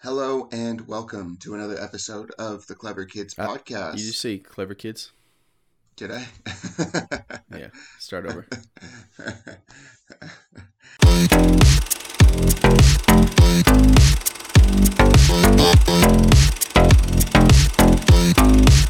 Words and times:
Hello 0.00 0.48
and 0.52 0.86
welcome 0.86 1.36
to 1.38 1.54
another 1.54 1.78
episode 1.80 2.30
of 2.38 2.66
the 2.66 2.74
Clever 2.74 3.04
Kids 3.04 3.34
Uh, 3.38 3.46
podcast. 3.46 3.98
You 3.98 4.06
just 4.06 4.20
say 4.20 4.38
clever 4.38 4.74
kids? 4.74 5.12
Did 5.96 6.12
I? 6.12 6.26
Yeah. 7.58 7.68
Start 7.98 8.26
over. 8.26 8.46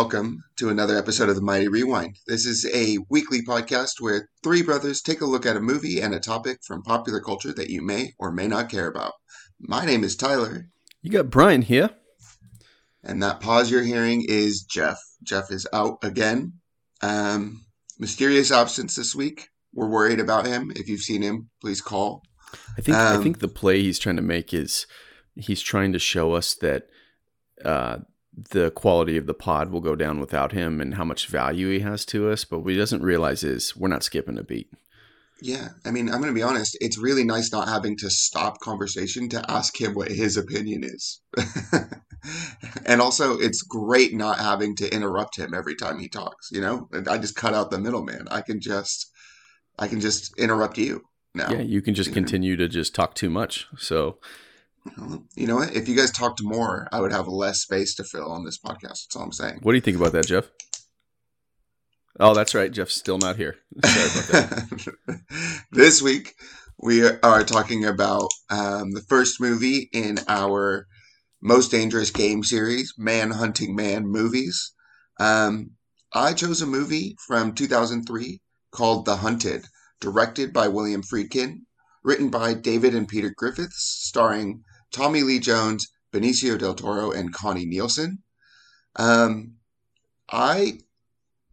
welcome 0.00 0.44
to 0.56 0.68
another 0.68 0.94
episode 0.98 1.30
of 1.30 1.36
the 1.36 1.40
Mighty 1.40 1.68
Rewind. 1.68 2.18
This 2.26 2.44
is 2.44 2.66
a 2.74 2.98
weekly 3.08 3.40
podcast 3.40 3.92
where 3.98 4.28
three 4.42 4.60
brothers 4.62 5.00
take 5.00 5.22
a 5.22 5.24
look 5.24 5.46
at 5.46 5.56
a 5.56 5.60
movie 5.60 6.02
and 6.02 6.12
a 6.14 6.20
topic 6.20 6.58
from 6.66 6.82
popular 6.82 7.18
culture 7.18 7.50
that 7.54 7.70
you 7.70 7.80
may 7.80 8.12
or 8.18 8.30
may 8.30 8.46
not 8.46 8.68
care 8.68 8.88
about. 8.88 9.14
My 9.58 9.86
name 9.86 10.04
is 10.04 10.14
Tyler, 10.14 10.68
You 11.00 11.10
got 11.10 11.30
Brian 11.30 11.62
here. 11.62 11.88
and 13.02 13.22
that 13.22 13.40
pause 13.40 13.70
you're 13.70 13.84
hearing 13.84 14.22
is 14.28 14.64
Jeff. 14.64 14.98
Jeff 15.22 15.50
is 15.50 15.66
out 15.72 15.96
again. 16.02 16.52
Um, 17.00 17.64
mysterious 17.98 18.52
absence 18.52 18.96
this 18.96 19.14
week. 19.14 19.48
We're 19.72 19.88
worried 19.88 20.20
about 20.20 20.46
him. 20.46 20.70
If 20.76 20.90
you've 20.90 21.00
seen 21.00 21.22
him, 21.22 21.48
please 21.62 21.80
call. 21.80 22.22
I 22.76 22.82
think 22.82 22.98
I 22.98 23.14
Um, 23.14 23.22
think 23.22 23.38
the 23.38 23.48
play 23.48 23.82
he's 23.82 23.98
trying 23.98 24.16
to 24.16 24.22
make 24.22 24.52
is 24.52 24.86
he's 25.36 25.62
trying 25.62 25.94
to 25.94 25.98
show 25.98 26.34
us 26.34 26.54
that 26.56 26.82
uh, 27.64 28.00
the 28.36 28.70
quality 28.70 29.16
of 29.16 29.26
the 29.26 29.34
pod 29.34 29.70
will 29.70 29.80
go 29.80 29.96
down 29.96 30.20
without 30.20 30.52
him 30.52 30.80
and 30.80 30.94
how 30.94 31.04
much 31.04 31.26
value 31.26 31.70
he 31.70 31.80
has 31.80 32.04
to 32.06 32.30
us. 32.30 32.44
But 32.44 32.60
what 32.60 32.72
he 32.72 32.78
doesn't 32.78 33.02
realize 33.02 33.42
is 33.42 33.76
we're 33.76 33.88
not 33.88 34.02
skipping 34.02 34.38
a 34.38 34.42
beat. 34.42 34.70
Yeah, 35.42 35.68
I 35.84 35.90
mean, 35.90 36.08
I'm 36.08 36.20
going 36.20 36.32
to 36.32 36.38
be 36.38 36.42
honest. 36.42 36.78
It's 36.80 36.98
really 36.98 37.24
nice 37.24 37.52
not 37.52 37.68
having 37.68 37.96
to 37.98 38.08
stop 38.08 38.60
conversation 38.60 39.28
to 39.30 39.50
ask 39.50 39.78
him 39.78 39.94
what 39.94 40.10
his 40.10 40.38
opinion 40.38 40.82
is. 40.82 41.20
and 42.86 43.02
also, 43.02 43.38
it's 43.38 43.60
great 43.60 44.14
not 44.14 44.38
having 44.38 44.76
to 44.76 44.94
interrupt 44.94 45.36
him 45.36 45.52
every 45.52 45.74
time 45.74 45.98
he 45.98 46.08
talks, 46.08 46.50
you 46.50 46.62
know? 46.62 46.88
I 47.06 47.18
just 47.18 47.36
cut 47.36 47.52
out 47.52 47.70
the 47.70 47.78
middleman. 47.78 48.28
I 48.30 48.40
can 48.40 48.60
just 48.60 49.10
I 49.78 49.88
can 49.88 50.00
just 50.00 50.32
interrupt 50.38 50.78
you 50.78 51.02
now. 51.34 51.50
Yeah, 51.50 51.60
you 51.60 51.82
can 51.82 51.94
just 51.94 52.12
continue 52.12 52.56
to 52.56 52.68
just 52.68 52.94
talk 52.94 53.14
too 53.14 53.30
much. 53.30 53.66
So 53.76 54.18
You 55.34 55.46
know 55.46 55.56
what? 55.56 55.74
If 55.74 55.88
you 55.88 55.96
guys 55.96 56.10
talked 56.10 56.42
more, 56.42 56.88
I 56.92 57.00
would 57.00 57.12
have 57.12 57.28
less 57.28 57.62
space 57.62 57.94
to 57.96 58.04
fill 58.04 58.30
on 58.30 58.44
this 58.44 58.58
podcast. 58.58 58.80
That's 59.04 59.16
all 59.16 59.22
I'm 59.22 59.32
saying. 59.32 59.60
what 59.62 59.72
do 59.72 59.76
you 59.76 59.82
think 59.82 59.96
about 59.96 60.12
that, 60.12 60.26
Jeff? 60.26 60.48
Oh, 62.18 62.34
that's 62.34 62.54
right. 62.54 62.72
Jeff's 62.72 62.94
still 62.94 63.18
not 63.18 63.36
here. 63.36 63.56
Sorry 63.84 64.06
about 64.06 64.88
that. 65.06 65.20
this 65.70 66.00
week 66.00 66.34
we 66.78 67.06
are 67.06 67.44
talking 67.44 67.84
about 67.84 68.30
um, 68.50 68.92
the 68.92 69.04
first 69.08 69.40
movie 69.40 69.88
in 69.92 70.18
our 70.28 70.86
most 71.42 71.70
dangerous 71.70 72.10
game 72.10 72.42
series, 72.42 72.94
Man 72.96 73.30
Hunting 73.30 73.74
Man 73.74 74.06
movies. 74.06 74.72
Um, 75.18 75.72
I 76.12 76.32
chose 76.32 76.62
a 76.62 76.66
movie 76.66 77.16
from 77.26 77.54
2003 77.54 78.40
called 78.70 79.04
The 79.04 79.16
Hunted, 79.16 79.66
directed 80.00 80.52
by 80.52 80.68
William 80.68 81.02
Friedkin, 81.02 81.60
written 82.02 82.30
by 82.30 82.54
David 82.54 82.94
and 82.94 83.08
Peter 83.08 83.32
Griffiths, 83.34 84.00
starring 84.02 84.62
Tommy 84.92 85.22
Lee 85.22 85.38
Jones, 85.38 85.88
Benicio 86.12 86.58
del 86.58 86.74
Toro, 86.74 87.10
and 87.10 87.32
Connie 87.32 87.66
Nielsen. 87.66 88.22
Um, 88.96 89.56
I 90.30 90.80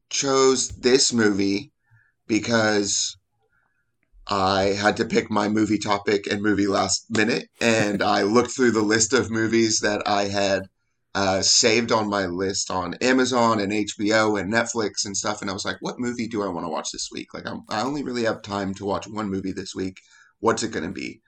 chose 0.09 0.69
this 0.69 1.11
movie 1.11 1.72
because 2.27 3.17
I 4.27 4.73
had 4.73 4.97
to 4.97 5.05
pick 5.05 5.29
my 5.29 5.49
movie 5.49 5.77
topic 5.77 6.27
and 6.27 6.41
movie 6.41 6.67
last 6.67 7.05
minute, 7.09 7.49
and 7.59 8.01
I 8.17 8.23
looked 8.23 8.51
through 8.51 8.72
the 8.72 8.81
list 8.81 9.13
of 9.13 9.29
movies 9.29 9.79
that 9.79 10.07
I 10.07 10.25
had 10.25 10.69
uh, 11.16 11.41
saved 11.41 11.91
on 11.91 12.09
my 12.09 12.25
list 12.25 12.72
on 12.72 12.95
Amazon 12.95 13.59
and 13.59 13.72
HBO 13.72 14.39
and 14.39 14.51
Netflix 14.51 15.05
and 15.05 15.16
stuff, 15.16 15.41
and 15.41 15.49
I 15.49 15.53
was 15.53 15.66
like, 15.66 15.77
"What 15.81 15.99
movie 15.99 16.27
do 16.27 16.41
I 16.41 16.47
want 16.47 16.66
to 16.66 16.72
watch 16.72 16.89
this 16.91 17.09
week? 17.11 17.33
Like, 17.33 17.47
I'm, 17.47 17.63
I 17.69 17.81
only 17.81 18.03
really 18.03 18.23
have 18.23 18.41
time 18.41 18.73
to 18.75 18.85
watch 18.85 19.07
one 19.07 19.29
movie 19.29 19.51
this 19.51 19.75
week. 19.75 19.99
What's 20.39 20.63
it 20.63 20.72
going 20.72 20.85
to 20.85 20.91
be?" 20.91 21.22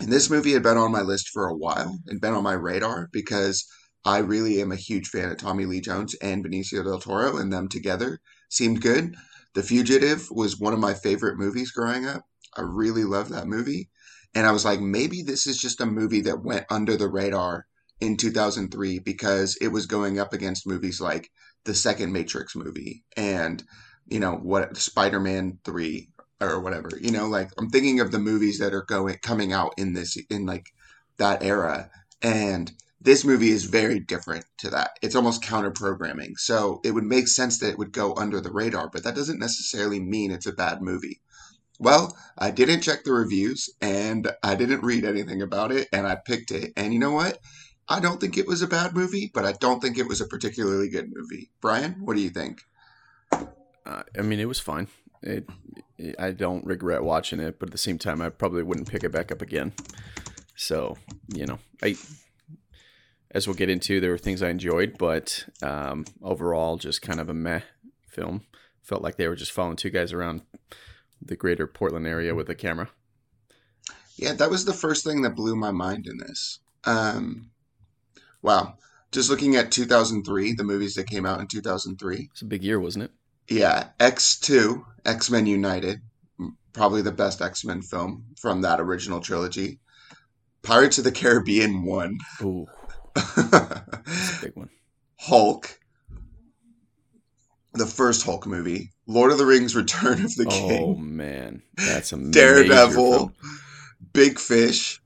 And 0.00 0.10
this 0.10 0.30
movie 0.30 0.52
had 0.52 0.62
been 0.62 0.76
on 0.76 0.90
my 0.90 1.02
list 1.02 1.28
for 1.28 1.46
a 1.46 1.54
while 1.54 1.98
and 2.06 2.20
been 2.20 2.34
on 2.34 2.42
my 2.42 2.54
radar 2.54 3.08
because 3.12 3.66
I 4.04 4.18
really 4.18 4.60
am 4.60 4.72
a 4.72 4.76
huge 4.76 5.08
fan 5.08 5.30
of 5.30 5.36
Tommy 5.36 5.64
Lee 5.64 5.80
Jones 5.80 6.14
and 6.16 6.44
Benicio 6.44 6.82
del 6.82 6.98
Toro, 6.98 7.36
and 7.36 7.52
them 7.52 7.68
together 7.68 8.20
seemed 8.48 8.82
good. 8.82 9.14
The 9.54 9.62
Fugitive 9.62 10.28
was 10.30 10.58
one 10.58 10.72
of 10.72 10.80
my 10.80 10.94
favorite 10.94 11.38
movies 11.38 11.70
growing 11.70 12.06
up. 12.06 12.22
I 12.56 12.62
really 12.62 13.04
loved 13.04 13.30
that 13.30 13.46
movie. 13.46 13.90
And 14.34 14.46
I 14.46 14.52
was 14.52 14.64
like, 14.64 14.80
maybe 14.80 15.22
this 15.22 15.46
is 15.46 15.58
just 15.58 15.80
a 15.80 15.86
movie 15.86 16.22
that 16.22 16.42
went 16.42 16.66
under 16.70 16.96
the 16.96 17.08
radar 17.08 17.66
in 18.00 18.16
2003 18.16 18.98
because 18.98 19.56
it 19.60 19.68
was 19.68 19.86
going 19.86 20.18
up 20.18 20.32
against 20.32 20.66
movies 20.66 21.00
like 21.00 21.30
the 21.64 21.74
second 21.74 22.12
Matrix 22.12 22.56
movie 22.56 23.04
and, 23.16 23.62
you 24.06 24.18
know, 24.18 24.34
what 24.34 24.76
Spider 24.76 25.20
Man 25.20 25.58
3 25.64 26.08
or 26.50 26.60
whatever. 26.60 26.90
You 27.00 27.10
know, 27.10 27.26
like 27.26 27.50
I'm 27.58 27.70
thinking 27.70 28.00
of 28.00 28.12
the 28.12 28.18
movies 28.18 28.58
that 28.58 28.74
are 28.74 28.82
going 28.82 29.16
coming 29.22 29.52
out 29.52 29.74
in 29.76 29.92
this, 29.92 30.16
in 30.30 30.46
like 30.46 30.72
that 31.18 31.42
era. 31.42 31.90
And 32.22 32.72
this 33.00 33.24
movie 33.24 33.50
is 33.50 33.64
very 33.64 33.98
different 33.98 34.44
to 34.58 34.70
that. 34.70 34.90
It's 35.02 35.16
almost 35.16 35.42
counter 35.42 35.72
programming. 35.72 36.36
So 36.36 36.80
it 36.84 36.92
would 36.92 37.04
make 37.04 37.26
sense 37.26 37.58
that 37.58 37.70
it 37.70 37.78
would 37.78 37.92
go 37.92 38.14
under 38.14 38.40
the 38.40 38.52
radar, 38.52 38.88
but 38.88 39.02
that 39.04 39.16
doesn't 39.16 39.40
necessarily 39.40 40.00
mean 40.00 40.30
it's 40.30 40.46
a 40.46 40.52
bad 40.52 40.82
movie. 40.82 41.20
Well, 41.80 42.16
I 42.38 42.52
didn't 42.52 42.82
check 42.82 43.02
the 43.02 43.12
reviews 43.12 43.68
and 43.80 44.30
I 44.42 44.54
didn't 44.54 44.84
read 44.84 45.04
anything 45.04 45.42
about 45.42 45.72
it 45.72 45.88
and 45.92 46.06
I 46.06 46.14
picked 46.14 46.52
it. 46.52 46.72
And 46.76 46.92
you 46.92 47.00
know 47.00 47.10
what? 47.10 47.38
I 47.88 47.98
don't 47.98 48.20
think 48.20 48.38
it 48.38 48.46
was 48.46 48.62
a 48.62 48.68
bad 48.68 48.94
movie, 48.94 49.30
but 49.34 49.44
I 49.44 49.52
don't 49.52 49.80
think 49.80 49.98
it 49.98 50.06
was 50.06 50.20
a 50.20 50.26
particularly 50.26 50.88
good 50.88 51.10
movie. 51.12 51.50
Brian, 51.60 51.96
what 52.00 52.14
do 52.14 52.22
you 52.22 52.30
think? 52.30 52.62
Uh, 53.32 54.02
I 54.16 54.22
mean, 54.22 54.38
it 54.38 54.46
was 54.46 54.60
fine. 54.60 54.86
It, 55.22 55.48
it, 55.98 56.16
I 56.18 56.32
don't 56.32 56.64
regret 56.64 57.02
watching 57.02 57.40
it, 57.40 57.58
but 57.58 57.68
at 57.68 57.72
the 57.72 57.78
same 57.78 57.98
time, 57.98 58.20
I 58.20 58.28
probably 58.28 58.62
wouldn't 58.62 58.90
pick 58.90 59.04
it 59.04 59.12
back 59.12 59.30
up 59.30 59.42
again. 59.42 59.72
So, 60.56 60.96
you 61.28 61.46
know, 61.46 61.58
I, 61.82 61.96
as 63.30 63.46
we'll 63.46 63.56
get 63.56 63.70
into, 63.70 64.00
there 64.00 64.10
were 64.10 64.18
things 64.18 64.42
I 64.42 64.50
enjoyed, 64.50 64.96
but 64.98 65.44
um, 65.62 66.04
overall, 66.22 66.76
just 66.76 67.02
kind 67.02 67.20
of 67.20 67.28
a 67.28 67.34
meh 67.34 67.60
film. 68.06 68.42
Felt 68.82 69.02
like 69.02 69.16
they 69.16 69.28
were 69.28 69.36
just 69.36 69.52
following 69.52 69.76
two 69.76 69.90
guys 69.90 70.12
around 70.12 70.42
the 71.20 71.36
greater 71.36 71.66
Portland 71.66 72.06
area 72.06 72.34
with 72.34 72.48
a 72.50 72.54
camera. 72.54 72.90
Yeah, 74.16 74.34
that 74.34 74.50
was 74.50 74.64
the 74.64 74.74
first 74.74 75.04
thing 75.04 75.22
that 75.22 75.36
blew 75.36 75.56
my 75.56 75.70
mind 75.70 76.06
in 76.06 76.18
this. 76.18 76.58
Um, 76.84 77.50
wow. 78.42 78.76
Just 79.12 79.30
looking 79.30 79.56
at 79.56 79.70
2003, 79.70 80.54
the 80.54 80.64
movies 80.64 80.94
that 80.94 81.06
came 81.06 81.26
out 81.26 81.40
in 81.40 81.46
2003. 81.46 82.28
It's 82.32 82.42
a 82.42 82.46
big 82.46 82.62
year, 82.62 82.80
wasn't 82.80 83.04
it? 83.04 83.10
Yeah, 83.52 83.88
X2, 84.00 84.82
X 85.04 85.30
Men 85.30 85.46
United, 85.46 86.00
probably 86.72 87.02
the 87.02 87.12
best 87.12 87.42
X 87.42 87.66
Men 87.66 87.82
film 87.82 88.24
from 88.40 88.62
that 88.62 88.80
original 88.80 89.20
trilogy. 89.20 89.78
Pirates 90.62 90.96
of 90.96 91.04
the 91.04 91.12
Caribbean 91.12 91.84
1. 91.84 92.18
Ooh, 92.42 92.66
that's 93.14 93.36
a 93.36 94.38
big 94.42 94.56
one. 94.56 94.70
Hulk, 95.18 95.78
the 97.74 97.86
first 97.86 98.24
Hulk 98.24 98.46
movie. 98.46 98.90
Lord 99.06 99.32
of 99.32 99.38
the 99.38 99.46
Rings 99.46 99.76
Return 99.76 100.24
of 100.24 100.34
the 100.34 100.46
oh, 100.48 100.50
King. 100.50 100.82
Oh 100.82 100.94
man, 100.94 101.62
that's 101.76 102.14
a 102.14 102.16
Daredevil. 102.16 103.32
Big 104.14 104.38
Fish, 104.38 104.98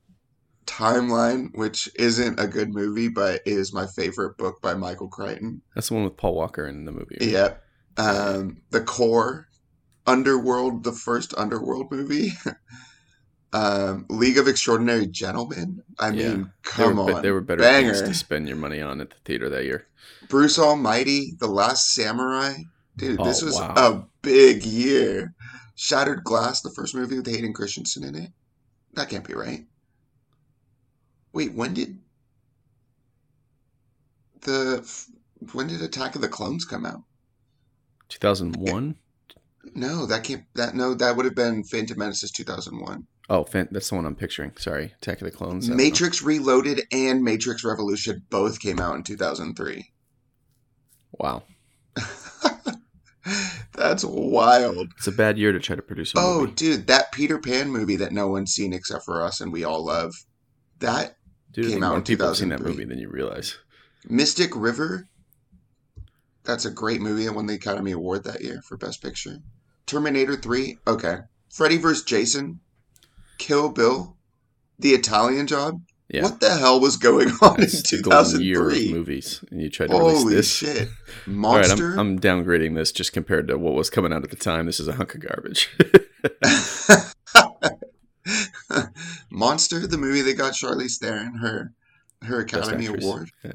Timeline, 0.65 1.49
which 1.53 1.89
isn't 1.95 2.39
a 2.39 2.47
good 2.47 2.73
movie, 2.73 3.09
but 3.09 3.41
is 3.45 3.73
my 3.73 3.87
favorite 3.87 4.37
book 4.37 4.61
by 4.61 4.73
Michael 4.73 5.09
Crichton. 5.09 5.61
That's 5.75 5.89
the 5.89 5.95
one 5.95 6.05
with 6.05 6.15
Paul 6.15 6.35
Walker 6.35 6.65
in 6.65 6.85
the 6.85 6.93
movie. 6.93 7.17
right? 7.19 7.29
Yep. 7.29 7.63
Um, 7.97 8.61
the 8.71 8.81
Core, 8.81 9.47
Underworld, 10.05 10.83
the 10.83 10.91
first 10.93 11.33
Underworld 11.37 11.91
movie. 11.91 12.31
um, 13.53 14.05
League 14.09 14.37
of 14.37 14.47
Extraordinary 14.47 15.07
Gentlemen. 15.07 15.83
I 15.99 16.09
Yeah. 16.09 16.35
mean, 16.35 16.53
There 16.75 16.93
come 16.93 16.97
were, 16.97 17.13
on, 17.15 17.21
there 17.21 17.33
were 17.33 17.41
better 17.41 17.61
banger. 17.61 17.93
things 17.93 18.01
to 18.01 18.13
spend 18.13 18.47
your 18.47 18.57
money 18.57 18.81
on 18.81 19.01
at 19.01 19.09
the 19.09 19.15
theater 19.25 19.49
that 19.49 19.65
year. 19.65 19.87
Bruce 20.29 20.59
Almighty, 20.59 21.35
The 21.39 21.47
Last 21.47 21.93
Samurai. 21.93 22.55
Dude, 22.97 23.23
this 23.23 23.41
Oh, 23.41 23.45
was 23.45 23.55
wow. 23.55 23.73
a 23.75 24.07
big 24.21 24.63
year. 24.65 25.33
Shattered 25.75 26.23
Glass, 26.23 26.61
the 26.61 26.71
first 26.71 26.95
movie 26.95 27.17
with 27.17 27.27
Hayden 27.27 27.53
Christensen 27.53 28.03
in 28.03 28.15
it. 28.15 28.31
That 28.93 29.09
can't 29.09 29.27
be 29.27 29.33
right. 29.35 29.65
Wait, 31.33 31.53
when 31.53 31.73
did 31.73 31.99
the 34.41 34.83
when 35.53 35.67
did 35.67 35.81
Attack 35.81 36.15
of 36.15 36.21
the 36.21 36.29
Clones 36.29 36.65
come 36.65 36.85
out? 36.85 37.03
2001. 38.09 38.95
No, 39.75 40.05
that 40.05 40.23
can't. 40.23 40.43
That 40.55 40.75
no, 40.75 40.93
that 40.93 41.15
would 41.15 41.25
have 41.25 41.35
been 41.35 41.63
Phantom 41.63 41.97
Menace 41.99 42.23
is 42.23 42.31
two 42.31 42.43
thousand 42.43 42.79
one. 42.79 43.05
Oh, 43.29 43.43
fan- 43.43 43.67
that's 43.71 43.89
the 43.89 43.95
one 43.95 44.05
I'm 44.05 44.15
picturing. 44.15 44.53
Sorry, 44.57 44.93
Attack 45.01 45.21
of 45.21 45.25
the 45.29 45.35
Clones. 45.37 45.67
Know. 45.67 45.75
Matrix 45.75 46.21
Reloaded 46.23 46.81
and 46.93 47.21
Matrix 47.23 47.63
Revolution 47.65 48.23
both 48.29 48.59
came 48.61 48.79
out 48.79 48.95
in 48.95 49.03
2003. 49.03 49.91
Wow, 51.19 51.43
That's 53.73 54.05
wild. 54.05 54.87
it's 54.97 55.07
a 55.07 55.11
bad 55.11 55.37
year 55.37 55.51
to 55.51 55.59
try 55.59 55.75
to 55.75 55.81
produce 55.81 56.13
a 56.13 56.17
Oh, 56.17 56.39
movie. 56.41 56.51
dude, 56.53 56.87
that 56.87 57.11
Peter 57.11 57.37
Pan 57.37 57.69
movie 57.69 57.97
that 57.97 58.13
no 58.13 58.27
one's 58.29 58.53
seen 58.53 58.71
except 58.73 59.03
for 59.03 59.21
us 59.21 59.41
and 59.41 59.51
we 59.51 59.63
all 59.65 59.83
love. 59.85 60.13
That 60.79 61.17
Dude, 61.51 61.71
came 61.71 61.83
out 61.83 61.95
in 61.95 62.03
people 62.03 62.27
have 62.27 62.37
seen 62.37 62.49
that 62.49 62.59
2003. 62.59 62.71
movie 62.85 62.93
than 62.93 62.99
you 63.01 63.09
realize. 63.09 63.57
Mystic 64.07 64.51
River. 64.55 65.07
That's 66.47 66.65
a 66.65 66.71
great 66.71 67.01
movie 67.01 67.27
and 67.27 67.35
won 67.35 67.45
the 67.45 67.53
Academy 67.55 67.91
Award 67.91 68.23
that 68.23 68.41
year 68.41 68.61
for 68.63 68.77
Best 68.77 69.03
Picture. 69.03 69.39
Terminator 69.85 70.35
3. 70.37 70.77
Okay. 70.87 71.17
Freddy 71.53 71.77
vs. 71.77 72.03
Jason. 72.05 72.61
Kill 73.37 73.69
Bill. 73.69 74.15
The 74.79 74.91
Italian 74.91 75.45
Job. 75.45 75.81
Yeah, 76.09 76.23
What 76.23 76.39
the 76.39 76.49
hell 76.55 76.79
was 76.79 76.95
going 76.95 77.27
on 77.41 77.59
That's 77.59 77.91
in 77.91 77.97
the 77.97 78.03
golden 78.09 78.41
year 78.41 78.55
2003? 78.69 78.93
movies, 78.93 79.43
and 79.51 79.61
you 79.61 79.69
tried 79.69 79.87
to 79.89 79.97
release 79.97 80.17
Holy 80.21 80.35
this. 80.35 80.49
shit. 80.55 80.77
All 80.87 80.87
right, 81.25 81.35
Monster. 81.67 81.91
I'm, 81.93 81.99
I'm 81.99 82.19
downgrading 82.19 82.75
this 82.75 82.93
just 82.93 83.11
compared 83.11 83.49
to 83.49 83.57
what 83.57 83.73
was 83.73 83.89
coming 83.89 84.13
out 84.13 84.23
at 84.23 84.29
the 84.29 84.37
time. 84.37 84.67
This 84.67 84.79
is 84.79 84.87
a 84.87 84.93
hunk 84.93 85.15
of 85.15 85.19
garbage. 85.19 85.69
Monster, 89.29 89.85
the 89.85 89.97
movie 89.97 90.21
that 90.21 90.37
got 90.37 90.53
Charlize 90.53 90.97
Theron 90.97 91.35
her 91.39 91.73
her 92.23 92.39
Academy. 92.39 92.85
Award. 92.87 93.29
Yeah. 93.43 93.53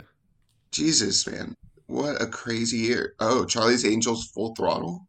Jesus, 0.71 1.27
man, 1.27 1.55
what 1.87 2.21
a 2.21 2.27
crazy 2.27 2.79
year! 2.79 3.15
Oh, 3.21 3.45
Charlie's 3.45 3.85
Angels, 3.85 4.27
Full 4.27 4.55
Throttle. 4.55 5.07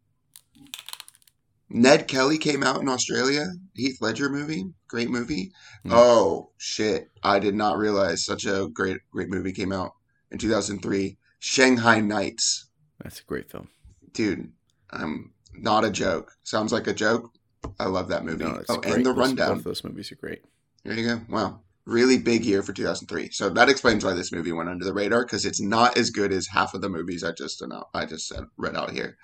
Ned 1.70 2.08
Kelly 2.08 2.38
came 2.38 2.64
out 2.64 2.82
in 2.82 2.88
Australia. 2.88 3.46
Heath 3.74 3.98
Ledger 4.00 4.30
movie, 4.30 4.66
great 4.88 5.10
movie. 5.10 5.52
Hmm. 5.84 5.92
Oh 5.92 6.52
shit, 6.58 7.10
I 7.24 7.40
did 7.40 7.56
not 7.56 7.78
realize 7.80 8.24
such 8.24 8.46
a 8.46 8.70
great 8.72 8.98
great 9.12 9.30
movie 9.30 9.52
came 9.52 9.72
out 9.72 9.94
in 10.32 10.38
2003. 10.38 11.18
Shanghai 11.40 12.00
Nights, 12.00 12.68
That's 13.04 13.20
a 13.20 13.24
great 13.24 13.52
film. 13.52 13.68
dude. 14.14 14.52
I'm 14.92 15.34
not 15.54 15.84
a 15.84 15.90
joke. 15.90 16.32
Sounds 16.44 16.72
like 16.72 16.88
a 16.88 16.94
joke. 16.94 17.32
I 17.80 17.86
love 17.88 18.10
that 18.10 18.24
movie. 18.24 18.44
No, 18.44 18.62
oh, 18.70 18.78
great. 18.78 18.94
and 18.96 19.06
the 19.06 19.12
rundown. 19.12 19.50
Both 19.50 19.58
of 19.58 19.64
those 19.64 19.84
movies 19.84 20.12
are 20.12 20.16
great. 20.16 20.44
There 20.84 20.94
you 20.94 21.06
go. 21.06 21.22
Wow. 21.28 21.62
Really 21.86 22.18
big 22.18 22.46
year 22.46 22.64
for 22.64 22.72
2003. 22.72 23.32
So 23.32 23.50
that 23.50 23.70
explains 23.70 24.06
why 24.06 24.14
this 24.14 24.32
movie 24.32 24.54
went 24.54 24.70
under 24.70 24.86
the 24.86 24.94
radar 24.94 25.24
because 25.26 25.46
it's 25.46 25.62
not 25.62 25.98
as 25.98 26.10
good 26.10 26.32
as 26.32 26.48
half 26.48 26.74
of 26.74 26.82
the 26.82 26.90
movies 26.90 27.24
I 27.24 27.32
just 27.32 27.62
I 27.94 28.06
just 28.06 28.32
read 28.58 28.76
out 28.76 28.92
here. 28.92 29.18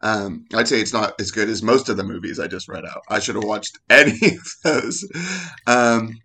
Um, 0.00 0.44
I'd 0.54 0.68
say 0.68 0.80
it's 0.80 0.92
not 0.92 1.18
as 1.20 1.30
good 1.30 1.48
as 1.48 1.62
most 1.62 1.88
of 1.88 1.96
the 1.96 2.04
movies 2.04 2.38
I 2.38 2.46
just 2.46 2.68
read 2.68 2.84
out. 2.84 3.02
I 3.08 3.18
should 3.18 3.36
have 3.36 3.44
watched 3.44 3.78
any 3.90 4.12
of 4.12 4.54
those. 4.62 5.04
Um, 5.66 6.18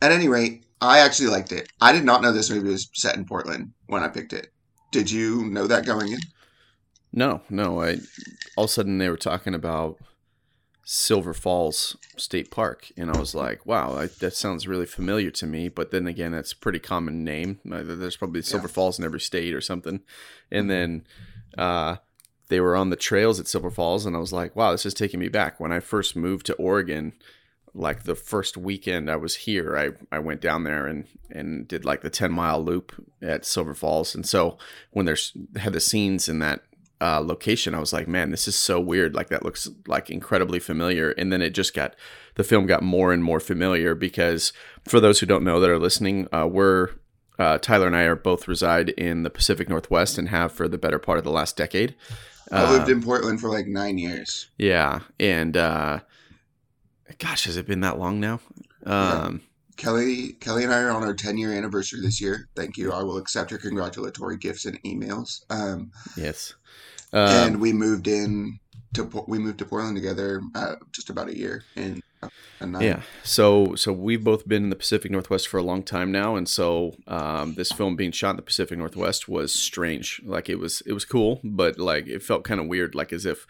at 0.00 0.10
any 0.10 0.28
rate, 0.28 0.64
I 0.80 0.98
actually 0.98 1.28
liked 1.28 1.52
it. 1.52 1.70
I 1.80 1.92
did 1.92 2.04
not 2.04 2.22
know 2.22 2.32
this 2.32 2.50
movie 2.50 2.70
was 2.70 2.90
set 2.94 3.16
in 3.16 3.24
Portland 3.24 3.72
when 3.86 4.02
I 4.02 4.08
picked 4.08 4.32
it. 4.32 4.48
Did 4.92 5.10
you 5.10 5.44
know 5.46 5.66
that 5.66 5.86
going 5.86 6.12
in? 6.12 6.20
No, 7.12 7.42
no. 7.48 7.80
I 7.82 7.98
all 8.56 8.64
of 8.64 8.70
a 8.70 8.72
sudden 8.72 8.98
they 8.98 9.08
were 9.08 9.16
talking 9.16 9.54
about 9.54 9.98
Silver 10.84 11.32
Falls 11.32 11.96
State 12.16 12.50
Park, 12.50 12.90
and 12.96 13.10
I 13.10 13.18
was 13.18 13.34
like, 13.34 13.64
"Wow, 13.64 13.94
I, 13.96 14.06
that 14.06 14.34
sounds 14.34 14.68
really 14.68 14.86
familiar 14.86 15.30
to 15.32 15.46
me." 15.46 15.68
But 15.68 15.90
then 15.90 16.06
again, 16.06 16.32
that's 16.32 16.52
a 16.52 16.56
pretty 16.56 16.78
common 16.78 17.24
name. 17.24 17.60
Uh, 17.70 17.82
There's 17.82 18.16
probably 18.16 18.42
Silver 18.42 18.68
Falls 18.68 18.98
in 18.98 19.04
every 19.04 19.20
state 19.20 19.54
or 19.54 19.60
something. 19.60 20.00
And 20.50 20.70
then 20.70 21.06
uh, 21.56 21.96
they 22.48 22.60
were 22.60 22.76
on 22.76 22.90
the 22.90 22.96
trails 22.96 23.40
at 23.40 23.48
Silver 23.48 23.70
Falls, 23.70 24.04
and 24.04 24.14
I 24.14 24.18
was 24.18 24.32
like, 24.32 24.54
"Wow, 24.54 24.72
this 24.72 24.86
is 24.86 24.94
taking 24.94 25.20
me 25.20 25.28
back." 25.28 25.58
When 25.58 25.72
I 25.72 25.80
first 25.80 26.16
moved 26.16 26.46
to 26.46 26.54
Oregon, 26.54 27.14
like 27.74 28.04
the 28.04 28.14
first 28.14 28.56
weekend 28.56 29.10
I 29.10 29.16
was 29.16 29.34
here, 29.34 29.76
I, 29.76 30.14
I 30.14 30.20
went 30.20 30.40
down 30.40 30.62
there 30.64 30.86
and, 30.86 31.06
and 31.30 31.66
did 31.66 31.84
like 31.84 32.02
the 32.02 32.10
10 32.10 32.30
mile 32.30 32.62
loop 32.62 32.92
at 33.20 33.44
Silver 33.44 33.74
Falls. 33.74 34.14
And 34.14 34.24
so 34.24 34.58
when 34.92 35.06
there's 35.06 35.32
had 35.56 35.72
the 35.72 35.80
scenes 35.80 36.28
in 36.28 36.38
that 36.38 36.62
uh, 37.06 37.20
location, 37.20 37.74
I 37.74 37.80
was 37.80 37.92
like, 37.92 38.08
man, 38.08 38.30
this 38.30 38.48
is 38.48 38.56
so 38.56 38.80
weird. 38.80 39.14
Like 39.14 39.28
that 39.28 39.44
looks 39.44 39.68
like 39.86 40.08
incredibly 40.10 40.58
familiar. 40.58 41.10
And 41.10 41.30
then 41.32 41.42
it 41.42 41.50
just 41.50 41.74
got, 41.74 41.94
the 42.36 42.44
film 42.44 42.66
got 42.66 42.82
more 42.82 43.12
and 43.12 43.22
more 43.22 43.40
familiar 43.40 43.94
because 43.94 44.52
for 44.88 45.00
those 45.00 45.20
who 45.20 45.26
don't 45.26 45.44
know 45.44 45.60
that 45.60 45.68
are 45.68 45.78
listening, 45.78 46.28
uh, 46.32 46.46
we're, 46.50 46.90
uh, 47.38 47.58
Tyler 47.58 47.88
and 47.88 47.96
I 47.96 48.02
are 48.04 48.16
both 48.16 48.48
reside 48.48 48.88
in 48.90 49.22
the 49.22 49.30
Pacific 49.30 49.68
Northwest 49.68 50.16
and 50.18 50.28
have 50.28 50.50
for 50.52 50.66
the 50.68 50.78
better 50.78 50.98
part 50.98 51.18
of 51.18 51.24
the 51.24 51.30
last 51.30 51.56
decade. 51.56 51.94
I 52.52 52.70
lived 52.72 52.88
Uh, 52.88 52.92
in 52.92 53.02
Portland 53.02 53.40
for 53.40 53.50
like 53.50 53.66
nine 53.66 53.98
years. 53.98 54.48
yeah. 54.56 55.00
And, 55.20 55.56
uh, 55.56 56.00
gosh, 57.18 57.44
has 57.44 57.56
it 57.56 57.66
been 57.66 57.80
that 57.80 57.98
long 57.98 58.18
now? 58.20 58.40
Um, 58.86 59.42
Kelly, 59.76 60.34
Kelly 60.40 60.62
and 60.64 60.72
I 60.72 60.80
are 60.82 60.90
on 60.90 61.02
our 61.02 61.14
10 61.14 61.36
year 61.36 61.52
anniversary 61.52 62.00
this 62.00 62.20
year. 62.20 62.48
Thank 62.54 62.76
you. 62.76 62.92
I 62.92 63.02
will 63.02 63.16
accept 63.18 63.50
your 63.50 63.58
congratulatory 63.60 64.36
gifts 64.36 64.64
and 64.64 64.80
emails. 64.84 65.40
Um, 65.50 65.90
yes. 66.16 66.54
Um, 67.14 67.28
and 67.28 67.60
we 67.60 67.72
moved 67.72 68.08
in 68.08 68.58
to 68.94 69.04
we 69.26 69.38
moved 69.38 69.58
to 69.58 69.64
Portland 69.64 69.96
together 69.96 70.42
uh, 70.54 70.74
just 70.92 71.10
about 71.10 71.28
a 71.28 71.36
year 71.36 71.64
and. 71.76 72.02
Yeah. 72.80 73.02
So 73.22 73.74
so 73.74 73.92
we've 73.92 74.24
both 74.24 74.48
been 74.48 74.64
in 74.64 74.70
the 74.70 74.76
Pacific 74.76 75.10
Northwest 75.10 75.46
for 75.46 75.58
a 75.58 75.62
long 75.62 75.82
time 75.82 76.10
now, 76.10 76.36
and 76.36 76.48
so 76.48 76.94
um, 77.06 77.54
this 77.54 77.70
film 77.70 77.96
being 77.96 78.12
shot 78.12 78.30
in 78.30 78.36
the 78.36 78.42
Pacific 78.42 78.78
Northwest 78.78 79.28
was 79.28 79.54
strange. 79.54 80.22
Like 80.24 80.48
it 80.48 80.58
was 80.58 80.80
it 80.86 80.94
was 80.94 81.04
cool, 81.04 81.40
but 81.44 81.78
like 81.78 82.06
it 82.06 82.22
felt 82.22 82.42
kind 82.42 82.60
of 82.60 82.66
weird, 82.66 82.94
like 82.94 83.12
as 83.12 83.26
if 83.26 83.46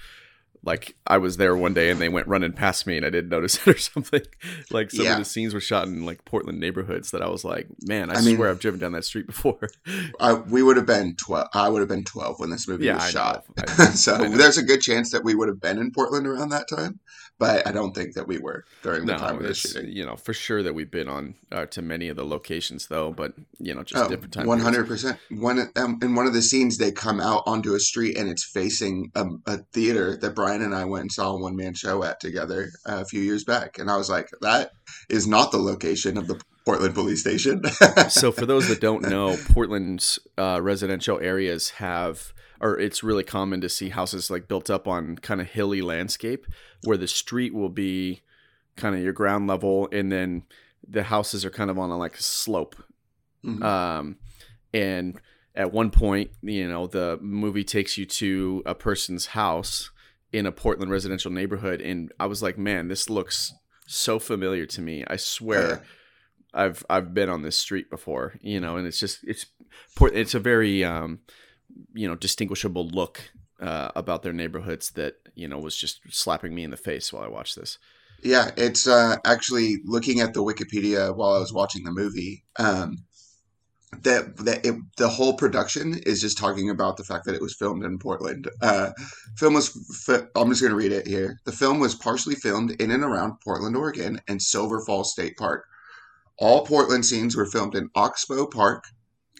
like 0.64 0.94
I 1.06 1.18
was 1.18 1.36
there 1.36 1.56
one 1.56 1.74
day 1.74 1.90
and 1.90 2.00
they 2.00 2.08
went 2.08 2.26
running 2.26 2.52
past 2.52 2.86
me 2.86 2.96
and 2.96 3.04
I 3.04 3.10
didn't 3.10 3.28
notice 3.30 3.56
it 3.66 3.68
or 3.74 3.78
something. 3.78 4.22
Like 4.70 4.90
some 4.90 5.04
Yeah. 5.04 5.12
of 5.12 5.18
the 5.18 5.24
scenes 5.24 5.52
were 5.54 5.60
shot 5.60 5.86
in 5.86 6.06
like 6.06 6.24
Portland 6.24 6.58
neighborhoods 6.60 7.10
that 7.10 7.22
I 7.22 7.28
was 7.28 7.44
like, 7.44 7.66
man, 7.82 8.10
I, 8.10 8.14
I 8.14 8.20
mean- 8.22 8.36
swear 8.36 8.50
I've 8.50 8.60
driven 8.60 8.80
down 8.80 8.92
that 8.92 9.04
street 9.04 9.26
before. 9.26 9.68
I, 10.20 10.34
we 10.34 10.62
would 10.62 10.76
have 10.76 10.86
been 10.86 11.16
12. 11.16 11.48
I 11.54 11.68
would 11.68 11.80
have 11.80 11.88
been 11.88 12.04
12 12.04 12.40
when 12.40 12.50
this 12.50 12.66
movie 12.68 12.86
Yeah, 12.86 12.94
was 12.94 13.04
I 13.04 13.10
shot. 13.10 13.44
So 13.94 14.16
there's 14.16 14.58
a 14.58 14.62
good 14.62 14.80
chance 14.80 15.10
that 15.12 15.24
we 15.24 15.34
would 15.34 15.48
have 15.48 15.60
been 15.60 15.78
in 15.78 15.90
Portland 15.92 16.26
around 16.26 16.48
that 16.50 16.68
time, 16.68 17.00
but 17.38 17.66
I 17.66 17.72
don't 17.72 17.94
think 17.94 18.14
that 18.14 18.26
we 18.28 18.38
were 18.38 18.64
during 18.82 19.06
the 19.06 19.12
no, 19.12 19.18
time 19.18 19.36
of 19.36 19.42
the 19.42 19.54
shooting. 19.54 19.90
you 19.90 20.06
know 20.06 20.16
for 20.16 20.32
sure 20.32 20.62
that 20.62 20.74
we've 20.74 20.90
been 20.90 21.08
on 21.08 21.34
uh, 21.52 21.66
to 21.66 21.82
many 21.82 22.08
of 22.08 22.16
the 22.16 22.24
locations 22.24 22.86
though, 22.86 23.12
but 23.12 23.34
you 23.58 23.74
know 23.74 23.82
just 23.82 24.04
Oh, 24.04 24.08
different 24.08 24.32
times. 24.32 24.62
hundred 24.62 24.86
percent. 24.86 25.18
One 25.30 25.70
um, 25.76 25.98
in 26.02 26.14
one 26.14 26.26
of 26.26 26.32
the 26.32 26.42
scenes, 26.42 26.78
they 26.78 26.92
come 26.92 27.20
out 27.20 27.42
onto 27.46 27.74
a 27.74 27.80
street 27.80 28.16
and 28.16 28.28
it's 28.28 28.44
facing 28.44 29.10
a, 29.14 29.26
a 29.46 29.58
theater 29.72 30.16
that 30.16 30.34
Brian 30.34 30.62
and 30.62 30.74
I 30.74 30.84
went 30.84 31.02
and 31.02 31.12
saw 31.12 31.32
a 31.32 31.40
one 31.40 31.56
man 31.56 31.74
show 31.74 32.02
at 32.04 32.20
together 32.20 32.70
uh, 32.86 33.00
a 33.02 33.04
few 33.04 33.20
years 33.20 33.44
back, 33.44 33.78
and 33.78 33.90
I 33.90 33.96
was 33.96 34.08
like, 34.10 34.30
that 34.40 34.72
is 35.08 35.26
not 35.26 35.50
the 35.52 35.58
location 35.58 36.16
of 36.18 36.26
the 36.28 36.40
Portland 36.64 36.94
police 36.94 37.20
station. 37.20 37.62
so 38.08 38.32
for 38.32 38.46
those 38.46 38.68
that 38.68 38.80
don't 38.80 39.02
know, 39.08 39.36
Portland's 39.52 40.18
uh, 40.38 40.60
residential 40.62 41.18
areas 41.20 41.70
have, 41.70 42.32
or 42.64 42.80
it's 42.80 43.02
really 43.02 43.22
common 43.22 43.60
to 43.60 43.68
see 43.68 43.90
houses 43.90 44.30
like 44.30 44.48
built 44.48 44.70
up 44.70 44.88
on 44.88 45.16
kind 45.16 45.42
of 45.42 45.48
hilly 45.48 45.82
landscape, 45.82 46.46
where 46.84 46.96
the 46.96 47.06
street 47.06 47.52
will 47.52 47.68
be 47.68 48.22
kind 48.74 48.96
of 48.96 49.02
your 49.02 49.12
ground 49.12 49.46
level, 49.46 49.86
and 49.92 50.10
then 50.10 50.44
the 50.88 51.02
houses 51.02 51.44
are 51.44 51.50
kind 51.50 51.70
of 51.70 51.78
on 51.78 51.90
a 51.90 51.98
like 51.98 52.16
slope. 52.16 52.74
Mhm. 53.44 53.62
Um, 53.62 54.16
and 54.72 55.20
at 55.54 55.74
one 55.74 55.90
point, 55.90 56.30
you 56.40 56.66
know, 56.66 56.86
the 56.86 57.18
movie 57.20 57.64
takes 57.64 57.98
you 57.98 58.06
to 58.06 58.62
a 58.64 58.74
person's 58.74 59.26
house 59.26 59.90
in 60.32 60.46
a 60.46 60.52
Portland 60.52 60.90
residential 60.90 61.30
neighborhood, 61.30 61.82
and 61.82 62.12
I 62.18 62.24
was 62.24 62.42
like, 62.42 62.56
man, 62.56 62.88
this 62.88 63.10
looks 63.10 63.52
so 63.86 64.18
familiar 64.18 64.64
to 64.64 64.80
me. 64.80 65.04
I 65.06 65.16
swear. 65.16 65.68
Yeah. 65.68 65.80
I've 66.56 66.86
I've 66.88 67.12
been 67.12 67.28
on 67.28 67.42
this 67.42 67.56
street 67.56 67.90
before, 67.90 68.38
you 68.40 68.58
know, 68.58 68.78
and 68.78 68.86
it's 68.86 69.00
just 69.00 69.18
it's. 69.24 69.46
It's 70.00 70.34
a 70.34 70.40
very 70.40 70.84
um, 70.84 71.18
you 71.92 72.08
know 72.08 72.14
distinguishable 72.14 72.88
look 72.88 73.30
uh, 73.60 73.90
about 73.94 74.22
their 74.22 74.32
neighborhoods 74.32 74.90
that 74.92 75.14
you 75.34 75.48
know 75.48 75.58
was 75.58 75.76
just 75.76 76.00
slapping 76.10 76.54
me 76.54 76.64
in 76.64 76.70
the 76.70 76.76
face 76.76 77.12
while 77.12 77.24
I 77.24 77.28
watched 77.28 77.56
this. 77.56 77.78
Yeah, 78.22 78.50
it's 78.56 78.88
uh, 78.88 79.16
actually 79.24 79.78
looking 79.84 80.20
at 80.20 80.32
the 80.32 80.42
Wikipedia 80.42 81.14
while 81.14 81.34
I 81.34 81.38
was 81.38 81.52
watching 81.52 81.84
the 81.84 81.92
movie. 81.92 82.44
Um, 82.58 83.04
that 84.02 84.36
that 84.38 84.66
it, 84.66 84.74
the 84.96 85.08
whole 85.08 85.34
production 85.34 86.00
is 86.04 86.20
just 86.20 86.38
talking 86.38 86.70
about 86.70 86.96
the 86.96 87.04
fact 87.04 87.26
that 87.26 87.34
it 87.34 87.42
was 87.42 87.54
filmed 87.54 87.84
in 87.84 87.98
Portland. 87.98 88.48
Uh, 88.60 88.90
film 89.36 89.54
was. 89.54 89.68
Fi- 90.04 90.26
I'm 90.34 90.48
just 90.48 90.60
going 90.60 90.72
to 90.72 90.76
read 90.76 90.92
it 90.92 91.06
here. 91.06 91.38
The 91.44 91.52
film 91.52 91.80
was 91.80 91.94
partially 91.94 92.34
filmed 92.34 92.72
in 92.80 92.90
and 92.90 93.04
around 93.04 93.40
Portland, 93.44 93.76
Oregon, 93.76 94.20
and 94.26 94.40
Silver 94.40 94.80
Falls 94.84 95.12
State 95.12 95.36
Park. 95.36 95.64
All 96.38 96.66
Portland 96.66 97.06
scenes 97.06 97.36
were 97.36 97.46
filmed 97.46 97.76
in 97.76 97.90
Oxbow 97.94 98.46
Park, 98.46 98.84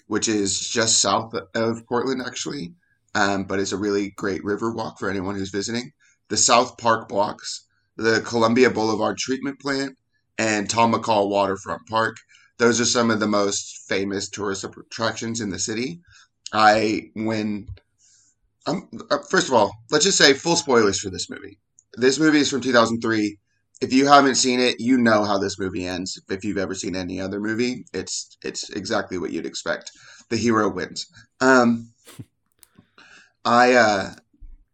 which 0.06 0.28
is 0.28 0.68
just 0.68 1.00
south 1.00 1.34
of 1.54 1.86
Portland, 1.86 2.22
actually, 2.24 2.74
um, 3.14 3.44
but 3.44 3.60
it's 3.60 3.72
a 3.72 3.76
really 3.76 4.10
great 4.10 4.44
river 4.44 4.72
walk 4.72 4.98
for 4.98 5.10
anyone 5.10 5.36
who's 5.36 5.50
visiting. 5.50 5.92
The 6.28 6.36
South 6.36 6.78
Park 6.78 7.08
blocks, 7.08 7.66
the 7.96 8.20
Columbia 8.22 8.70
Boulevard 8.70 9.18
Treatment 9.18 9.60
Plant, 9.60 9.96
and 10.38 10.68
Tom 10.68 10.92
McCall 10.92 11.28
Waterfront 11.28 11.86
Park. 11.88 12.16
Those 12.58 12.80
are 12.80 12.86
some 12.86 13.10
of 13.10 13.20
the 13.20 13.26
most 13.26 13.84
famous 13.88 14.28
tourist 14.28 14.64
attractions 14.64 15.40
in 15.40 15.50
the 15.50 15.58
city. 15.58 16.00
I 16.52 17.10
when 17.14 17.68
um, 18.66 18.88
uh, 19.10 19.18
first 19.28 19.48
of 19.48 19.54
all, 19.54 19.72
let's 19.90 20.04
just 20.04 20.18
say 20.18 20.32
full 20.32 20.56
spoilers 20.56 21.00
for 21.00 21.10
this 21.10 21.28
movie. 21.28 21.58
This 21.94 22.18
movie 22.18 22.38
is 22.38 22.50
from 22.50 22.60
2003. 22.60 23.38
If 23.84 23.92
you 23.92 24.06
haven't 24.06 24.36
seen 24.36 24.60
it, 24.60 24.76
you 24.80 24.96
know 24.98 25.24
how 25.24 25.38
this 25.38 25.58
movie 25.58 25.86
ends. 25.86 26.20
If 26.28 26.44
you've 26.44 26.58
ever 26.58 26.74
seen 26.74 26.96
any 26.96 27.20
other 27.20 27.38
movie, 27.40 27.84
it's 27.92 28.36
it's 28.42 28.70
exactly 28.70 29.18
what 29.18 29.32
you'd 29.32 29.46
expect. 29.46 29.90
The 30.30 30.36
hero 30.36 30.68
wins. 30.70 31.06
Um, 31.40 31.90
I 33.44 33.74
uh, 33.74 34.10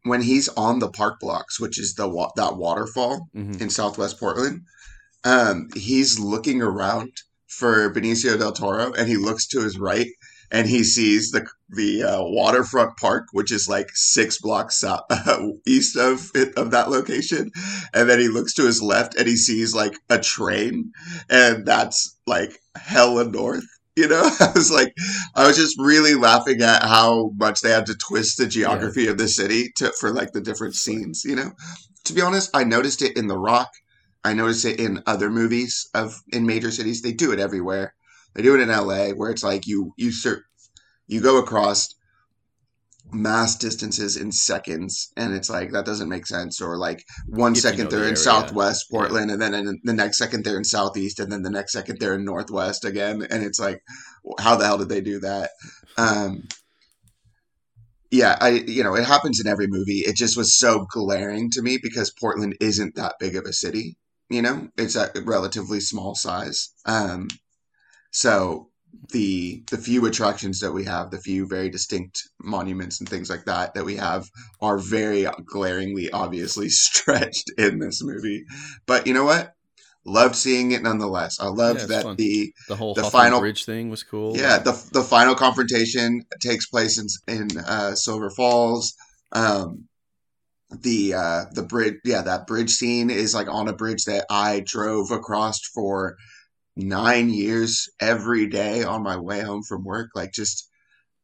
when 0.05 0.23
he's 0.23 0.49
on 0.51 0.79
the 0.79 0.91
park 0.91 1.21
blocks, 1.21 1.61
which 1.61 1.79
is 1.79 1.95
the 1.95 2.09
wa- 2.09 2.33
that 2.37 2.57
waterfall 2.57 3.29
Mhm. 3.37 3.61
in 3.61 3.71
Southwest 3.71 4.19
Portland, 4.19 4.63
um, 5.25 5.69
he's 5.75 6.19
looking 6.19 6.63
around 6.63 7.11
for 7.49 7.93
Benicio 7.93 8.39
del 8.39 8.53
Toro, 8.53 8.93
and 8.93 9.09
he 9.09 9.17
looks 9.17 9.47
to 9.49 9.61
his 9.61 9.79
right, 9.79 10.07
and 10.51 10.69
he 10.69 10.85
sees 10.85 11.31
the 11.31 11.47
the 11.69 12.03
uh, 12.03 12.23
waterfront 12.23 12.97
park, 12.97 13.29
which 13.33 13.53
is 13.53 13.69
like 13.69 13.89
six 13.95 14.39
blocks 14.39 14.81
south, 14.81 15.03
east 15.67 15.97
of 15.97 16.31
of 16.57 16.73
that 16.73 16.91
location, 16.91 17.51
and 17.95 18.09
then 18.09 18.19
he 18.19 18.29
looks 18.29 18.55
to 18.55 18.67
his 18.67 18.83
left, 18.83 19.15
and 19.17 19.29
he 19.29 19.37
sees 19.37 19.75
like 19.75 19.95
a 20.09 20.19
train, 20.19 20.93
and 21.29 21.67
that's 21.67 22.17
like 22.27 22.59
hella 22.75 23.25
north. 23.25 23.65
You 23.97 24.09
know, 24.09 24.23
I 24.41 24.53
was 24.55 24.71
like, 24.71 24.95
I 25.35 25.47
was 25.47 25.57
just 25.57 25.77
really 25.79 26.15
laughing 26.15 26.63
at 26.63 26.83
how 26.83 27.31
much 27.37 27.61
they 27.61 27.71
had 27.71 27.87
to 27.87 27.97
twist 27.97 28.39
the 28.39 28.47
geography 28.47 29.07
of 29.09 29.19
the 29.19 29.29
city 29.29 29.73
to 29.77 29.93
for 30.01 30.13
like 30.13 30.33
the 30.33 30.41
different 30.41 30.75
scenes. 30.75 31.23
You 31.25 31.37
know, 31.37 31.53
to 32.05 32.13
be 32.13 32.23
honest, 32.23 32.51
I 32.55 32.65
noticed 32.65 33.03
it 33.03 33.17
in 33.17 33.29
The 33.29 33.39
Rock. 33.39 33.71
I 34.23 34.35
noticed 34.35 34.67
it 34.67 34.79
in 34.79 35.03
other 35.07 35.31
movies 35.31 35.89
of 35.95 36.21
in 36.33 36.47
major 36.47 36.71
cities. 36.71 37.03
They 37.03 37.13
do 37.13 37.33
it 37.33 37.41
everywhere. 37.41 37.95
They 38.35 38.43
do 38.43 38.55
it 38.55 38.61
in 38.61 38.69
LA, 38.69 39.11
where 39.11 39.31
it's 39.31 39.43
like 39.43 39.67
you 39.67 39.93
you 39.97 40.13
cer- 40.13 40.45
you 41.07 41.21
go 41.21 41.39
across 41.39 41.95
mass 43.13 43.57
distances 43.57 44.17
in 44.17 44.31
seconds, 44.31 45.13
and 45.17 45.35
it's 45.35 45.51
like 45.51 45.73
that 45.73 45.85
doesn't 45.85 46.09
make 46.09 46.27
sense. 46.27 46.61
Or 46.61 46.77
like 46.77 47.05
one 47.27 47.55
second 47.55 47.91
they're 47.91 48.01
the 48.01 48.11
in. 48.11 48.17
Southwest 48.17 48.87
Yeah. 48.91 48.99
Portland, 48.99 49.31
and 49.31 49.43
then 49.43 49.55
in 49.55 49.81
the 49.83 49.93
next 49.93 50.19
second 50.19 50.45
they're 50.45 50.57
in 50.59 50.65
Southeast, 50.65 51.19
and 51.19 51.31
then 51.33 51.43
the 51.43 51.51
next 51.51 51.73
second 51.73 51.99
they're 51.99 52.15
in 52.15 52.25
Northwest 52.25 52.85
again, 52.85 53.27
and 53.31 53.43
it's 53.43 53.59
like, 53.59 53.83
how 54.39 54.57
the 54.57 54.65
hell 54.67 54.79
did 54.79 54.89
they 54.89 55.01
do 55.01 55.19
that? 55.21 55.51
Um, 55.99 56.45
yeah, 58.11 58.37
I 58.41 58.51
you 58.51 58.83
know 58.85 58.95
it 58.95 59.05
happens 59.05 59.41
in 59.41 59.47
every 59.51 59.67
movie. 59.69 60.03
It 60.07 60.17
just 60.17 60.37
was 60.37 60.57
so 60.57 60.87
glaring 60.91 61.51
to 61.53 61.63
me 61.63 61.79
because 61.83 62.13
Portland 62.13 62.57
isn't 62.61 62.95
that 62.97 63.15
big 63.21 63.37
of 63.37 63.45
a 63.45 63.53
city. 63.53 63.97
You 64.29 64.43
know, 64.43 64.69
it's 64.77 64.95
a 64.95 65.11
relatively 65.25 65.81
small 65.81 66.15
size. 66.15 66.73
Um, 66.87 67.29
so 68.11 68.69
the 69.13 69.63
the 69.71 69.79
few 69.79 70.07
attractions 70.07 70.61
that 70.61 70.73
we 70.73 70.85
have, 70.85 71.11
the 71.11 71.19
few 71.21 71.47
very 71.47 71.69
distinct 71.71 72.29
monuments 72.43 73.01
and 73.01 73.09
things 73.09 73.31
like 73.31 73.45
that 73.45 73.75
that 73.75 73.85
we 73.85 73.97
have, 73.97 74.29
are 74.61 74.79
very 74.79 75.27
glaringly, 75.47 76.11
obviously 76.11 76.69
stretched 76.87 77.51
in 77.59 77.79
this 77.79 78.03
movie. 78.03 78.45
But 78.87 79.07
you 79.07 79.15
know 79.15 79.25
what? 79.25 79.53
Loved 80.07 80.35
seeing 80.35 80.73
it 80.73 80.83
nonetheless. 80.83 81.39
I 81.41 81.49
loved 81.49 81.81
Yeah, 81.81 81.87
that 81.87 82.03
fun. 82.05 82.17
the 82.17 82.53
The 82.69 82.77
whole 82.77 82.95
The 82.95 83.05
final- 83.05 83.41
Bridge 83.41 83.65
thing 83.65 83.91
was 83.91 84.03
cool. 84.03 84.37
yeah, 84.37 84.59
the 84.59 84.73
the 84.93 85.03
final 85.03 85.35
confrontation 85.35 86.23
takes 86.41 86.67
place 86.67 86.99
in 86.99 87.07
in 87.29 87.49
uh, 87.59 87.95
Silver 87.95 88.31
Falls. 88.31 88.95
Um, 89.33 89.85
the 90.83 91.15
uh, 91.15 91.45
the 91.53 91.63
bridge, 91.65 91.97
yeah, 92.05 92.23
that 92.23 92.47
bridge 92.47 92.71
scene 92.71 93.11
is 93.11 93.35
like 93.35 93.49
on 93.49 93.69
a 93.69 93.73
bridge 93.73 94.05
that 94.05 94.25
I 94.31 94.63
drove 94.65 95.11
across 95.11 95.61
for 95.75 96.17
nine 96.77 97.31
years 97.31 97.89
every 98.01 98.47
day 98.47 98.83
on 98.83 99.03
my 99.03 99.17
way 99.17 99.41
home 99.41 99.63
from 99.63 99.85
work. 99.85 100.11
Like 100.15 100.33
just 100.33 100.69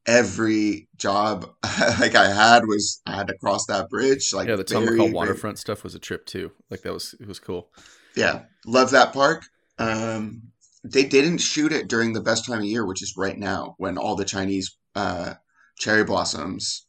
every 0.07 0.88
job 0.97 1.50
like 1.99 2.15
I 2.15 2.31
had 2.31 2.67
was 2.67 3.00
I 3.07 3.17
had 3.17 3.29
to 3.29 3.38
cross 3.38 3.67
that 3.67 3.88
bridge. 3.88 4.33
Like 4.33 4.49
yeah, 4.49 4.57
the 4.57 4.65
Tom 4.65 4.85
very, 4.85 4.99
McCall 4.99 5.03
very- 5.03 5.12
waterfront 5.12 5.59
stuff 5.59 5.83
was 5.85 5.95
a 5.95 5.99
trip 6.00 6.26
too. 6.26 6.53
Like 6.71 6.83
that 6.83 6.93
was 6.93 7.15
it 7.21 7.26
was 7.26 7.38
cool. 7.38 7.71
yeah, 8.15 8.43
love 8.67 8.91
that 8.91 9.12
park. 9.12 9.45
Um, 9.79 10.43
they 10.85 11.05
didn't 11.05 11.38
shoot 11.38 11.73
it 11.73 11.88
during 11.88 12.12
the 12.12 12.21
best 12.21 12.47
time 12.47 12.61
of 12.61 12.65
year, 12.65 12.87
which 12.87 13.03
is 13.03 13.15
right 13.17 13.37
now 13.37 13.75
when 13.79 13.99
all 13.99 14.15
the 14.15 14.25
Chinese 14.25 14.76
uh, 14.95 15.35
cherry 15.79 16.05
blossoms 16.05 16.87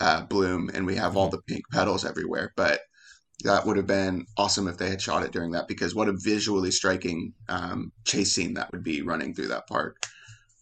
uh, 0.00 0.22
bloom 0.22 0.70
and 0.74 0.84
we 0.84 0.96
have 0.96 1.16
all 1.16 1.28
the 1.28 1.40
pink 1.42 1.62
petals 1.72 2.04
everywhere. 2.04 2.52
But 2.56 2.80
that 3.44 3.66
would 3.66 3.76
have 3.76 3.86
been 3.86 4.26
awesome 4.36 4.66
if 4.68 4.78
they 4.78 4.88
had 4.88 5.02
shot 5.02 5.22
it 5.22 5.32
during 5.32 5.52
that 5.52 5.68
because 5.68 5.94
what 5.94 6.08
a 6.08 6.12
visually 6.16 6.70
striking 6.70 7.34
um, 7.48 7.92
chase 8.04 8.32
scene 8.32 8.54
that 8.54 8.72
would 8.72 8.82
be 8.82 9.02
running 9.02 9.34
through 9.34 9.48
that 9.48 9.66
park. 9.66 10.02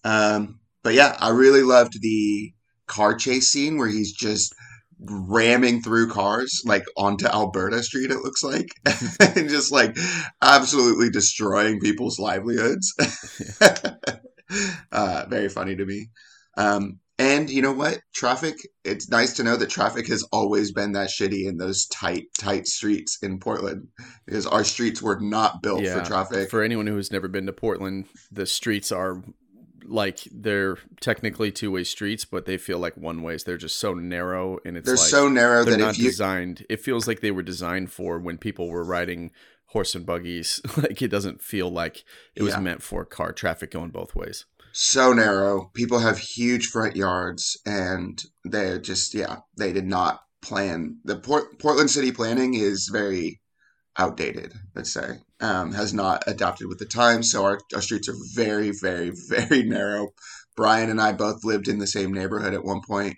Um, 0.02 0.61
but 0.83 0.95
yeah, 0.95 1.16
I 1.19 1.31
really 1.31 1.62
loved 1.62 2.00
the 2.00 2.52
car 2.87 3.14
chase 3.14 3.49
scene 3.49 3.78
where 3.78 3.88
he's 3.88 4.12
just 4.12 4.54
ramming 5.00 5.83
through 5.83 6.11
cars 6.11 6.62
like 6.64 6.85
onto 6.97 7.26
Alberta 7.26 7.83
Street, 7.83 8.11
it 8.11 8.19
looks 8.19 8.43
like, 8.43 8.69
and 9.37 9.49
just 9.49 9.73
like 9.73 9.97
absolutely 10.43 11.11
destroying 11.11 11.81
people's 11.81 12.19
livelihoods. 12.19 12.95
uh, 14.93 15.26
very 15.28 15.49
funny 15.49 15.76
to 15.76 15.85
me. 15.85 16.11
Um, 16.57 17.00
and 17.18 17.49
you 17.49 17.62
know 17.62 17.73
what? 17.73 18.00
Traffic, 18.14 18.56
it's 18.85 19.09
nice 19.09 19.35
to 19.35 19.44
know 19.44 19.56
that 19.56 19.71
traffic 19.71 20.09
has 20.09 20.23
always 20.33 20.73
been 20.73 20.92
that 20.92 21.09
shitty 21.11 21.47
in 21.47 21.59
those 21.59 21.87
tight, 21.87 22.25
tight 22.38 22.66
streets 22.66 23.18
in 23.23 23.38
Portland 23.38 23.88
because 24.26 24.47
our 24.47 24.64
streets 24.64 25.00
were 25.00 25.18
not 25.21 25.62
built 25.62 25.83
Yeah, 25.83 26.00
for 26.02 26.04
traffic. 26.09 26.50
For 26.50 26.62
anyone 26.62 26.87
who 26.87 26.97
has 26.97 27.12
never 27.12 27.28
been 27.28 27.47
to 27.47 27.52
Portland, 27.52 28.06
the 28.33 28.47
streets 28.47 28.90
are 28.90 29.23
like 29.87 30.21
they're 30.33 30.78
technically 31.00 31.52
two 31.52 31.71
way 31.71 31.85
streets, 31.85 32.25
but 32.25 32.47
they 32.47 32.56
feel 32.56 32.78
like 32.78 32.97
one 32.97 33.23
ways. 33.23 33.44
They're 33.44 33.59
just 33.59 33.76
so 33.76 33.94
narrow, 33.94 34.59
and 34.64 34.76
it's 34.76 34.87
They're 34.87 34.97
like, 34.97 35.06
so 35.06 35.28
narrow 35.28 35.62
they're 35.62 35.76
that 35.76 35.80
not 35.80 35.90
if 35.94 35.99
you 35.99 36.11
designed. 36.11 36.64
It 36.68 36.80
feels 36.80 37.06
like 37.06 37.21
they 37.21 37.30
were 37.30 37.42
designed 37.42 37.92
for 37.92 38.18
when 38.18 38.38
people 38.38 38.68
were 38.71 38.83
riding 38.85 39.30
horse 39.66 39.94
and 39.94 40.06
buggies. 40.06 40.61
like 40.76 41.02
it 41.02 41.09
doesn't 41.09 41.42
feel 41.42 41.71
like 41.71 42.04
it 42.35 42.42
was 42.42 42.54
Yeah. 42.54 42.61
meant 42.61 42.83
for 42.83 43.04
car 43.04 43.33
traffic 43.33 43.71
going 43.71 43.90
both 43.90 44.14
ways. 44.14 44.47
So 44.75 45.12
narrow. 45.12 45.71
People 45.73 46.00
have 46.00 46.19
huge 46.19 46.66
front 46.66 46.97
yards, 46.97 47.57
and 47.64 48.21
they're 48.45 48.81
just 48.81 49.14
yeah, 49.14 49.37
they 49.57 49.73
did 49.73 49.87
not 49.87 50.21
plan. 50.43 50.99
The 51.04 51.16
Port- 51.16 51.61
Portland 51.61 51.90
city 51.90 52.11
planning 52.11 52.54
is 52.54 52.90
very 52.93 53.40
outdated. 53.97 54.52
Let's 54.75 54.93
say 54.93 55.19
um, 55.40 55.73
has 55.73 55.95
not 55.95 56.25
adapted 56.26 56.66
with 56.66 56.78
the 56.78 56.87
times, 56.87 57.31
so 57.31 57.45
our, 57.45 57.61
our 57.73 57.81
streets 57.81 58.09
are 58.09 58.16
very, 58.35 58.73
very, 58.73 59.12
very 59.28 59.62
narrow. 59.62 60.09
Brian 60.57 60.90
and 60.90 61.00
I 61.00 61.12
both 61.12 61.45
lived 61.45 61.69
in 61.69 61.78
the 61.78 61.87
same 61.87 62.12
neighborhood 62.12 62.54
at 62.54 62.64
one 62.64 62.81
point, 62.81 62.88
point. 62.88 63.16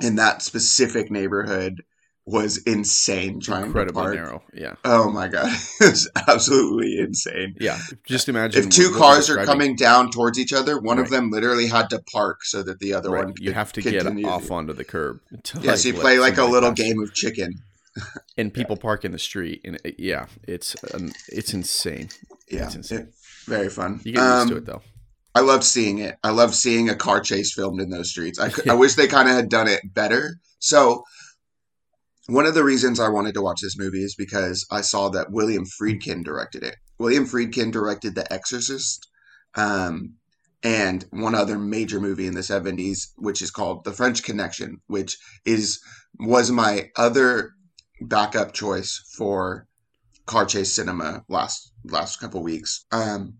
In 0.00 0.16
that 0.16 0.42
specific 0.42 1.10
neighborhood 1.10 1.82
was 2.24 2.58
insane. 2.58 3.40
Trying 3.40 3.72
to 3.72 3.92
park. 3.92 4.14
narrow. 4.14 4.42
Yeah. 4.54 4.74
Oh 4.84 5.10
my 5.10 5.26
god, 5.28 5.48
it's 5.80 6.08
absolutely 6.28 6.98
insane 7.00 7.56
Yeah. 7.58 7.78
Just 8.06 8.28
imagine 8.28 8.62
if 8.62 8.70
two 8.70 8.92
cars 8.96 9.28
are 9.28 9.44
coming 9.44 9.74
down 9.76 10.10
towards 10.10 10.38
each 10.38 10.52
other, 10.52 10.78
one 10.78 10.98
of 10.98 11.10
them 11.10 11.30
literally 11.30 11.66
had 11.66 11.90
to 11.90 12.00
park 12.12 12.44
so 12.44 12.62
that 12.62 12.78
the 12.78 12.94
other 12.94 13.10
Right. 13.10 13.24
one 13.24 13.34
You 13.40 13.52
have 13.52 13.72
to 13.74 13.82
get 13.82 14.06
off 14.24 14.50
onto 14.50 14.72
the 14.72 14.84
curb. 14.84 15.20
To 15.44 15.60
Yeah, 15.60 15.74
so 15.74 15.88
you 15.88 15.94
play 15.94 16.18
like 16.18 16.38
a 16.38 16.44
little 16.44 16.70
pass. 16.70 16.78
game 16.78 17.00
of 17.02 17.12
chicken. 17.12 17.54
and 18.38 18.54
people 18.58 18.76
park 18.76 19.04
in 19.04 19.12
the 19.12 19.18
street, 19.18 19.60
and 19.64 19.78
it, 19.84 19.96
yeah, 19.98 20.26
it's 20.48 20.76
um, 20.94 21.12
it's 21.28 21.52
insane. 21.52 22.08
Yeah, 22.50 22.66
It's 22.66 22.74
insane. 22.76 22.98
it- 23.00 23.14
very 23.46 23.68
fun. 23.68 24.00
You 24.04 24.12
get 24.12 24.22
used 24.22 24.48
to 24.48 24.54
Um, 24.54 24.58
it 24.58 24.66
though. 24.66 24.82
I 25.34 25.40
love 25.40 25.64
seeing 25.64 25.98
it. 25.98 26.16
I 26.22 26.30
love 26.30 26.54
seeing 26.54 26.88
a 26.88 26.94
car 26.94 27.20
chase 27.20 27.52
filmed 27.52 27.80
in 27.80 27.90
those 27.90 28.10
streets. 28.10 28.38
I, 28.38 28.50
I 28.70 28.74
wish 28.74 28.94
they 28.94 29.08
kind 29.08 29.28
of 29.28 29.34
had 29.34 29.48
done 29.48 29.66
it 29.66 29.80
better. 29.92 30.36
So, 30.60 31.02
one 32.32 32.46
of 32.46 32.54
the 32.54 32.64
reasons 32.64 32.98
I 32.98 33.10
wanted 33.10 33.34
to 33.34 33.42
watch 33.42 33.60
this 33.60 33.76
movie 33.76 34.02
is 34.02 34.14
because 34.14 34.66
I 34.70 34.80
saw 34.80 35.10
that 35.10 35.30
William 35.30 35.64
Friedkin 35.66 36.24
directed 36.24 36.62
it. 36.62 36.76
William 36.98 37.26
Friedkin 37.26 37.70
directed 37.70 38.14
The 38.14 38.32
Exorcist, 38.32 39.06
um, 39.54 40.14
and 40.62 41.04
one 41.10 41.34
other 41.34 41.58
major 41.58 42.00
movie 42.00 42.26
in 42.26 42.34
the 42.34 42.42
seventies, 42.42 43.12
which 43.16 43.42
is 43.42 43.50
called 43.50 43.84
The 43.84 43.92
French 43.92 44.22
Connection, 44.22 44.78
which 44.86 45.18
is 45.44 45.80
was 46.18 46.50
my 46.50 46.90
other 46.96 47.52
backup 48.00 48.54
choice 48.54 49.02
for 49.14 49.66
car 50.24 50.46
chase 50.46 50.72
cinema 50.72 51.24
last 51.28 51.70
last 51.84 52.18
couple 52.18 52.42
weeks. 52.42 52.86
Um, 52.92 53.34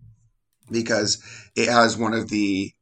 because 0.70 1.22
it 1.56 1.68
has 1.68 1.96
one 1.96 2.12
of 2.12 2.28
the 2.28 2.72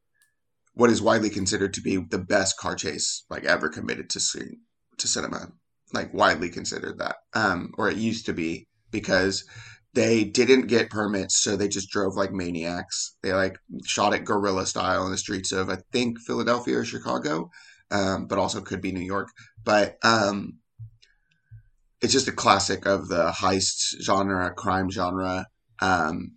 what 0.74 0.90
is 0.90 1.02
widely 1.02 1.30
considered 1.30 1.74
to 1.74 1.82
be 1.82 1.98
the 1.98 2.18
best 2.18 2.56
car 2.58 2.74
chase 2.74 3.24
like 3.30 3.44
ever 3.44 3.68
committed 3.68 4.10
to 4.10 4.20
screen 4.20 4.60
to 4.98 5.06
cinema 5.06 5.52
like 5.94 6.12
widely 6.14 6.48
considered 6.48 6.98
that 6.98 7.16
um 7.34 7.72
or 7.78 7.88
it 7.90 7.96
used 7.96 8.26
to 8.26 8.32
be 8.32 8.66
because 8.90 9.44
they 9.92 10.24
didn't 10.24 10.68
get 10.68 10.90
permits 10.90 11.42
so 11.42 11.56
they 11.56 11.68
just 11.68 11.90
drove 11.90 12.16
like 12.16 12.32
maniacs 12.32 13.16
they 13.22 13.32
like 13.32 13.56
shot 13.84 14.14
it 14.14 14.24
guerrilla 14.24 14.66
style 14.66 15.04
in 15.04 15.10
the 15.10 15.18
streets 15.18 15.52
of 15.52 15.68
i 15.68 15.76
think 15.92 16.18
philadelphia 16.20 16.78
or 16.78 16.84
chicago 16.84 17.50
um 17.90 18.26
but 18.26 18.38
also 18.38 18.60
could 18.60 18.80
be 18.80 18.92
new 18.92 19.00
york 19.00 19.28
but 19.64 19.96
um 20.04 20.58
it's 22.00 22.12
just 22.12 22.28
a 22.28 22.32
classic 22.32 22.86
of 22.86 23.08
the 23.08 23.30
heist 23.30 24.00
genre 24.00 24.52
crime 24.54 24.90
genre 24.90 25.46
um 25.80 26.32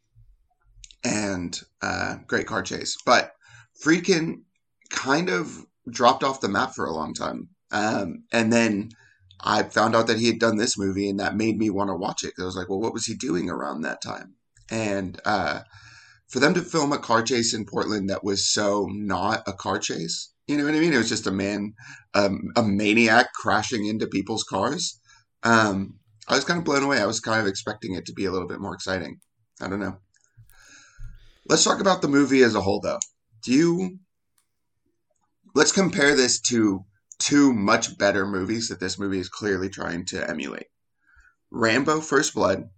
and 1.03 1.61
uh, 1.81 2.15
great 2.27 2.47
car 2.47 2.61
chase. 2.61 2.97
But 3.05 3.33
Friedkin 3.83 4.41
kind 4.89 5.29
of 5.29 5.65
dropped 5.89 6.23
off 6.23 6.41
the 6.41 6.49
map 6.49 6.73
for 6.73 6.85
a 6.85 6.93
long 6.93 7.13
time. 7.13 7.49
Um, 7.71 8.23
and 8.31 8.51
then 8.53 8.89
I 9.43 9.63
found 9.63 9.95
out 9.95 10.07
that 10.07 10.19
he 10.19 10.27
had 10.27 10.39
done 10.39 10.57
this 10.57 10.77
movie, 10.77 11.09
and 11.09 11.19
that 11.19 11.35
made 11.35 11.57
me 11.57 11.69
want 11.69 11.89
to 11.89 11.95
watch 11.95 12.23
it. 12.23 12.35
Cause 12.35 12.43
I 12.43 12.45
was 12.45 12.55
like, 12.55 12.69
well, 12.69 12.79
what 12.79 12.93
was 12.93 13.05
he 13.05 13.15
doing 13.15 13.49
around 13.49 13.81
that 13.81 14.01
time? 14.01 14.35
And 14.71 15.19
uh, 15.25 15.61
for 16.27 16.39
them 16.39 16.53
to 16.53 16.61
film 16.61 16.93
a 16.93 16.97
car 16.97 17.21
chase 17.21 17.53
in 17.53 17.65
Portland 17.65 18.09
that 18.09 18.23
was 18.23 18.49
so 18.49 18.87
not 18.89 19.43
a 19.45 19.53
car 19.53 19.79
chase, 19.79 20.31
you 20.47 20.57
know 20.57 20.63
what 20.65 20.73
I 20.73 20.79
mean? 20.79 20.93
It 20.93 20.97
was 20.97 21.09
just 21.09 21.27
a 21.27 21.31
man, 21.31 21.73
um, 22.13 22.51
a 22.55 22.63
maniac 22.63 23.33
crashing 23.33 23.85
into 23.85 24.07
people's 24.07 24.43
cars. 24.43 24.99
Um, 25.43 25.99
I 26.27 26.35
was 26.35 26.45
kind 26.45 26.57
of 26.57 26.65
blown 26.65 26.83
away. 26.83 26.99
I 26.99 27.05
was 27.05 27.19
kind 27.19 27.41
of 27.41 27.47
expecting 27.47 27.95
it 27.95 28.05
to 28.05 28.13
be 28.13 28.25
a 28.25 28.31
little 28.31 28.47
bit 28.47 28.61
more 28.61 28.73
exciting. 28.73 29.19
I 29.61 29.67
don't 29.67 29.79
know. 29.79 29.97
Let's 31.47 31.63
talk 31.63 31.81
about 31.81 32.01
the 32.01 32.07
movie 32.07 32.43
as 32.43 32.55
a 32.55 32.61
whole, 32.61 32.79
though. 32.79 32.99
Do 33.43 33.51
you? 33.51 33.99
Let's 35.53 35.73
compare 35.73 36.15
this 36.15 36.39
to 36.41 36.85
two 37.19 37.53
much 37.53 37.97
better 37.97 38.25
movies 38.25 38.69
that 38.69 38.79
this 38.79 38.99
movie 38.99 39.19
is 39.19 39.29
clearly 39.29 39.69
trying 39.69 40.05
to 40.05 40.29
emulate 40.29 40.67
Rambo 41.51 42.01
First 42.01 42.33
Blood 42.33 42.69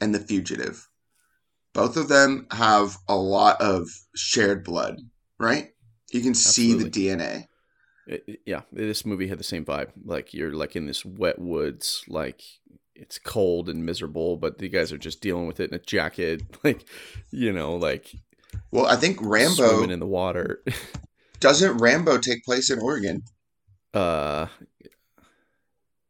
and 0.00 0.14
The 0.14 0.20
Fugitive. 0.20 0.88
Both 1.72 1.96
of 1.96 2.08
them 2.08 2.46
have 2.50 2.96
a 3.08 3.16
lot 3.16 3.60
of 3.60 3.88
shared 4.14 4.64
blood, 4.64 4.98
right? 5.38 5.70
You 6.10 6.20
can 6.20 6.34
see 6.34 6.74
the 6.74 6.90
DNA. 6.90 7.46
It, 8.06 8.40
yeah, 8.44 8.62
this 8.72 9.06
movie 9.06 9.28
had 9.28 9.38
the 9.38 9.44
same 9.44 9.64
vibe. 9.64 9.90
Like 10.04 10.34
you're 10.34 10.52
like 10.52 10.74
in 10.74 10.86
this 10.86 11.04
wet 11.04 11.38
woods, 11.38 12.04
like 12.08 12.42
it's 12.94 13.18
cold 13.18 13.68
and 13.68 13.86
miserable, 13.86 14.36
but 14.36 14.58
the 14.58 14.68
guys 14.68 14.92
are 14.92 14.98
just 14.98 15.20
dealing 15.20 15.46
with 15.46 15.60
it 15.60 15.70
in 15.70 15.76
a 15.76 15.82
jacket, 15.82 16.42
like 16.64 16.84
you 17.30 17.52
know, 17.52 17.76
like. 17.76 18.12
Well, 18.72 18.86
I 18.86 18.96
think 18.96 19.18
Rambo 19.20 19.68
swimming 19.68 19.92
in 19.92 20.00
the 20.00 20.06
water. 20.06 20.64
doesn't 21.40 21.78
Rambo 21.78 22.18
take 22.18 22.44
place 22.44 22.68
in 22.70 22.80
Oregon? 22.80 23.22
Uh, 23.92 24.46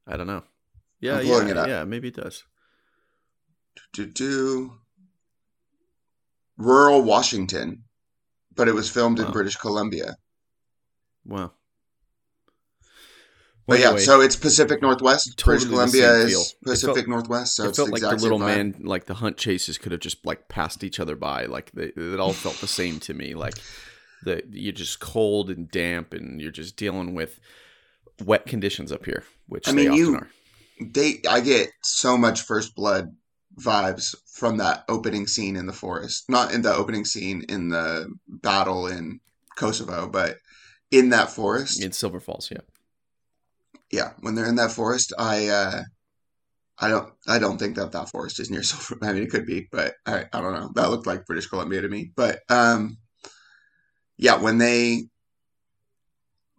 I 0.07 0.17
don't 0.17 0.27
know. 0.27 0.43
Yeah, 1.01 1.21
yeah, 1.21 1.67
yeah. 1.67 1.85
Maybe 1.85 2.09
it 2.09 2.17
does. 2.17 2.45
Do 3.93 4.07
do 4.07 4.75
rural 6.59 7.03
Washington, 7.03 7.85
but 8.55 8.69
it 8.69 8.75
was 8.75 8.91
filmed 8.91 9.19
wow. 9.19 9.27
in 9.27 9.33
British 9.33 9.57
Columbia. 9.57 10.17
Wow. 11.25 11.53
But 13.67 13.79
yeah, 13.79 13.97
so 13.99 14.21
it's 14.21 14.35
Pacific 14.35 14.83
Northwest. 14.83 15.39
Totally 15.39 15.59
British 15.59 15.71
Columbia 15.71 16.13
is 16.27 16.55
Pacific 16.65 16.97
felt, 16.97 17.09
Northwest. 17.09 17.55
So 17.55 17.69
it 17.69 17.77
felt 17.77 17.91
like 17.91 18.01
the 18.01 18.17
little 18.17 18.41
man, 18.41 18.75
like 18.81 19.07
the 19.07 19.15
hunt 19.15 19.37
chases 19.37 19.79
could 19.79 19.93
have 19.93 20.01
just 20.01 20.27
like 20.27 20.49
passed 20.49 20.83
each 20.83 20.99
other 20.99 21.15
by. 21.15 21.47
Like 21.47 21.71
they, 21.71 21.93
it 21.97 22.19
all 22.19 22.33
felt 22.33 22.57
the 22.57 22.67
same 22.67 22.99
to 23.01 23.15
me. 23.15 23.35
Like 23.35 23.55
the 24.25 24.43
you're 24.51 24.73
just 24.73 24.99
cold 24.99 25.51
and 25.51 25.71
damp, 25.71 26.13
and 26.13 26.41
you're 26.41 26.51
just 26.51 26.77
dealing 26.77 27.15
with 27.15 27.39
wet 28.21 28.47
conditions 28.47 28.93
up 28.93 29.05
here, 29.05 29.25
which 29.47 29.69
I 29.69 29.73
mean, 29.73 29.93
you, 29.93 30.17
are. 30.17 30.29
They, 30.81 31.21
I 31.29 31.41
get 31.41 31.71
so 31.83 32.17
much 32.17 32.43
First 32.43 32.75
Blood 32.75 33.15
vibes 33.61 34.15
from 34.27 34.59
that 34.59 34.85
opening 34.89 35.27
scene 35.27 35.57
in 35.57 35.67
the 35.67 35.73
forest. 35.73 36.25
Not 36.29 36.53
in 36.53 36.63
the 36.63 36.75
opening 36.75 37.05
scene 37.05 37.45
in 37.49 37.69
the 37.69 38.13
battle 38.29 38.87
in 38.87 39.21
Kosovo, 39.57 40.09
but 40.09 40.37
in 40.91 41.11
that 41.11 41.31
forest 41.31 41.83
in 41.83 41.93
Silver 41.93 42.21
Falls. 42.21 42.51
Yeah, 42.51 42.63
yeah. 43.91 44.13
When 44.21 44.35
they're 44.35 44.49
in 44.49 44.57
that 44.57 44.73
forest, 44.73 45.13
I, 45.19 45.49
uh, 45.49 45.83
I 46.79 46.89
don't, 46.89 47.13
I 47.29 47.39
don't 47.39 47.59
think 47.59 47.77
that 47.77 47.93
that 47.93 48.09
forest 48.09 48.41
is 48.41 48.51
near 48.51 48.63
Silver. 48.65 48.99
I 49.05 49.13
mean, 49.13 49.23
it 49.23 49.31
could 49.31 49.47
be, 49.47 49.69
but 49.71 49.95
I, 50.07 50.27
I 50.33 50.41
don't 50.41 50.55
know. 50.55 50.71
That 50.75 50.91
looked 50.91 51.07
like 51.07 51.27
British 51.27 51.47
Columbia 51.47 51.83
to 51.83 51.89
me. 51.89 52.13
But 52.15 52.41
um, 52.49 52.97
yeah, 54.17 54.37
when 54.37 54.59
they 54.59 55.05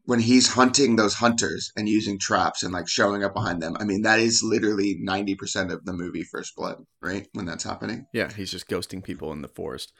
when 0.05 0.19
he's 0.19 0.47
hunting 0.47 0.95
those 0.95 1.13
hunters 1.13 1.71
and 1.75 1.87
using 1.87 2.17
traps 2.19 2.63
and 2.63 2.73
like 2.73 2.87
showing 2.87 3.23
up 3.23 3.33
behind 3.33 3.61
them. 3.61 3.75
I 3.79 3.83
mean, 3.83 4.01
that 4.01 4.19
is 4.19 4.41
literally 4.43 4.99
90% 5.03 5.71
of 5.71 5.85
the 5.85 5.93
movie 5.93 6.23
First 6.23 6.55
Blood, 6.55 6.83
right? 7.01 7.27
When 7.33 7.45
that's 7.45 7.63
happening. 7.63 8.07
Yeah, 8.13 8.31
he's 8.31 8.51
just 8.51 8.67
ghosting 8.67 9.03
people 9.03 9.31
in 9.31 9.41
the 9.41 9.47
forest. 9.47 9.93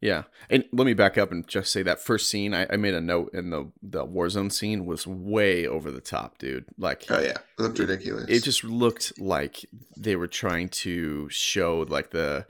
Yeah. 0.00 0.24
And 0.50 0.64
let 0.72 0.84
me 0.84 0.92
back 0.92 1.16
up 1.16 1.32
and 1.32 1.46
just 1.48 1.72
say 1.72 1.82
that 1.84 2.00
first 2.00 2.28
scene, 2.28 2.52
I, 2.52 2.66
I 2.70 2.76
made 2.76 2.94
a 2.94 3.00
note 3.00 3.30
in 3.32 3.50
the 3.50 3.72
the 3.82 4.06
Warzone 4.06 4.52
scene 4.52 4.84
was 4.84 5.06
way 5.06 5.66
over 5.66 5.90
the 5.90 6.02
top, 6.02 6.36
dude. 6.38 6.66
Like 6.76 7.06
Oh 7.08 7.20
yeah. 7.20 7.38
It 7.58 7.62
looked 7.62 7.78
ridiculous. 7.78 8.24
It, 8.28 8.36
it 8.36 8.44
just 8.44 8.62
looked 8.62 9.18
like 9.18 9.64
they 9.96 10.16
were 10.16 10.26
trying 10.26 10.68
to 10.68 11.28
show 11.30 11.86
like 11.88 12.10
the 12.10 12.46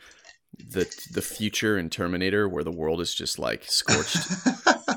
the 0.58 0.92
the 1.12 1.22
future 1.22 1.78
in 1.78 1.88
Terminator 1.88 2.48
where 2.48 2.64
the 2.64 2.72
world 2.72 3.00
is 3.00 3.14
just 3.14 3.38
like 3.38 3.64
scorched. 3.64 4.26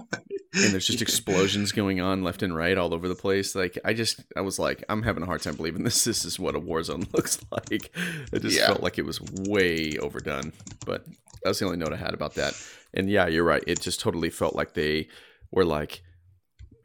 and 0.64 0.74
there's 0.74 0.88
just 0.88 1.02
explosions 1.04 1.72
going 1.72 2.02
on 2.02 2.24
left 2.24 2.44
and 2.44 2.56
right 2.56 2.78
all 2.78 2.94
over 2.94 3.08
the 3.08 3.16
place. 3.16 3.56
Like 3.56 3.78
I 3.84 3.94
just, 3.94 4.22
I 4.36 4.42
was 4.42 4.60
like, 4.60 4.84
I'm 4.90 5.04
having 5.04 5.24
a 5.24 5.26
hard 5.26 5.42
time 5.42 5.56
believing 5.56 5.84
this. 5.86 6.04
This 6.04 6.26
is 6.26 6.40
what 6.40 6.56
a 6.56 6.60
war 6.60 6.84
zone 6.84 7.06
looks 7.14 7.40
like. 7.52 7.92
It 8.32 8.42
just 8.42 8.58
yeah. 8.58 8.68
felt 8.68 8.84
like 8.84 8.98
it 8.98 9.06
was 9.06 9.22
way 9.22 9.98
overdone. 9.98 10.54
But 10.86 11.06
that's 11.44 11.60
the 11.60 11.66
only 11.66 11.78
note 11.78 11.94
I 11.94 11.98
had 11.98 12.14
about 12.14 12.36
that. 12.36 12.54
And 12.94 13.10
yeah, 13.10 13.28
you're 13.28 13.44
right. 13.44 13.64
It 13.68 13.82
just 13.82 14.00
totally 14.00 14.30
felt 14.30 14.56
like 14.56 14.74
they 14.74 15.08
were 15.52 15.66
like, 15.66 16.02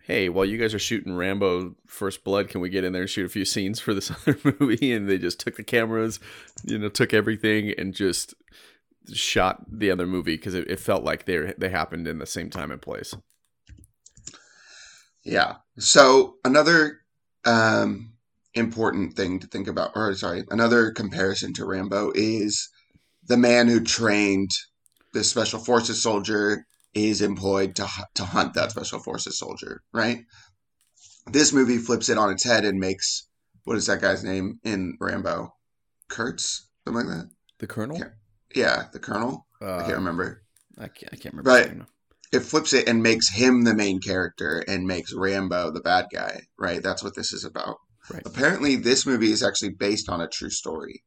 hey, 0.05 0.29
while 0.29 0.45
you 0.45 0.59
guys 0.59 0.75
are 0.75 0.79
shooting 0.79 1.17
Rambo 1.17 1.77
First 1.87 2.25
Blood, 2.25 2.49
can 2.49 2.61
we 2.61 2.69
get 2.69 2.85
in 2.85 2.93
there 2.93 3.03
and 3.03 3.11
shoot 3.11 3.25
a 3.25 3.31
few 3.31 3.45
scenes 3.45 3.81
for 3.81 3.95
this 3.95 4.11
other 4.11 4.39
movie? 4.61 4.93
And 4.93 5.09
they 5.09 5.19
just 5.19 5.41
took 5.41 5.57
the 5.57 5.65
cameras, 5.65 6.21
you 6.65 6.79
know, 6.79 6.91
took 6.91 7.15
everything 7.15 7.73
and 7.79 7.95
just 7.95 8.35
shot 9.13 9.65
the 9.71 9.91
other 9.91 10.07
movie 10.07 10.37
because 10.37 10.55
it, 10.55 10.71
it, 10.71 10.81
felt 10.81 11.05
like 11.05 11.27
they 11.27 11.53
they 11.59 11.69
happened 11.69 12.09
in 12.09 12.19
the 12.19 12.27
same 12.27 12.51
time 12.51 12.71
and 12.71 12.81
place. 12.81 13.15
Yeah. 15.25 15.57
So 15.79 16.37
another 16.45 17.01
um, 17.45 18.13
important 18.55 19.15
thing 19.15 19.41
to 19.41 19.47
think 19.47 19.69
about, 19.69 19.93
or 19.95 20.15
sorry, 20.15 20.45
another 20.51 20.91
comparison 20.93 21.53
to 21.55 21.65
Rambo 21.65 22.13
is 22.15 22.69
the 23.27 23.37
man 23.37 23.69
who 23.69 23.81
trained 23.81 24.51
the 25.13 25.25
special 25.25 25.59
forces 25.59 26.03
soldier 26.03 26.67
is 26.93 27.23
employed 27.23 27.75
to 27.77 27.89
to 28.15 28.25
hunt 28.25 28.55
that 28.55 28.71
special 28.71 29.01
forces 29.01 29.39
soldier, 29.39 29.83
right? 29.93 30.25
This 31.27 31.53
movie 31.53 31.79
flips 31.79 32.09
it 32.09 32.19
on 32.19 32.31
its 32.31 32.45
head 32.45 32.65
and 32.65 32.79
makes 32.79 33.27
what 33.65 33.77
is 33.77 33.87
that 33.87 34.01
guy's 34.01 34.23
name 34.23 34.61
in 34.63 34.97
Rambo? 35.01 35.55
Kurtz, 36.09 36.69
something 36.85 37.07
like 37.07 37.17
that. 37.17 37.31
The 37.59 37.67
Colonel. 37.67 37.97
Yeah, 38.55 38.85
the 38.93 38.99
Colonel. 38.99 39.47
Uh, 39.61 39.79
I 39.79 39.83
can't 39.83 39.97
remember. 39.97 40.43
I 40.79 40.89
can't. 40.89 41.13
I 41.13 41.17
can't 41.17 41.35
remember. 41.35 41.51
But 41.79 41.87
it 42.35 42.41
flips 42.41 42.73
it 42.73 42.89
and 42.89 43.03
makes 43.03 43.29
him 43.29 43.63
the 43.63 43.75
main 43.75 44.01
character 44.01 44.65
and 44.67 44.87
makes 44.87 45.13
Rambo 45.13 45.71
the 45.71 45.81
bad 45.81 46.07
guy, 46.13 46.43
right? 46.59 46.83
That's 46.83 47.03
what 47.03 47.15
this 47.15 47.33
is 47.33 47.45
about. 47.45 47.77
Right. 48.11 48.23
Apparently, 48.27 48.77
this 48.77 49.07
movie 49.07 49.33
is 49.33 49.43
actually 49.43 49.71
based 49.71 50.09
on 50.09 50.21
a 50.21 50.29
true 50.29 50.51
story. 50.51 51.03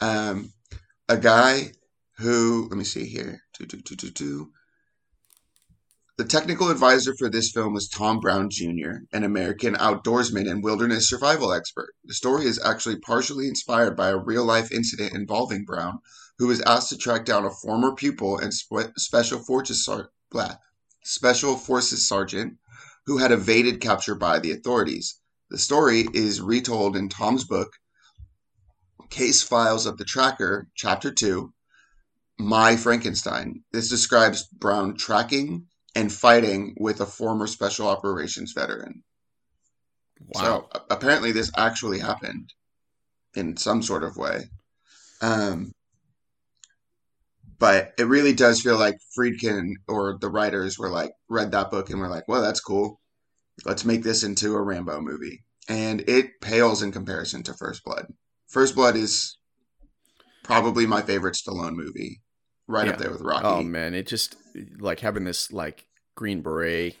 Um, 0.00 0.52
a 1.08 1.16
guy 1.16 1.72
who, 2.18 2.66
let 2.68 2.76
me 2.76 2.84
see 2.84 3.06
here, 3.06 3.42
do, 3.58 3.66
do, 3.66 3.78
do, 3.78 3.94
do, 3.94 4.10
do. 4.10 4.50
The 6.18 6.24
technical 6.24 6.70
advisor 6.70 7.14
for 7.16 7.28
this 7.30 7.50
film 7.52 7.72
was 7.72 7.88
Tom 7.88 8.20
Brown 8.20 8.48
Jr., 8.50 9.04
an 9.12 9.24
American 9.24 9.74
outdoorsman 9.74 10.50
and 10.50 10.62
wilderness 10.62 11.08
survival 11.08 11.52
expert. 11.52 11.94
The 12.04 12.14
story 12.14 12.46
is 12.46 12.60
actually 12.62 12.98
partially 12.98 13.48
inspired 13.48 13.96
by 13.96 14.08
a 14.08 14.18
real 14.18 14.44
life 14.44 14.70
incident 14.70 15.14
involving 15.14 15.64
Brown, 15.64 16.00
who 16.38 16.48
was 16.48 16.60
asked 16.62 16.90
to 16.90 16.98
track 16.98 17.24
down 17.24 17.44
a 17.44 17.50
former 17.50 17.94
pupil 17.94 18.38
and 18.38 18.52
special 18.52 19.38
forces 19.38 19.84
blah, 20.32 20.56
Special 21.04 21.56
Forces 21.56 22.08
Sergeant 22.08 22.58
who 23.06 23.18
had 23.18 23.32
evaded 23.32 23.80
capture 23.80 24.14
by 24.14 24.38
the 24.38 24.52
authorities. 24.52 25.20
The 25.50 25.58
story 25.58 26.06
is 26.14 26.40
retold 26.40 26.96
in 26.96 27.08
Tom's 27.08 27.44
book, 27.44 27.72
Case 29.10 29.42
Files 29.42 29.86
of 29.86 29.98
the 29.98 30.04
Tracker, 30.04 30.68
Chapter 30.74 31.10
2, 31.10 31.52
My 32.38 32.76
Frankenstein. 32.76 33.62
This 33.72 33.88
describes 33.88 34.44
Brown 34.46 34.96
tracking 34.96 35.66
and 35.94 36.12
fighting 36.12 36.74
with 36.78 37.00
a 37.00 37.06
former 37.06 37.46
special 37.46 37.88
operations 37.88 38.52
veteran. 38.52 39.02
Wow. 40.34 40.68
So 40.72 40.80
apparently, 40.90 41.32
this 41.32 41.50
actually 41.56 41.98
happened 41.98 42.52
in 43.34 43.56
some 43.56 43.82
sort 43.82 44.04
of 44.04 44.16
way. 44.16 44.44
Um, 45.20 45.72
but 47.62 47.92
it 47.96 48.08
really 48.08 48.32
does 48.32 48.60
feel 48.60 48.76
like 48.76 48.98
Friedkin 49.16 49.74
or 49.86 50.18
the 50.20 50.28
writers 50.28 50.80
were 50.80 50.90
like 50.90 51.12
read 51.28 51.52
that 51.52 51.70
book 51.70 51.90
and 51.90 52.00
were 52.00 52.08
like, 52.08 52.26
well, 52.26 52.42
that's 52.42 52.58
cool. 52.58 53.00
Let's 53.64 53.84
make 53.84 54.02
this 54.02 54.24
into 54.24 54.56
a 54.56 54.60
Rambo 54.60 55.00
movie. 55.00 55.44
And 55.68 56.00
it 56.08 56.40
pales 56.40 56.82
in 56.82 56.90
comparison 56.90 57.44
to 57.44 57.54
First 57.54 57.84
Blood. 57.84 58.06
First 58.48 58.74
Blood 58.74 58.96
is 58.96 59.38
probably 60.42 60.86
my 60.86 61.02
favorite 61.02 61.36
Stallone 61.36 61.76
movie, 61.76 62.20
right 62.66 62.88
yeah. 62.88 62.94
up 62.94 62.98
there 62.98 63.12
with 63.12 63.20
Rocky. 63.20 63.46
Oh 63.46 63.62
man, 63.62 63.94
it 63.94 64.08
just 64.08 64.34
like 64.80 64.98
having 64.98 65.22
this 65.22 65.52
like 65.52 65.86
green 66.16 66.42
beret 66.42 66.96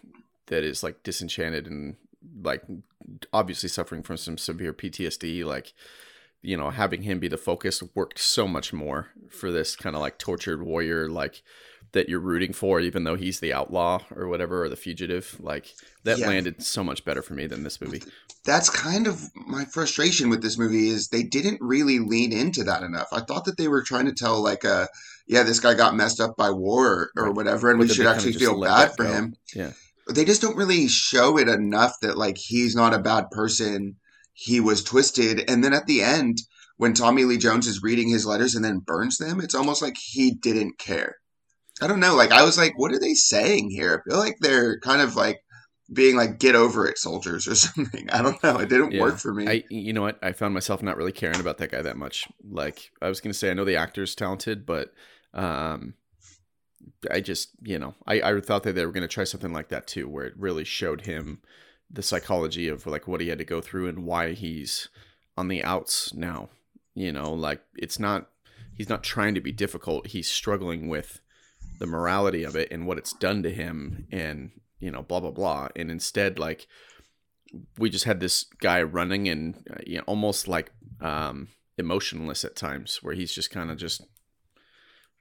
that 0.46 0.62
is 0.62 0.84
like 0.84 1.02
disenchanted 1.02 1.66
and 1.66 1.96
like 2.40 2.62
obviously 3.32 3.68
suffering 3.68 4.04
from 4.04 4.16
some 4.16 4.38
severe 4.38 4.72
PTSD. 4.72 5.44
Like 5.44 5.72
you 6.42 6.56
know, 6.56 6.70
having 6.70 7.02
him 7.02 7.18
be 7.18 7.28
the 7.28 7.36
focus 7.38 7.82
worked 7.94 8.18
so 8.18 8.46
much 8.48 8.72
more 8.72 9.08
for 9.30 9.50
this 9.52 9.76
kind 9.76 9.94
of 9.96 10.02
like 10.02 10.18
tortured 10.18 10.62
warrior, 10.62 11.08
like 11.08 11.42
that 11.92 12.08
you're 12.08 12.20
rooting 12.20 12.52
for, 12.52 12.80
even 12.80 13.04
though 13.04 13.14
he's 13.16 13.40
the 13.40 13.52
outlaw 13.52 14.00
or 14.16 14.26
whatever, 14.26 14.64
or 14.64 14.68
the 14.68 14.76
fugitive. 14.76 15.36
Like 15.40 15.72
that 16.04 16.18
Yeah. 16.18 16.28
landed 16.28 16.62
so 16.62 16.82
much 16.82 17.04
better 17.04 17.22
for 17.22 17.34
me 17.34 17.46
than 17.46 17.62
this 17.64 17.80
movie. 17.80 18.02
That's 18.44 18.70
kind 18.70 19.06
of 19.06 19.20
my 19.34 19.64
frustration 19.66 20.28
with 20.30 20.42
this 20.42 20.58
movie 20.58 20.88
is 20.88 21.08
they 21.08 21.22
didn't 21.22 21.58
really 21.60 21.98
lean 22.00 22.32
into 22.32 22.64
that 22.64 22.82
enough. 22.82 23.08
I 23.12 23.20
thought 23.20 23.44
that 23.44 23.56
they 23.56 23.68
were 23.68 23.82
trying 23.82 24.06
to 24.06 24.12
tell 24.12 24.42
like 24.42 24.64
a 24.64 24.88
yeah, 25.28 25.44
this 25.44 25.60
guy 25.60 25.74
got 25.74 25.94
messed 25.94 26.20
up 26.20 26.36
by 26.36 26.50
war 26.50 27.10
or 27.16 27.26
Right. 27.26 27.34
whatever, 27.34 27.70
and 27.70 27.78
But 27.78 27.88
we 27.88 27.94
should 27.94 28.06
actually 28.06 28.32
feel 28.32 28.60
bad 28.60 28.96
for 28.96 29.04
go. 29.04 29.12
him. 29.12 29.34
Yeah. 29.54 29.72
They 30.10 30.24
just 30.24 30.42
don't 30.42 30.56
really 30.56 30.88
show 30.88 31.38
it 31.38 31.48
enough 31.48 31.94
that 32.02 32.18
like 32.18 32.36
he's 32.38 32.74
not 32.74 32.94
a 32.94 32.98
bad 32.98 33.30
person. 33.30 33.96
He 34.32 34.60
was 34.60 34.82
twisted, 34.82 35.48
and 35.48 35.62
then 35.62 35.72
at 35.72 35.86
the 35.86 36.02
end, 36.02 36.38
when 36.76 36.94
Tommy 36.94 37.24
Lee 37.24 37.36
Jones 37.38 37.66
is 37.66 37.82
reading 37.82 38.08
his 38.08 38.26
letters 38.26 38.54
and 38.54 38.64
then 38.64 38.78
burns 38.78 39.18
them, 39.18 39.40
it's 39.40 39.54
almost 39.54 39.82
like 39.82 39.96
he 39.96 40.32
didn't 40.32 40.78
care. 40.78 41.16
I 41.80 41.86
don't 41.86 42.00
know. 42.00 42.14
Like 42.14 42.32
I 42.32 42.42
was 42.42 42.58
like, 42.58 42.78
what 42.78 42.92
are 42.92 42.98
they 42.98 43.14
saying 43.14 43.70
here? 43.70 44.02
I 44.06 44.10
feel 44.10 44.18
like 44.18 44.36
they're 44.40 44.78
kind 44.80 45.00
of 45.02 45.16
like 45.16 45.40
being 45.92 46.16
like, 46.16 46.38
get 46.38 46.54
over 46.54 46.86
it, 46.86 46.98
soldiers, 46.98 47.46
or 47.46 47.54
something. 47.54 48.08
I 48.10 48.22
don't 48.22 48.42
know. 48.42 48.58
It 48.58 48.68
didn't 48.68 48.92
Yeah. 48.92 49.02
work 49.02 49.18
for 49.18 49.34
me. 49.34 49.48
I, 49.48 49.64
you 49.68 49.92
know 49.92 50.02
what? 50.02 50.18
I 50.22 50.32
found 50.32 50.54
myself 50.54 50.82
not 50.82 50.96
really 50.96 51.12
caring 51.12 51.40
about 51.40 51.58
that 51.58 51.70
guy 51.70 51.82
that 51.82 51.96
much. 51.96 52.28
Like 52.42 52.90
I 53.00 53.08
was 53.08 53.20
gonna 53.20 53.34
say, 53.34 53.50
I 53.50 53.54
know 53.54 53.64
the 53.64 53.76
actor's 53.76 54.14
talented, 54.14 54.64
but 54.66 54.92
um, 55.34 55.94
I 57.10 57.20
just, 57.20 57.50
you 57.62 57.78
know, 57.78 57.94
I, 58.06 58.22
I 58.22 58.40
thought 58.40 58.62
that 58.64 58.74
they 58.74 58.86
were 58.86 58.92
gonna 58.92 59.08
try 59.08 59.24
something 59.24 59.52
like 59.52 59.68
that 59.68 59.86
too, 59.86 60.08
where 60.08 60.24
it 60.24 60.34
really 60.36 60.64
showed 60.64 61.02
him 61.02 61.40
the 61.92 62.02
psychology 62.02 62.68
of 62.68 62.86
like 62.86 63.06
what 63.06 63.20
he 63.20 63.28
had 63.28 63.38
to 63.38 63.44
go 63.44 63.60
through 63.60 63.88
and 63.88 64.04
why 64.04 64.32
he's 64.32 64.88
on 65.36 65.48
the 65.48 65.62
outs 65.62 66.14
now. 66.14 66.48
You 66.94 67.12
know, 67.12 67.32
like 67.32 67.62
it's 67.76 67.98
not 67.98 68.28
he's 68.74 68.88
not 68.88 69.02
trying 69.02 69.34
to 69.34 69.40
be 69.40 69.52
difficult. 69.52 70.08
He's 70.08 70.30
struggling 70.30 70.88
with 70.88 71.20
the 71.78 71.86
morality 71.86 72.44
of 72.44 72.56
it 72.56 72.70
and 72.70 72.86
what 72.86 72.98
it's 72.98 73.12
done 73.12 73.42
to 73.42 73.50
him, 73.50 74.06
and 74.10 74.50
you 74.78 74.90
know, 74.90 75.02
blah 75.02 75.20
blah 75.20 75.30
blah. 75.30 75.68
And 75.76 75.90
instead, 75.90 76.38
like 76.38 76.66
we 77.78 77.90
just 77.90 78.04
had 78.04 78.20
this 78.20 78.44
guy 78.60 78.82
running 78.82 79.28
and 79.28 79.66
uh, 79.70 79.80
you 79.86 79.98
know, 79.98 80.04
almost 80.06 80.48
like 80.48 80.72
um, 81.00 81.48
emotionless 81.78 82.44
at 82.44 82.56
times, 82.56 83.00
where 83.02 83.14
he's 83.14 83.34
just 83.34 83.50
kind 83.50 83.70
of 83.70 83.78
just 83.78 84.02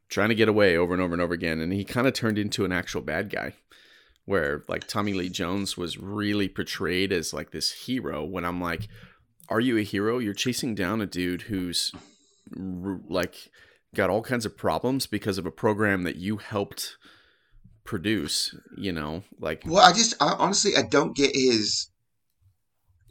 trying 0.09 0.29
to 0.29 0.35
get 0.35 0.49
away 0.49 0.75
over 0.75 0.93
and 0.93 1.01
over 1.01 1.13
and 1.13 1.21
over 1.21 1.33
again, 1.33 1.59
and 1.61 1.71
he 1.71 1.83
kind 1.83 2.07
of 2.07 2.13
turned 2.13 2.37
into 2.37 2.65
an 2.65 2.71
actual 2.71 3.01
bad 3.01 3.29
guy. 3.29 3.53
Where 4.25 4.63
like 4.67 4.87
Tommy 4.87 5.13
Lee 5.13 5.29
Jones 5.29 5.77
was 5.77 5.97
really 5.97 6.47
portrayed 6.47 7.11
as 7.11 7.33
like 7.33 7.51
this 7.51 7.71
hero, 7.71 8.23
when 8.23 8.45
I'm 8.45 8.61
like, 8.61 8.87
are 9.49 9.59
you 9.59 9.77
a 9.77 9.83
hero? 9.83 10.19
You're 10.19 10.33
chasing 10.33 10.75
down 10.75 11.01
a 11.01 11.05
dude 11.05 11.43
who's 11.43 11.91
like 12.55 13.49
got 13.95 14.09
all 14.09 14.21
kinds 14.21 14.45
of 14.45 14.57
problems 14.57 15.05
because 15.05 15.37
of 15.37 15.45
a 15.45 15.51
program 15.51 16.03
that 16.03 16.15
you 16.15 16.37
helped 16.37 16.97
produce. 17.83 18.55
You 18.77 18.91
know, 18.91 19.23
like 19.39 19.63
Well, 19.65 19.83
I 19.83 19.91
just 19.91 20.15
I, 20.21 20.33
honestly 20.33 20.75
I 20.77 20.83
don't 20.83 21.15
get 21.15 21.31
his 21.33 21.89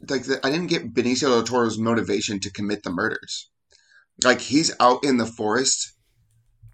like 0.09 0.23
the, 0.23 0.45
I 0.45 0.49
didn't 0.49 0.67
get 0.67 0.93
Benicio 0.93 1.29
del 1.29 1.43
Toro's 1.43 1.77
motivation 1.77 2.39
to 2.39 2.51
commit 2.51 2.83
the 2.83 2.89
murders. 2.89 3.49
Like 4.23 4.41
he's 4.41 4.73
out 4.79 5.03
in 5.03 5.17
the 5.17 5.25
forest 5.25 5.93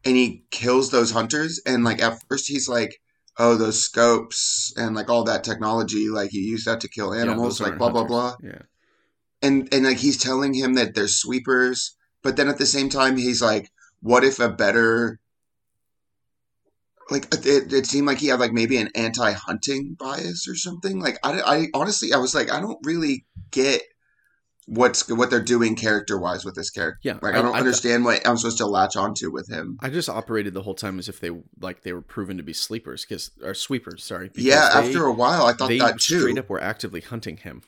and 0.05 0.15
he 0.15 0.43
kills 0.51 0.91
those 0.91 1.11
hunters 1.11 1.61
and 1.65 1.83
like 1.83 2.01
at 2.01 2.21
first 2.29 2.47
he's 2.47 2.69
like 2.69 2.99
oh 3.37 3.55
those 3.55 3.83
scopes 3.83 4.73
and 4.77 4.95
like 4.95 5.09
all 5.09 5.23
that 5.23 5.43
technology 5.43 6.09
like 6.09 6.33
you 6.33 6.41
use 6.41 6.65
that 6.65 6.81
to 6.81 6.87
kill 6.87 7.13
animals 7.13 7.59
those 7.59 7.69
like 7.69 7.77
blah 7.77 7.89
blah 7.89 8.03
blah. 8.03 8.35
Yeah. 8.41 8.61
and 9.41 9.69
and 9.71 9.85
like 9.85 9.97
he's 9.97 10.17
telling 10.17 10.53
him 10.53 10.73
that 10.75 10.95
they're 10.95 11.07
sweepers 11.07 11.95
but 12.23 12.35
then 12.35 12.47
at 12.47 12.57
the 12.57 12.65
same 12.65 12.89
time 12.89 13.17
he's 13.17 13.41
like 13.41 13.71
what 14.01 14.23
if 14.23 14.39
a 14.39 14.49
better 14.49 15.19
like 17.09 17.27
it, 17.45 17.71
it 17.71 17.85
seemed 17.85 18.07
like 18.07 18.17
he 18.17 18.27
had 18.27 18.39
like 18.39 18.51
maybe 18.51 18.77
an 18.77 18.89
anti-hunting 18.95 19.95
bias 19.97 20.47
or 20.47 20.55
something 20.55 20.99
like 20.99 21.17
I, 21.23 21.41
I 21.41 21.67
honestly 21.73 22.13
i 22.13 22.17
was 22.17 22.35
like 22.35 22.51
i 22.51 22.59
don't 22.59 22.79
really 22.83 23.25
get 23.51 23.81
what's 24.67 25.09
what 25.09 25.29
they're 25.29 25.41
doing 25.41 25.75
character-wise 25.75 26.43
with 26.45 26.53
this 26.53 26.69
character 26.69 26.99
Yeah, 27.01 27.17
like 27.21 27.35
i, 27.35 27.41
don't 27.41 27.55
I, 27.55 27.59
understand 27.59 28.03
what 28.05 28.27
i'm 28.27 28.35
supposed 28.37 28.57
to 28.59 28.65
latch 28.67 28.95
onto 28.97 29.31
with 29.31 29.49
him 29.49 29.77
I 29.81 29.89
just 29.89 30.09
operated 30.09 30.53
the 30.53 30.61
whole 30.61 30.75
time 30.75 30.99
as 30.99 31.07
if 31.07 31.19
they 31.21 31.31
like 31.61 31.83
they 31.83 31.93
were 31.93 32.01
proven 32.01 32.35
to 32.37 32.43
be 32.43 32.53
sleepers 32.53 33.05
because 33.05 33.31
or 33.41 33.53
sweepers. 33.53 34.03
Sorry. 34.03 34.29
yeah 34.35 34.69
they- 34.81 34.87
after 34.89 35.05
a 35.05 35.13
while 35.13 35.45
i 35.45 35.53
thought 35.53 35.69
that 35.69 35.99
too 35.99 36.19
straight 36.19 36.37
up 36.37 36.49
were 36.49 36.61
actively 36.61 37.01
hunting 37.01 37.37
him. 37.37 37.61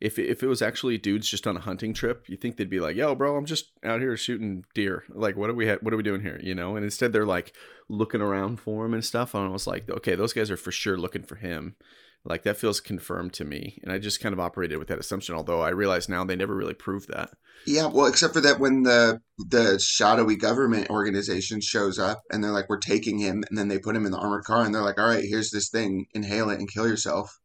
If 0.00 0.18
if 0.18 0.42
it 0.42 0.48
was 0.48 0.62
actually 0.62 0.98
dudes 0.98 1.28
just 1.28 1.46
on 1.46 1.56
a 1.56 1.60
hunting 1.60 1.94
trip, 1.94 2.24
you 2.28 2.36
think 2.36 2.56
they'd 2.56 2.68
be 2.68 2.80
like, 2.80 2.96
"Yo, 2.96 3.14
bro, 3.14 3.36
I'm 3.36 3.44
just 3.44 3.70
out 3.84 4.00
here 4.00 4.16
shooting 4.16 4.64
deer. 4.74 5.04
Like, 5.08 5.36
what 5.36 5.48
are 5.48 5.54
we 5.54 5.68
ha- 5.68 5.78
what 5.80 5.94
are 5.94 5.96
we 5.96 6.02
doing 6.02 6.22
here?" 6.22 6.40
You 6.42 6.56
know. 6.56 6.74
And 6.74 6.82
instead, 6.84 7.12
they're 7.12 7.24
like 7.24 7.52
looking 7.88 8.20
around 8.20 8.56
for 8.58 8.84
him 8.84 8.94
and 8.94 9.04
stuff. 9.04 9.32
And 9.32 9.44
I 9.46 9.48
was 9.50 9.68
like, 9.68 9.88
"Okay, 9.88 10.16
those 10.16 10.32
guys 10.32 10.50
are 10.50 10.56
for 10.56 10.72
sure 10.72 10.96
looking 10.98 11.22
for 11.22 11.36
him." 11.36 11.76
Like 12.24 12.44
that 12.44 12.56
feels 12.56 12.80
confirmed 12.80 13.32
to 13.34 13.44
me, 13.44 13.80
and 13.82 13.90
I 13.90 13.98
just 13.98 14.20
kind 14.20 14.32
of 14.32 14.38
operated 14.38 14.78
with 14.78 14.86
that 14.88 15.00
assumption. 15.00 15.34
Although 15.34 15.60
I 15.60 15.70
realize 15.70 16.08
now 16.08 16.22
they 16.24 16.36
never 16.36 16.54
really 16.54 16.74
proved 16.74 17.08
that. 17.08 17.30
Yeah, 17.66 17.86
well, 17.86 18.06
except 18.06 18.34
for 18.34 18.40
that 18.42 18.60
when 18.60 18.84
the 18.84 19.20
the 19.38 19.80
shadowy 19.80 20.36
government 20.36 20.88
organization 20.88 21.60
shows 21.60 21.98
up 21.98 22.22
and 22.30 22.42
they're 22.42 22.52
like, 22.52 22.68
"We're 22.68 22.78
taking 22.78 23.18
him," 23.18 23.42
and 23.48 23.58
then 23.58 23.66
they 23.66 23.78
put 23.78 23.96
him 23.96 24.06
in 24.06 24.12
the 24.12 24.18
armored 24.18 24.44
car 24.44 24.64
and 24.64 24.72
they're 24.72 24.82
like, 24.82 25.00
"All 25.00 25.08
right, 25.08 25.24
here's 25.24 25.50
this 25.50 25.68
thing, 25.68 26.06
inhale 26.14 26.50
it 26.50 26.60
and 26.60 26.72
kill 26.72 26.86
yourself." 26.86 27.40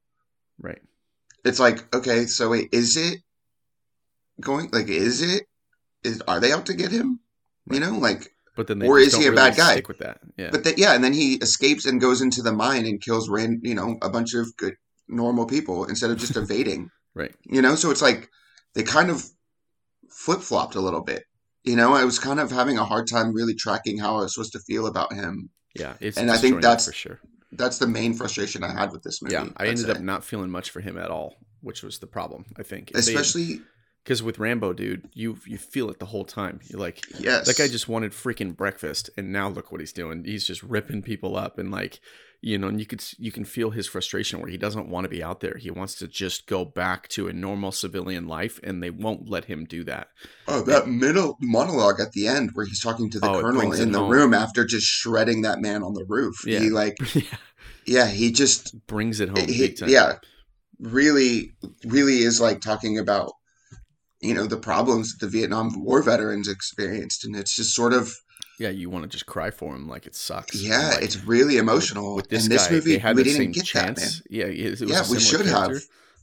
Right. 0.60 0.82
It's 1.44 1.60
like, 1.60 1.96
okay, 1.96 2.26
so 2.26 2.50
wait, 2.50 2.70
is 2.72 2.98
it 2.98 3.20
going? 4.40 4.70
Like, 4.72 4.90
is 4.90 5.22
it? 5.22 5.44
Is 6.04 6.22
are 6.28 6.40
they 6.40 6.52
out 6.52 6.68
to 6.68 6.74
get 6.74 6.92
him? 6.92 7.20
You 7.70 7.80
know, 7.80 7.98
like, 7.98 8.32
But 8.58 8.68
then 8.68 8.82
Or 8.84 9.00
is 9.00 9.16
he 9.16 9.24
a 9.28 9.32
really 9.32 9.36
bad 9.36 9.56
guy? 9.56 9.74
Stick 9.74 9.88
with 9.88 10.00
that. 10.00 10.20
Yeah. 10.36 10.50
but 10.52 10.66
that 10.66 10.78
yeah, 10.78 10.94
and 10.94 11.04
then 11.04 11.14
he 11.14 11.36
escapes 11.36 11.86
and 11.86 12.02
goes 12.02 12.22
into 12.22 12.42
the 12.42 12.52
mine 12.52 12.86
and 12.86 13.00
kills 13.02 13.30
ran, 13.30 13.62
you 13.64 13.76
know, 13.76 13.98
a 14.02 14.10
bunch 14.10 14.34
of 14.34 14.48
good 14.58 14.74
normal 15.08 15.46
people 15.46 15.86
instead 15.86 16.10
of 16.12 16.18
just 16.18 16.36
evading. 16.44 16.90
right. 17.16 17.34
You 17.46 17.62
know, 17.62 17.76
so 17.76 17.92
it's 17.92 18.02
like 18.02 18.28
they 18.76 18.84
kind 18.84 19.10
of 19.10 19.24
flip 20.10 20.42
flopped 20.42 20.76
a 20.76 20.82
little 20.82 21.02
bit. 21.04 21.24
You 21.64 21.76
know, 21.76 21.94
I 21.94 22.04
was 22.04 22.20
kind 22.20 22.40
of 22.40 22.50
having 22.52 22.78
a 22.78 22.86
hard 22.86 23.08
time 23.08 23.34
really 23.34 23.54
tracking 23.54 23.98
how 24.00 24.18
I 24.18 24.22
was 24.22 24.34
supposed 24.34 24.54
to 24.54 24.60
feel 24.60 24.88
about 24.88 25.14
him. 25.14 25.50
Yeah. 25.76 25.94
It's 26.00 26.18
And 26.18 26.32
I 26.32 26.38
think 26.38 26.62
that's- 26.62 26.86
for 26.88 26.94
sure. 26.94 27.20
That's 27.54 27.78
the 27.78 27.88
main 27.88 28.14
frustration 28.14 28.62
I 28.64 28.74
had 28.74 28.92
with 28.92 29.04
this 29.04 29.22
movie. 29.22 29.34
Yeah, 29.36 29.48
I 29.56 29.68
ended 29.68 29.90
up 29.90 30.02
not 30.02 30.26
feeling 30.26 30.50
much 30.52 30.70
for 30.70 30.82
him 30.82 30.98
at 30.98 31.10
all, 31.10 31.36
which 31.62 31.82
was 31.82 32.00
the 32.00 32.06
problem. 32.08 32.44
I 32.58 32.64
think, 32.64 32.92
especially 32.94 33.62
because 34.08 34.24
with 34.24 34.40
Rambo, 34.40 34.72
dude, 34.72 35.10
you 35.14 35.38
you 35.46 35.58
feel 35.58 35.90
it 35.90 36.00
the 36.00 36.06
whole 36.06 36.24
time. 36.24 36.62
You're 36.70 36.80
like, 36.80 37.04
yes, 37.20 37.46
that 37.46 37.58
guy 37.58 37.68
just 37.68 37.90
wanted 37.90 38.14
freaking 38.14 38.56
breakfast, 38.56 39.10
and 39.18 39.34
now 39.34 39.50
look 39.50 39.70
what 39.70 39.82
he's 39.82 39.92
doing. 39.92 40.24
He's 40.24 40.46
just 40.48 40.64
ripping 40.64 41.02
people 41.02 41.36
up, 41.36 41.58
and 41.60 41.70
like, 41.72 42.00
you 42.42 42.58
know, 42.58 42.70
and 42.70 42.80
you 42.80 42.86
could 42.86 43.04
you 43.18 43.34
can 43.34 43.44
feel 43.44 43.72
his 43.72 43.86
frustration 43.86 44.40
where 44.40 44.50
he 44.50 44.56
doesn't 44.58 44.88
want 44.88 45.04
to 45.04 45.10
be 45.10 45.22
out 45.22 45.42
there. 45.42 45.58
He 45.58 45.72
wants 45.72 45.96
to 45.96 46.08
just 46.08 46.48
go 46.48 46.64
back 46.64 47.10
to 47.10 47.28
a 47.28 47.34
normal 47.34 47.74
civilian 47.74 48.28
life, 48.30 48.62
and 48.64 48.82
they 48.82 48.92
won't 48.92 49.30
let 49.30 49.44
him 49.46 49.66
do 49.66 49.84
that. 49.84 50.08
oh 50.48 50.62
that 50.62 50.88
middle 50.88 51.38
monologue 51.42 52.00
at 52.00 52.14
the 52.14 52.30
end 52.30 52.52
where 52.54 52.66
he's 52.66 52.80
talking 52.82 53.10
to 53.10 53.20
the 53.20 53.30
Oh, 53.30 53.42
colonel 53.42 53.74
in 53.74 53.92
the 53.92 54.00
home. 54.00 54.10
room 54.10 54.34
after 54.34 54.64
just 54.66 54.88
shredding 54.88 55.42
that 55.42 55.60
man 55.60 55.84
on 55.84 55.94
the 55.94 56.06
roof. 56.08 56.46
Yeah. 56.48 56.60
He 56.60 56.70
like 56.70 56.96
yeah, 57.14 57.22
yeah, 57.86 58.08
he 58.08 58.32
just 58.32 58.88
brings 58.88 59.20
it 59.20 59.28
home 59.28 59.48
he- 59.48 59.58
big 59.68 59.78
time. 59.78 59.90
yeah, 59.90 60.20
really, 60.80 61.56
really 61.86 62.20
is 62.20 62.40
like 62.40 62.62
talking 62.62 62.98
about 63.00 63.34
you 64.22 64.34
know 64.34 64.46
the 64.48 64.58
problems 64.58 65.14
that 65.18 65.26
the 65.26 65.32
Vietnam 65.32 65.72
War 65.84 66.02
veterans 66.02 66.48
experienced, 66.48 67.26
and 67.26 67.36
it's 67.36 67.56
just 67.56 67.74
sort 67.76 67.94
of 67.94 68.14
yeah. 68.60 68.70
You 68.70 68.90
want 68.90 69.04
to 69.04 69.10
just 69.10 69.26
cry 69.28 69.52
for 69.52 69.76
him, 69.76 69.88
like 69.88 70.08
it 70.08 70.16
sucks. 70.16 70.56
yeah, 70.56 70.90
Like, 70.96 71.04
it's 71.04 71.24
really 71.24 71.58
emotional. 71.58 72.16
with 72.16 72.30
this 72.30 72.44
and 72.44 72.52
this 72.52 72.68
guy, 72.68 72.74
movie, 72.74 72.98
we 73.14 73.24
didn't 73.24 73.52
get 73.52 73.68
that, 73.74 73.86
man. 73.86 73.96
chance. 73.96 74.22
Yeah, 74.30 74.46
it, 74.46 74.60
it 74.60 74.82
was 74.82 74.90
Yeah, 74.90 75.04
we 75.12 75.20
should 75.20 75.46
have. 75.46 75.72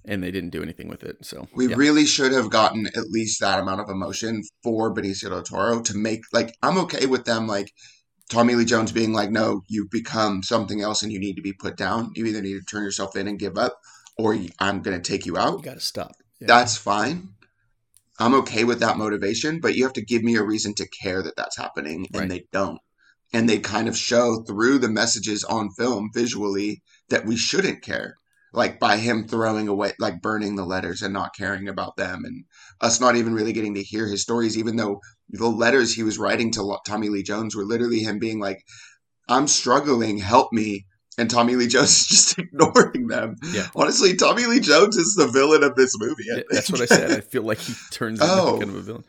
and 0.04 0.22
they 0.22 0.30
didn't 0.30 0.50
do 0.50 0.62
anything 0.62 0.88
with 0.88 1.04
it. 1.04 1.24
So 1.24 1.46
We 1.54 1.68
yeah. 1.68 1.76
really 1.76 2.06
should 2.06 2.32
have 2.32 2.50
gotten 2.50 2.86
at 2.88 3.10
least 3.10 3.40
that 3.40 3.60
amount 3.60 3.80
of 3.80 3.88
emotion 3.88 4.42
for 4.62 4.92
Benicio 4.92 5.30
del 5.30 5.42
Toro 5.42 5.80
to 5.82 5.96
make 5.96 6.22
like 6.32 6.54
I'm 6.62 6.76
okay 6.78 7.06
with 7.06 7.24
them 7.24 7.46
like 7.46 7.70
Tommy 8.30 8.54
Lee 8.54 8.64
Jones 8.64 8.90
being 8.90 9.12
like, 9.12 9.30
no, 9.30 9.62
you've 9.68 9.90
become 9.90 10.42
something 10.42 10.80
else 10.80 11.02
and 11.02 11.12
you 11.12 11.20
need 11.20 11.36
to 11.36 11.42
be 11.42 11.52
put 11.52 11.76
down. 11.76 12.10
You 12.14 12.26
either 12.26 12.42
need 12.42 12.54
to 12.54 12.64
turn 12.64 12.82
yourself 12.82 13.16
in 13.16 13.28
and 13.28 13.38
give 13.38 13.56
up, 13.58 13.78
or 14.18 14.36
I'm 14.58 14.80
going 14.82 15.00
to 15.00 15.08
take 15.10 15.26
you 15.26 15.36
out. 15.36 15.58
you 15.58 15.64
got 15.64 15.74
to 15.74 15.80
stop. 15.80 16.12
Yeah. 16.40 16.46
That's 16.48 16.76
fine. 16.76 17.28
I'm 18.18 18.34
okay 18.34 18.64
with 18.64 18.80
that 18.80 18.98
motivation, 18.98 19.60
but 19.60 19.74
you 19.74 19.84
have 19.84 19.92
to 19.94 20.04
give 20.04 20.22
me 20.22 20.36
a 20.36 20.42
reason 20.42 20.74
to 20.74 20.88
care 20.88 21.22
that 21.22 21.36
that's 21.36 21.56
happening, 21.56 22.06
and 22.12 22.20
Right. 22.22 22.28
they 22.28 22.44
don't. 22.52 22.78
And 23.32 23.48
they 23.48 23.58
kind 23.58 23.88
of 23.88 23.96
show 23.96 24.42
through 24.42 24.78
the 24.78 24.88
messages 24.88 25.42
on 25.42 25.70
film 25.70 26.10
visually 26.14 26.82
that 27.08 27.26
we 27.26 27.36
shouldn't 27.36 27.82
care. 27.82 28.14
Like 28.52 28.78
by 28.78 28.98
him 28.98 29.26
throwing 29.26 29.66
away, 29.66 29.94
like 29.98 30.22
burning 30.22 30.54
the 30.54 30.64
letters 30.64 31.02
and 31.02 31.12
not 31.12 31.34
caring 31.36 31.66
about 31.66 31.96
them, 31.96 32.24
and 32.24 32.44
us 32.80 33.00
not 33.00 33.16
even 33.16 33.34
really 33.34 33.52
getting 33.52 33.74
to 33.74 33.82
hear 33.82 34.06
his 34.06 34.22
stories, 34.22 34.56
even 34.56 34.76
though 34.76 35.00
the 35.28 35.48
letters 35.48 35.94
he 35.94 36.04
was 36.04 36.18
writing 36.18 36.52
to 36.52 36.78
Tommy 36.86 37.08
Lee 37.08 37.24
Jones 37.24 37.56
were 37.56 37.64
literally 37.64 38.00
him 38.00 38.20
being 38.20 38.38
like, 38.38 38.60
I'm 39.28 39.48
struggling, 39.48 40.18
help 40.18 40.52
me. 40.52 40.86
And 41.18 41.30
Tommy 41.30 41.54
Lee 41.56 41.68
Jones 41.68 41.90
is 41.90 42.06
just 42.08 42.38
ignoring 42.38 43.06
them. 43.06 43.36
Yeah. 43.52 43.68
Honestly, 43.76 44.16
Tommy 44.16 44.46
Lee 44.46 44.60
Jones 44.60 44.96
is 44.96 45.14
the 45.14 45.28
villain 45.28 45.62
of 45.62 45.76
this 45.76 45.92
movie. 45.98 46.24
Yeah, 46.26 46.42
that's 46.50 46.70
what 46.70 46.80
I 46.80 46.86
said. 46.86 47.10
I 47.12 47.20
feel 47.20 47.42
like 47.42 47.58
he 47.58 47.74
turns 47.92 48.20
into 48.20 48.32
Oh. 48.32 48.58
kind 48.58 48.70
of 48.70 48.76
a 48.76 48.80
villain. 48.82 49.04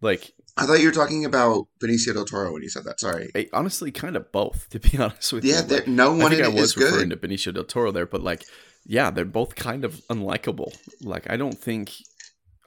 Like 0.00 0.32
I 0.56 0.66
thought 0.66 0.80
you 0.80 0.86
were 0.86 0.92
talking 0.92 1.24
about 1.24 1.66
Benicio 1.82 2.12
del 2.12 2.24
Toro 2.24 2.52
when 2.52 2.62
you 2.62 2.68
said 2.68 2.84
that. 2.84 3.00
Sorry. 3.00 3.30
I, 3.34 3.48
honestly, 3.52 3.90
kind 3.92 4.16
of 4.16 4.30
both, 4.32 4.68
to 4.70 4.80
be 4.80 4.98
honest 4.98 5.32
with 5.32 5.44
you. 5.44 5.52
Yeah, 5.52 5.60
you. 5.62 5.66
there, 5.66 5.78
Like, 5.80 5.88
no 5.88 6.14
I 6.14 6.16
one 6.22 6.30
think 6.32 6.42
I 6.44 6.48
was 6.48 6.70
is 6.70 6.76
referring 6.76 7.08
good. 7.10 7.20
to 7.22 7.28
Benicio 7.28 7.54
del 7.54 7.64
Toro 7.64 7.92
there, 7.92 8.06
but 8.06 8.20
like, 8.22 8.44
yeah, 8.84 9.10
they're 9.10 9.24
both 9.24 9.54
kind 9.54 9.84
of 9.84 9.94
unlikable. 10.10 10.76
Like, 11.00 11.30
I 11.30 11.36
don't 11.36 11.56
think 11.56 11.92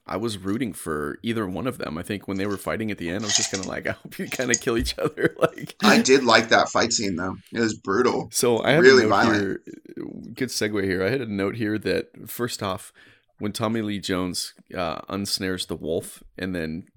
I 0.07 0.17
was 0.17 0.37
rooting 0.37 0.71
for 0.73 1.17
either 1.23 1.47
one 1.47 1.65
of 1.65 1.77
them. 1.79 1.97
I 1.97 2.03
think 2.03 2.27
when 2.27 2.37
they 2.37 2.45
were 2.45 2.57
fighting 2.57 2.91
at 2.91 2.99
the 2.99 3.09
end, 3.09 3.23
I 3.23 3.27
was 3.27 3.35
just 3.37 3.51
kind 3.51 3.63
of 3.63 3.67
like, 3.67 3.87
I 3.87 3.91
hope 3.93 4.19
you 4.19 4.27
kind 4.29 4.51
of 4.51 4.61
kill 4.61 4.77
each 4.77 4.97
other. 4.99 5.35
like, 5.39 5.75
I 5.83 6.01
did 6.01 6.23
like 6.23 6.49
that 6.49 6.69
fight 6.69 6.93
scene 6.93 7.15
though. 7.15 7.37
It 7.51 7.59
was 7.59 7.73
brutal. 7.73 8.29
So 8.31 8.61
I 8.63 8.71
had 8.71 8.81
Really 8.83 9.03
a 9.05 9.07
note 9.07 9.09
violent. 9.09 9.41
here. 9.41 9.61
Good 10.35 10.49
segue 10.49 10.83
here. 10.83 11.03
I 11.03 11.09
had 11.09 11.21
a 11.21 11.25
note 11.25 11.55
here 11.55 11.77
that 11.79 12.29
first 12.29 12.61
off, 12.61 12.93
when 13.39 13.51
Tommy 13.51 13.81
Lee 13.81 13.99
Jones 13.99 14.53
uh, 14.75 15.01
unsnares 15.09 15.65
the 15.65 15.75
wolf 15.75 16.23
and 16.37 16.55
then 16.55 16.87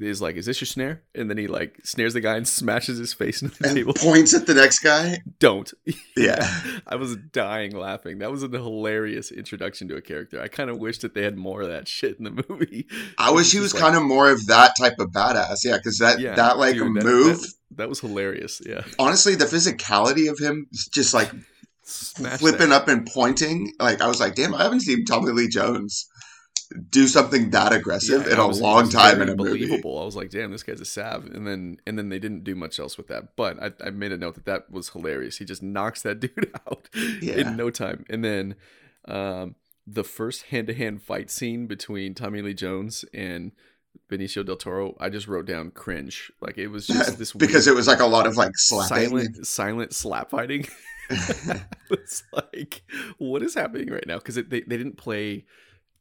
is 0.00 0.20
like, 0.22 0.36
"Is 0.36 0.46
this 0.46 0.60
your 0.60 0.66
snare?" 0.66 1.02
and 1.14 1.28
then 1.30 1.38
he 1.38 1.46
like 1.46 1.78
snares 1.84 2.14
the 2.14 2.20
guy 2.20 2.36
and 2.36 2.46
smashes 2.46 2.98
his 2.98 3.12
face 3.12 3.42
into 3.42 3.58
the 3.62 3.68
And 3.68 3.76
table. 3.76 3.94
points 3.94 4.34
at 4.34 4.46
the 4.46 4.54
next 4.54 4.80
guy. 4.80 5.22
Don't. 5.38 5.72
Yeah. 6.16 6.46
I 6.86 6.96
was 6.96 7.16
dying 7.16 7.74
laughing. 7.74 8.18
That 8.18 8.30
was 8.30 8.42
a 8.42 8.48
hilarious 8.48 9.30
introduction 9.30 9.88
to 9.88 9.96
a 9.96 10.02
character. 10.02 10.38
I 10.42 10.48
kind 10.48 10.68
of 10.68 10.76
wish 10.78 10.98
that 10.98 11.14
they 11.14 11.22
had 11.22 11.36
more 11.38 11.62
of 11.62 11.68
that 11.68 11.88
shit 11.88 12.18
in 12.18 12.24
the 12.24 12.44
movie. 12.48 12.86
I 13.16 13.30
wish 13.30 13.52
he 13.52 13.58
was 13.58 13.72
kind 13.72 13.96
of 13.96 14.02
more 14.02 14.30
of 14.30 14.46
that 14.48 14.72
type 14.78 14.98
of 14.98 15.12
badass. 15.12 15.60
Yeah, 15.64 15.78
because 15.78 15.96
that 15.98 16.20
Yeah, 16.20 16.34
that 16.34 16.58
like 16.58 16.74
dude, 16.74 16.94
that- 16.96 17.04
move. 17.04 17.40
That, 17.40 17.52
that 17.76 17.88
was 17.88 18.00
hilarious. 18.00 18.60
Yeah. 18.66 18.82
honestly, 18.98 19.34
the 19.34 19.46
physicality 19.46 20.28
of 20.30 20.38
him 20.38 20.66
just 20.92 21.14
like 21.14 21.30
Smash 21.84 22.40
flipping 22.40 22.68
that. 22.70 22.82
up 22.82 22.88
and 22.88 23.06
pointing. 23.06 23.72
Like 23.80 24.02
I 24.02 24.06
was 24.08 24.20
like, 24.20 24.34
damn, 24.34 24.54
I 24.54 24.62
haven't 24.64 24.80
seen 24.80 25.04
Tommy 25.06 25.32
Lee 25.32 25.48
Jones 25.48 26.06
do 26.88 27.06
something 27.08 27.50
that 27.50 27.72
aggressive 27.72 28.26
Yeah, 28.26 28.34
in 28.34 28.38
a 28.38 28.46
long 28.46 28.88
time 28.88 29.20
in 29.20 29.28
a 29.28 29.34
movie. 29.36 29.72
I 29.72 30.04
was 30.04 30.14
like, 30.16 30.30
damn, 30.30 30.52
this 30.52 30.62
guy's 30.62 30.80
a 30.80 30.84
sav. 30.84 31.26
And 31.26 31.46
then 31.46 31.78
and 31.86 31.98
then 31.98 32.08
they 32.10 32.18
didn't 32.18 32.44
do 32.44 32.54
much 32.54 32.78
else 32.78 32.96
with 32.96 33.08
that. 33.08 33.34
But 33.36 33.60
I, 33.62 33.72
I 33.84 33.90
made 33.90 34.12
a 34.12 34.16
note 34.16 34.34
that 34.36 34.44
that 34.46 34.70
was 34.70 34.90
hilarious. 34.90 35.38
He 35.38 35.44
just 35.44 35.62
knocks 35.62 36.02
that 36.02 36.20
dude 36.20 36.52
out 36.68 36.88
Yeah. 37.20 37.34
in 37.38 37.56
no 37.56 37.70
time. 37.70 38.04
And 38.08 38.24
then 38.24 38.54
um, 39.06 39.56
the 39.86 40.04
first 40.04 40.44
hand 40.44 40.68
to 40.68 40.74
hand 40.74 41.02
fight 41.02 41.30
scene 41.30 41.66
between 41.66 42.14
Tommy 42.14 42.40
Lee 42.42 42.54
Jones 42.54 43.04
and 43.12 43.50
Benicio 44.08 44.46
del 44.46 44.56
Toro, 44.56 44.96
I 45.00 45.08
just 45.08 45.26
wrote 45.26 45.46
down 45.46 45.72
cringe. 45.72 46.30
Like 46.40 46.56
it 46.58 46.68
was 46.68 46.86
just 46.86 47.18
this 47.18 47.32
because 47.32 47.66
it 47.66 47.74
was 47.74 47.88
like 47.88 47.98
a 48.00 48.06
lot 48.06 48.26
of 48.28 48.36
like 48.36 48.52
slapping. 48.54 49.08
silent 49.08 49.46
silent 49.46 49.92
slap 49.92 50.30
fighting. 50.30 50.66
it's 51.90 52.22
like 52.32 52.82
what 53.18 53.42
is 53.42 53.54
happening 53.54 53.90
right 53.90 54.06
now? 54.06 54.18
Because 54.18 54.36
they 54.36 54.42
they 54.42 54.60
didn't 54.76 54.96
play 54.96 55.44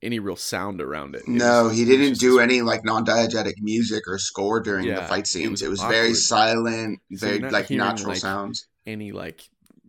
any 0.01 0.19
real 0.19 0.35
sound 0.35 0.81
around 0.81 1.15
it. 1.15 1.21
It 1.23 1.27
no, 1.27 1.65
was- 1.65 1.77
he 1.77 1.85
didn't 1.85 2.09
just 2.09 2.21
do 2.21 2.39
any 2.39 2.62
like 2.62 2.83
non-diegetic 2.85 3.53
music 3.59 4.03
or 4.07 4.17
score 4.17 4.59
during 4.62 4.85
the 4.85 4.91
Yeah, 4.93 5.07
fight 5.07 5.21
it 5.23 5.27
scenes. 5.27 5.49
was 5.51 5.62
It 5.63 5.69
was, 5.69 5.81
very 5.81 6.13
silent, 6.13 6.99
So 7.15 7.27
very 7.27 7.39
like 7.39 7.69
natural 7.69 8.09
like, 8.09 8.17
sounds. 8.19 8.67
any 8.88 9.12
like 9.12 9.41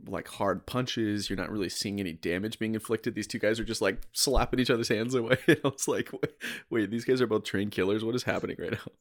like 0.07 0.29
hard 0.29 0.67
punches. 0.67 1.29
You're 1.29 1.37
not 1.37 1.51
really 1.51 1.69
seeing 1.69 2.01
any 2.01 2.13
damage 2.13 2.59
being 2.59 2.75
inflicted. 2.75 3.15
These 3.15 3.27
two 3.27 3.39
guys 3.39 3.61
are 3.61 3.65
just 3.65 3.83
like 3.83 4.01
slapping 4.13 4.59
each 4.59 4.71
other's 4.71 4.89
hands 4.89 5.15
away. 5.15 5.37
I 5.49 5.57
was 5.63 5.87
like, 5.87 6.11
wait, 6.13 6.33
wait, 6.71 6.91
these 6.91 7.05
guys 7.05 7.21
are 7.21 7.27
both 7.27 7.45
trained 7.45 7.71
killers. 7.73 8.05
What 8.05 8.15
is 8.15 8.23
happening 8.25 8.57
right 8.59 8.73
now? 8.73 8.93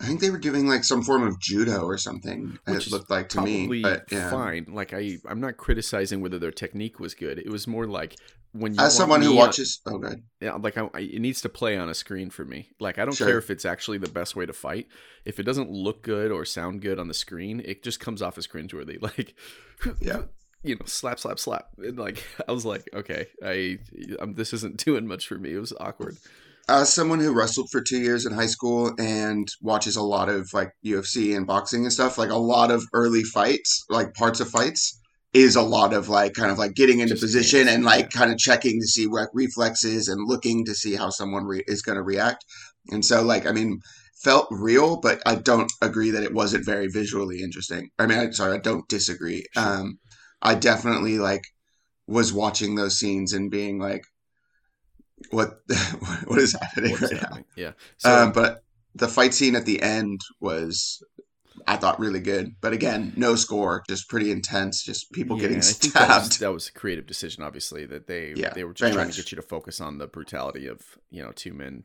I 0.00 0.06
think 0.06 0.20
they 0.20 0.30
were 0.30 0.38
doing 0.38 0.66
like 0.66 0.84
some 0.84 1.02
form 1.02 1.22
of 1.24 1.38
judo 1.40 1.82
or 1.82 1.98
something. 1.98 2.58
Which 2.66 2.86
it 2.86 2.92
looked 2.92 3.10
like 3.10 3.28
to 3.30 3.40
me, 3.42 3.80
but 3.82 4.04
yeah. 4.10 4.30
fine. 4.30 4.66
Like 4.68 4.92
I, 4.94 5.18
I'm 5.28 5.40
not 5.40 5.56
criticizing 5.56 6.20
whether 6.20 6.38
their 6.38 6.50
technique 6.50 6.98
was 6.98 7.14
good. 7.14 7.38
It 7.38 7.50
was 7.50 7.66
more 7.66 7.86
like 7.86 8.16
when 8.54 8.78
As 8.78 8.96
someone 8.96 9.20
who 9.20 9.34
watches, 9.34 9.80
oh 9.86 9.98
god, 9.98 10.22
yeah, 10.40 10.54
like 10.54 10.78
I, 10.78 10.88
it 10.94 11.20
needs 11.20 11.40
to 11.42 11.48
play 11.48 11.76
on 11.76 11.88
a 11.90 11.94
screen 11.94 12.30
for 12.30 12.44
me. 12.44 12.70
Like 12.80 12.98
I 12.98 13.04
don't 13.04 13.14
Sure. 13.14 13.26
care 13.26 13.38
if 13.38 13.50
it's 13.50 13.64
actually 13.64 13.98
the 13.98 14.08
best 14.08 14.36
way 14.36 14.46
to 14.46 14.52
fight. 14.52 14.86
If 15.24 15.38
it 15.38 15.42
doesn't 15.42 15.70
look 15.70 16.02
good 16.02 16.30
or 16.30 16.44
sound 16.44 16.80
good 16.80 16.98
on 16.98 17.08
the 17.08 17.14
screen, 17.14 17.60
it 17.64 17.82
just 17.82 18.00
comes 18.00 18.22
off 18.22 18.38
as 18.38 18.46
cringeworthy. 18.46 18.98
Like, 19.02 19.34
Yeah. 20.00 20.22
you 20.62 20.76
know, 20.76 20.86
slap, 20.86 21.18
slap, 21.18 21.38
slap. 21.38 21.68
And 21.78 21.98
like 21.98 22.24
I 22.48 22.52
was 22.52 22.64
like, 22.64 22.88
okay, 22.94 23.26
I, 23.44 23.78
um, 24.20 24.34
this 24.34 24.52
isn't 24.54 24.78
doing 24.84 25.06
much 25.06 25.26
for 25.28 25.36
me. 25.38 25.52
It 25.52 25.58
was 25.58 25.72
awkward. 25.78 26.16
as 26.68 26.90
someone 26.92 27.20
who 27.20 27.34
wrestled 27.34 27.68
for 27.70 27.82
two 27.82 27.98
years 27.98 28.24
in 28.24 28.32
high 28.32 28.46
school 28.46 28.92
and 28.98 29.46
watches 29.60 29.96
a 29.96 30.02
lot 30.02 30.28
of 30.30 30.48
like 30.54 30.72
UFC 30.84 31.36
and 31.36 31.46
boxing 31.46 31.82
and 31.82 31.92
stuff, 31.92 32.16
like 32.16 32.30
a 32.30 32.36
lot 32.36 32.70
of 32.70 32.82
early 32.94 33.22
fights, 33.24 33.84
like 33.90 34.14
parts 34.14 34.40
of 34.40 34.48
fights, 34.48 34.98
is 35.34 35.56
a 35.56 35.62
lot 35.62 35.92
of 35.92 36.08
like 36.08 36.32
kind 36.34 36.50
of 36.50 36.58
like 36.58 36.74
getting 36.74 37.00
into 37.00 37.14
Just 37.14 37.22
position 37.22 37.68
and 37.68 37.84
like 37.84 38.14
yeah. 38.14 38.18
kind 38.20 38.32
of 38.32 38.38
checking 38.38 38.80
to 38.80 38.86
see 38.86 39.06
what 39.06 39.28
reflexes 39.34 40.08
and 40.08 40.28
looking 40.28 40.64
to 40.64 40.74
see 40.74 40.94
how 40.94 41.10
someone 41.10 41.44
re- 41.44 41.64
is 41.66 41.82
going 41.82 41.96
to 41.96 42.02
react. 42.02 42.44
And 42.90 43.04
so, 43.04 43.22
like, 43.22 43.46
I 43.46 43.52
mean, 43.52 43.80
felt 44.22 44.46
real, 44.50 44.96
but 44.96 45.20
I 45.26 45.34
don't 45.36 45.70
agree 45.82 46.10
that 46.10 46.22
it 46.22 46.32
wasn't 46.32 46.64
very 46.64 46.86
visually 46.88 47.42
interesting. 47.42 47.90
I 47.98 48.06
mean, 48.06 48.18
I, 48.18 48.30
sorry, 48.30 48.54
I 48.56 48.60
don't 48.60 48.88
disagree. 48.88 49.44
Um, 49.56 49.98
I 50.40 50.54
definitely 50.54 51.18
like 51.18 51.42
was 52.06 52.32
watching 52.32 52.74
those 52.74 52.98
scenes 52.98 53.32
and 53.32 53.50
being 53.50 53.78
like, 53.80 54.04
what 55.30 55.58
what 56.26 56.38
is 56.38 56.56
happening 56.60 56.92
What's 56.92 57.12
right 57.12 57.22
now? 57.22 57.38
Yeah. 57.56 57.72
So 57.98 58.24
Um, 58.24 58.32
but 58.32 58.60
the 58.94 59.08
fight 59.08 59.34
scene 59.34 59.56
at 59.56 59.66
the 59.66 59.82
end 59.82 60.20
was, 60.40 61.02
I 61.66 61.76
thought, 61.76 62.00
really 62.00 62.20
good. 62.20 62.56
But 62.60 62.72
again, 62.72 63.12
no 63.16 63.36
score, 63.36 63.84
just 63.88 64.08
pretty 64.08 64.30
intense, 64.30 64.82
just 64.82 65.12
people 65.12 65.36
yeah, 65.36 65.42
getting 65.42 65.60
think 65.60 65.94
that 65.94 66.08
was, 66.08 66.24
stabbed. 66.26 66.40
that 66.40 66.52
was 66.52 66.68
a 66.68 66.72
creative 66.72 67.06
decision, 67.06 67.42
obviously, 67.42 67.86
that 67.86 68.06
they 68.06 68.32
Yeah, 68.34 68.50
they 68.50 68.64
were 68.64 68.72
just 68.74 68.92
trying 68.92 69.06
much. 69.06 69.16
to 69.16 69.22
get 69.22 69.32
you 69.32 69.36
to 69.36 69.42
focus 69.42 69.80
on 69.80 69.98
the 69.98 70.06
brutality 70.06 70.66
of 70.66 70.80
you 71.10 71.22
know 71.22 71.32
two 71.32 71.52
men, 71.52 71.84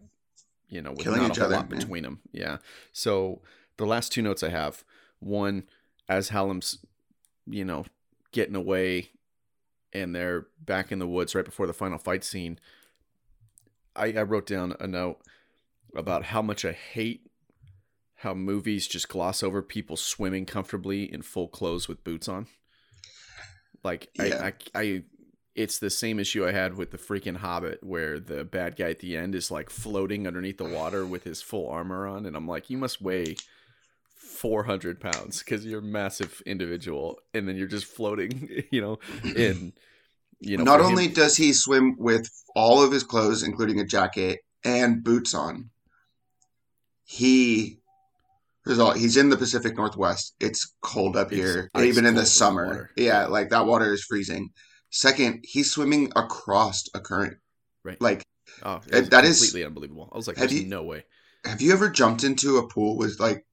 you 0.68 0.82
know, 0.82 0.92
with 0.92 1.02
Killing 1.02 1.22
not 1.22 1.32
each 1.32 1.38
a 1.38 1.42
whole 1.42 1.48
other, 1.54 1.58
lot 1.58 1.68
yeah. 1.72 1.78
between 1.78 2.04
them. 2.04 2.20
Yeah. 2.32 2.58
So 2.92 3.42
the 3.78 3.86
last 3.86 4.12
two 4.12 4.22
notes 4.22 4.44
I 4.44 4.50
have, 4.50 4.84
one 5.20 5.64
as 6.08 6.30
Hallam's, 6.30 6.80
you 7.46 7.64
know, 7.64 7.86
getting 8.32 8.56
away, 8.56 9.12
and 9.94 10.16
they're 10.16 10.48
back 10.60 10.92
in 10.92 11.00
the 11.00 11.08
woods 11.08 11.36
right 11.36 11.46
before 11.46 11.68
the 11.68 11.74
final 11.74 11.98
fight 11.98 12.24
scene. 12.24 12.60
I, 13.96 14.14
I 14.14 14.22
wrote 14.24 14.46
down 14.48 14.76
a 14.80 14.88
note 14.88 15.20
about 15.96 16.26
how 16.26 16.42
much 16.42 16.64
I 16.66 16.72
hate 16.72 17.29
how 18.20 18.34
movies 18.34 18.86
just 18.88 19.08
gloss 19.08 19.42
over 19.44 19.62
people 19.62 19.96
swimming 19.96 20.46
comfortably 20.46 21.12
in 21.12 21.22
full 21.22 21.48
clothes 21.48 21.88
with 21.88 22.04
boots 22.04 22.28
on. 22.28 22.48
Like 23.84 24.10
Yeah. 24.16 24.52
I, 24.76 24.80
I, 24.80 24.82
I, 24.82 25.04
it's 25.56 25.80
the 25.80 25.90
same 25.90 26.20
issue 26.20 26.46
I 26.46 26.52
had 26.52 26.76
with 26.78 26.92
the 26.92 26.98
freaking 26.98 27.38
Hobbit, 27.38 27.84
where 27.84 28.20
the 28.20 28.44
bad 28.46 28.76
guy 28.76 28.90
at 28.90 29.00
the 29.00 29.18
end 29.18 29.36
is 29.36 29.50
like 29.52 29.70
floating 29.70 30.28
underneath 30.28 30.58
the 30.58 30.66
water 30.66 31.06
with 31.06 31.24
his 31.24 31.42
full 31.42 31.70
armor 31.70 32.08
on, 32.08 32.26
and 32.26 32.36
I'm 32.36 32.48
like, 32.48 32.70
you 32.70 32.78
must 32.78 33.02
weigh 33.02 33.36
400 34.16 35.00
pounds 35.00 35.40
because 35.40 35.66
you're 35.66 35.80
a 35.80 35.82
massive 35.82 36.42
individual, 36.46 37.20
and 37.34 37.48
then 37.48 37.56
you're 37.56 37.68
just 37.68 37.86
floating, 37.88 38.64
you 38.72 38.80
know, 38.82 39.00
in, 39.24 39.74
you 40.40 40.58
know, 40.58 40.64
Not 40.64 40.80
for 40.80 40.86
him- 40.86 40.92
only 40.92 41.08
does 41.08 41.36
he 41.36 41.52
swim 41.52 41.96
with 41.98 42.30
all 42.56 42.82
of 42.82 42.92
his 42.92 43.04
clothes, 43.04 43.44
including 43.44 43.80
a 43.80 43.86
jacket 43.86 44.40
and 44.64 45.04
boots 45.04 45.34
on, 45.34 45.70
he. 47.04 47.79
Of 48.65 48.80
all, 48.80 48.91
he's 48.91 49.17
in 49.17 49.30
the 49.30 49.38
Pacific 49.38 49.76
Northwest. 49.78 50.36
It's 50.39 50.74
cold 50.82 51.15
up 51.17 51.32
It's 51.32 51.41
here, 51.41 51.69
even 51.80 52.06
in 52.06 52.13
the 52.15 52.26
summer. 52.26 52.65
water. 52.67 52.89
Yeah, 52.95 53.26
like 53.28 53.50
that 53.50 53.65
water 53.65 53.93
is 53.93 54.04
freezing. 54.04 54.50
Second, 54.91 55.43
he's 55.43 55.72
swimming 55.72 56.12
across 56.15 56.84
a 56.93 57.00
current. 57.00 57.38
Right. 57.84 58.00
Like, 58.02 58.24
oh, 58.63 58.82
that 58.89 59.24
is- 59.24 59.39
completely 59.39 59.65
unbelievable. 59.65 60.10
I 60.13 60.17
was 60.17 60.28
like, 60.28 60.38
Have 60.38 60.50
there's 60.50 60.62
you- 60.63 60.67
no 60.69 60.84
way. 60.84 61.06
have 61.45 61.62
you 61.62 61.72
ever 61.74 61.89
jumped 61.89 62.24
into 62.24 62.58
a 62.58 62.67
pool 62.67 62.98
with 62.98 63.19
like, 63.19 63.45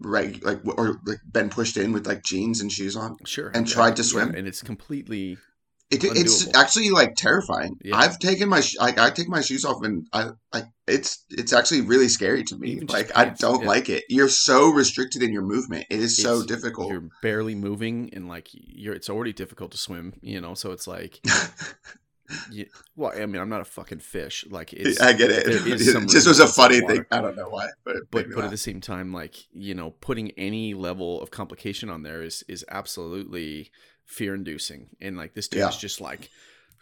right, 0.00 0.42
like, 0.42 0.60
or 0.64 1.00
like 1.04 1.18
been 1.30 1.50
pushed 1.50 1.76
in 1.76 1.92
with 1.92 2.06
like 2.06 2.22
jeans 2.24 2.60
and 2.60 2.72
shoes 2.72 2.96
on? 2.96 3.16
Sure. 3.26 3.48
and 3.54 3.66
I- 3.66 3.70
tried 3.70 3.96
to 3.96 4.02
yeah, 4.02 4.08
swim? 4.08 4.34
and 4.34 4.48
it's 4.48 4.62
completely 4.62 5.36
It, 5.88 6.02
it's 6.02 6.52
actually 6.56 6.90
like 6.90 7.14
terrifying. 7.14 7.76
Yeah. 7.80 7.96
I've 7.96 8.18
taken 8.18 8.48
my 8.48 8.60
sh- 8.60 8.76
like 8.80 8.98
I 8.98 9.10
take 9.10 9.28
my 9.28 9.40
shoes 9.40 9.64
off 9.64 9.84
and 9.84 10.06
I 10.12 10.30
like 10.52 10.64
it's 10.88 11.24
it's 11.30 11.52
actually 11.52 11.82
really 11.82 12.08
scary 12.08 12.42
to 12.44 12.56
me. 12.56 12.70
Even 12.70 12.88
Like 12.88 13.16
I 13.16 13.26
don't 13.26 13.62
yeah. 13.62 13.68
like 13.68 13.88
it. 13.88 14.02
You're 14.08 14.28
so 14.28 14.70
restricted 14.70 15.22
in 15.22 15.32
your 15.32 15.42
movement. 15.42 15.86
It 15.88 16.00
is 16.00 16.16
so 16.16 16.44
difficult. 16.44 16.90
you're 16.90 17.08
barely 17.22 17.54
moving 17.54 18.10
and 18.12 18.28
like 18.28 18.48
you're 18.52 18.94
it's 18.94 19.08
already 19.08 19.32
difficult 19.32 19.70
to 19.72 19.78
swim 19.78 20.14
you 20.22 20.40
know 20.40 20.54
so 20.54 20.72
it's 20.72 20.86
like 20.88 21.20
you, 22.50 22.66
well 22.96 23.12
i 23.16 23.24
mean 23.26 23.40
i'm 23.40 23.48
not 23.48 23.60
a 23.60 23.64
fucking 23.64 24.00
fish. 24.00 24.44
Like 24.50 24.72
it's 24.72 25.00
I 25.00 25.12
get 25.12 25.30
it. 25.30 25.46
It 25.46 25.76
just 26.08 26.26
was 26.26 26.40
a 26.40 26.46
funny 26.46 26.80
thing. 26.80 27.04
I 27.10 27.20
don't 27.20 27.36
know 27.36 27.48
why, 27.48 27.68
but 27.84 27.96
but 28.10 28.26
but 28.34 28.44
at 28.44 28.50
the 28.50 28.56
same 28.56 28.80
time 28.80 29.12
like 29.12 29.34
you 29.52 29.74
know 29.74 29.90
putting 30.00 30.30
any 30.32 30.74
level 30.74 31.20
of 31.22 31.30
complication 31.30 31.88
on 31.90 32.02
there 32.02 32.22
is 32.22 32.42
is 32.48 32.64
absolutely 32.68 33.70
fear 34.04 34.34
inducing 34.34 34.88
and 35.00 35.16
like 35.16 35.34
this 35.34 35.48
dude 35.48 35.60
Yeah. 35.60 35.68
is 35.68 35.76
just 35.76 36.00
like 36.00 36.30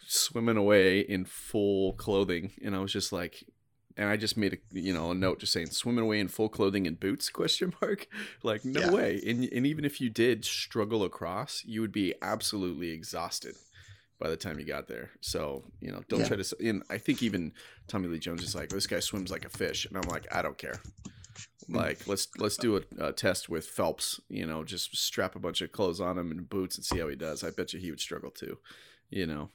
swimming 0.07 0.57
away 0.57 0.99
in 0.99 1.25
full 1.25 1.93
clothing. 1.93 2.51
And 2.63 2.75
i 2.75 2.79
was 2.79 2.91
just 2.93 3.11
like 3.11 3.43
and 3.97 4.09
i 4.09 4.17
just 4.17 4.35
made 4.37 4.53
a 4.53 4.57
you 4.79 4.93
know 4.93 5.11
a 5.11 5.15
note 5.15 5.39
just 5.39 5.53
saying 5.53 5.67
swimming 5.67 6.03
away 6.03 6.19
in 6.19 6.27
full 6.27 6.49
clothing 6.49 6.85
and 6.85 6.99
boots? 6.99 7.29
question 7.41 7.73
mark. 7.81 8.07
Like 8.43 8.63
no 8.65 8.81
Yeah. 8.81 8.91
way. 8.91 9.21
And, 9.25 9.45
and 9.51 9.65
even 9.65 9.85
if 9.85 9.99
you 10.01 10.09
did 10.09 10.45
struggle 10.45 11.03
across 11.03 11.63
you 11.65 11.81
would 11.81 11.91
be 11.91 12.13
absolutely 12.21 12.91
exhausted 12.91 13.55
by 14.19 14.29
the 14.29 14.37
time 14.37 14.59
you 14.59 14.65
got 14.65 14.87
there. 14.87 15.11
So 15.21 15.63
you 15.81 15.91
know, 15.91 16.01
don't 16.09 16.21
Yeah. 16.21 16.27
try 16.27 16.37
to. 16.37 16.55
And 16.63 16.83
I 16.89 16.97
think 16.97 17.21
even 17.23 17.51
Tommy 17.87 18.07
Lee 18.07 18.19
Jones 18.19 18.43
is 18.43 18.55
like, 18.55 18.69
this 18.69 18.87
guy 18.87 18.99
swims 18.99 19.31
like 19.31 19.45
a 19.45 19.49
fish, 19.49 19.85
and 19.85 19.97
I'm 19.97 20.09
like, 20.09 20.27
I 20.33 20.41
don't 20.41 20.57
care. 20.57 20.81
Like 21.67 22.07
let's 22.07 22.27
let's 22.37 22.57
do 22.57 22.77
a, 22.77 23.07
a 23.07 23.11
test 23.13 23.49
with 23.49 23.67
Phelps. 23.67 24.19
You 24.29 24.45
know, 24.45 24.63
just 24.63 24.95
strap 24.95 25.35
a 25.35 25.39
bunch 25.39 25.61
of 25.61 25.71
clothes 25.71 25.99
on 25.99 26.17
him 26.17 26.31
and 26.31 26.47
boots 26.49 26.77
and 26.77 26.85
see 26.85 26.99
how 26.99 27.07
he 27.07 27.15
does. 27.15 27.43
I 27.43 27.49
bet 27.51 27.73
you 27.73 27.79
he 27.79 27.89
would 27.89 27.99
struggle 27.99 28.29
too. 28.31 28.57
You 29.09 29.25
know, 29.27 29.49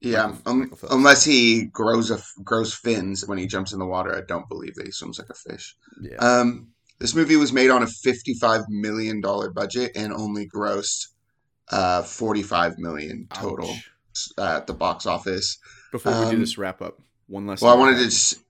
Yeah, 0.00 0.26
Michael- 0.46 0.50
um, 0.52 0.72
unless 0.90 1.24
he 1.24 1.66
grows 1.66 2.10
a 2.10 2.20
grows 2.42 2.74
fins 2.74 3.26
when 3.26 3.38
he 3.38 3.46
jumps 3.46 3.72
in 3.72 3.78
the 3.78 3.86
water, 3.86 4.14
I 4.16 4.22
don't 4.26 4.48
believe 4.48 4.74
that 4.76 4.86
he 4.86 4.92
swims 4.92 5.18
like 5.18 5.30
a 5.30 5.34
fish. 5.34 5.76
yeah, 6.00 6.16
Um, 6.16 6.68
this 6.98 7.14
movie 7.14 7.36
was 7.36 7.52
made 7.52 7.70
on 7.70 7.82
a 7.82 7.86
fifty-five 7.86 8.62
million 8.68 9.20
dollar 9.20 9.50
budget 9.50 9.92
and 9.96 10.12
only 10.12 10.48
grossed 10.48 11.08
uh, 11.70 12.02
forty-five 12.02 12.78
million 12.78 13.26
total 13.32 13.70
Ouch. 13.70 14.28
uh, 14.38 14.56
at 14.58 14.66
the 14.66 14.74
box 14.74 15.06
office. 15.06 15.58
Before 15.92 16.12
we 16.12 16.24
do 16.30 16.34
um, 16.34 16.40
this 16.40 16.58
wrap 16.58 16.82
up, 16.82 16.98
one 17.28 17.46
last. 17.46 17.62
Well, 17.62 17.72
I 17.72 17.78
wanted 17.78 17.98
to 17.98 18.04
just. 18.04 18.40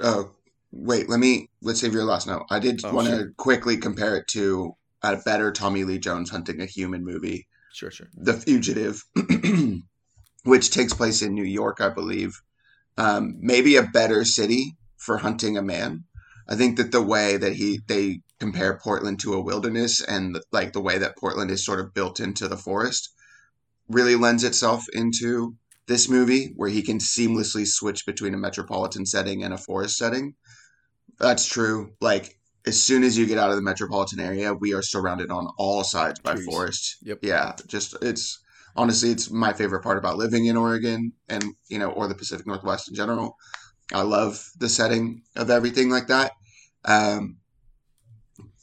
Oh, 0.00 0.30
wait. 0.72 1.08
Let 1.08 1.20
me. 1.20 1.48
Let's 1.62 1.80
save 1.80 1.92
your 1.92 2.04
last 2.04 2.26
note. 2.26 2.46
I 2.50 2.58
did 2.58 2.80
Oh, 2.84 2.94
want 2.94 3.08
to 3.08 3.16
sure. 3.16 3.32
quickly 3.36 3.76
compare 3.76 4.16
it 4.16 4.26
to 4.28 4.74
a 5.02 5.16
better 5.16 5.52
Tommy 5.52 5.84
Lee 5.84 5.98
Jones 5.98 6.30
hunting 6.30 6.60
a 6.60 6.66
human 6.66 7.04
movie, 7.04 7.46
Sure, 7.72 7.90
sure. 7.90 8.08
The 8.14 8.34
Fugitive, 8.34 9.02
which 10.44 10.70
takes 10.70 10.92
place 10.94 11.22
in 11.22 11.34
New 11.34 11.44
York, 11.44 11.80
I 11.80 11.88
believe. 11.88 12.40
Um, 12.98 13.36
maybe 13.40 13.76
a 13.76 13.82
better 13.82 14.24
city 14.24 14.76
for 14.96 15.18
hunting 15.18 15.56
a 15.56 15.62
man. 15.62 16.04
I 16.50 16.56
think 16.56 16.76
that 16.78 16.90
the 16.90 17.00
way 17.00 17.36
that 17.36 17.54
he 17.54 17.80
they 17.86 18.20
compare 18.40 18.78
Portland 18.82 19.20
to 19.20 19.34
a 19.34 19.40
wilderness 19.40 20.02
and 20.02 20.38
like 20.50 20.72
the 20.72 20.80
way 20.80 20.98
that 20.98 21.16
Portland 21.16 21.50
is 21.50 21.64
sort 21.64 21.78
of 21.78 21.94
built 21.94 22.18
into 22.18 22.48
the 22.48 22.56
forest 22.56 23.10
really 23.88 24.16
lends 24.16 24.42
itself 24.42 24.84
into 24.92 25.54
this 25.86 26.08
movie 26.08 26.52
where 26.56 26.68
he 26.68 26.82
can 26.82 26.98
seamlessly 26.98 27.66
switch 27.66 28.04
between 28.06 28.34
a 28.34 28.38
metropolitan 28.38 29.06
setting 29.06 29.42
and 29.44 29.54
a 29.54 29.58
forest 29.58 29.96
setting. 29.96 30.34
That's 31.18 31.46
true. 31.46 31.92
Like 32.00 32.38
as 32.66 32.82
soon 32.82 33.04
as 33.04 33.16
you 33.16 33.26
get 33.26 33.38
out 33.38 33.50
of 33.50 33.56
the 33.56 33.62
metropolitan 33.62 34.20
area, 34.20 34.52
we 34.52 34.74
are 34.74 34.82
surrounded 34.82 35.30
on 35.30 35.48
all 35.56 35.84
sides 35.84 36.18
by 36.20 36.34
Trees. 36.34 36.46
forest. 36.46 36.96
Yep. 37.02 37.18
Yeah, 37.22 37.52
just 37.68 37.96
it's 38.02 38.40
honestly 38.74 39.10
it's 39.10 39.30
my 39.30 39.52
favorite 39.52 39.82
part 39.82 39.98
about 39.98 40.16
living 40.16 40.46
in 40.46 40.56
Oregon 40.56 41.12
and 41.28 41.44
you 41.68 41.78
know 41.78 41.90
or 41.90 42.08
the 42.08 42.14
Pacific 42.14 42.46
Northwest 42.46 42.88
in 42.88 42.94
general. 42.94 43.36
I 43.92 44.02
love 44.02 44.44
the 44.58 44.68
setting 44.68 45.22
of 45.36 45.50
everything 45.50 45.90
like 45.90 46.06
that. 46.08 46.32
Um, 46.84 47.36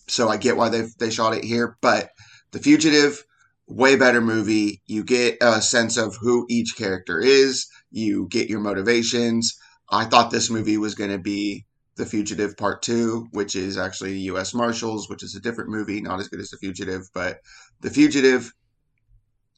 so 0.07 0.29
I 0.29 0.37
get 0.37 0.57
why 0.57 0.69
they 0.69 0.87
they 0.99 1.09
shot 1.09 1.35
it 1.35 1.43
here, 1.43 1.77
but 1.81 2.09
The 2.51 2.59
Fugitive, 2.59 3.23
way 3.67 3.95
better 3.95 4.21
movie. 4.21 4.81
You 4.85 5.03
get 5.03 5.37
a 5.41 5.61
sense 5.61 5.97
of 5.97 6.15
who 6.15 6.45
each 6.49 6.75
character 6.77 7.19
is. 7.19 7.67
You 7.91 8.27
get 8.29 8.49
your 8.49 8.59
motivations. 8.59 9.57
I 9.89 10.05
thought 10.05 10.31
this 10.31 10.49
movie 10.49 10.77
was 10.77 10.95
going 10.95 11.11
to 11.11 11.17
be 11.17 11.65
The 11.95 12.05
Fugitive 12.05 12.57
Part 12.57 12.81
Two, 12.81 13.27
which 13.31 13.55
is 13.55 13.77
actually 13.77 14.17
U.S. 14.19 14.53
Marshals, 14.53 15.09
which 15.09 15.23
is 15.23 15.35
a 15.35 15.41
different 15.41 15.69
movie, 15.69 16.01
not 16.01 16.19
as 16.19 16.27
good 16.27 16.39
as 16.39 16.49
The 16.49 16.57
Fugitive, 16.57 17.09
but 17.13 17.39
The 17.81 17.89
Fugitive. 17.89 18.53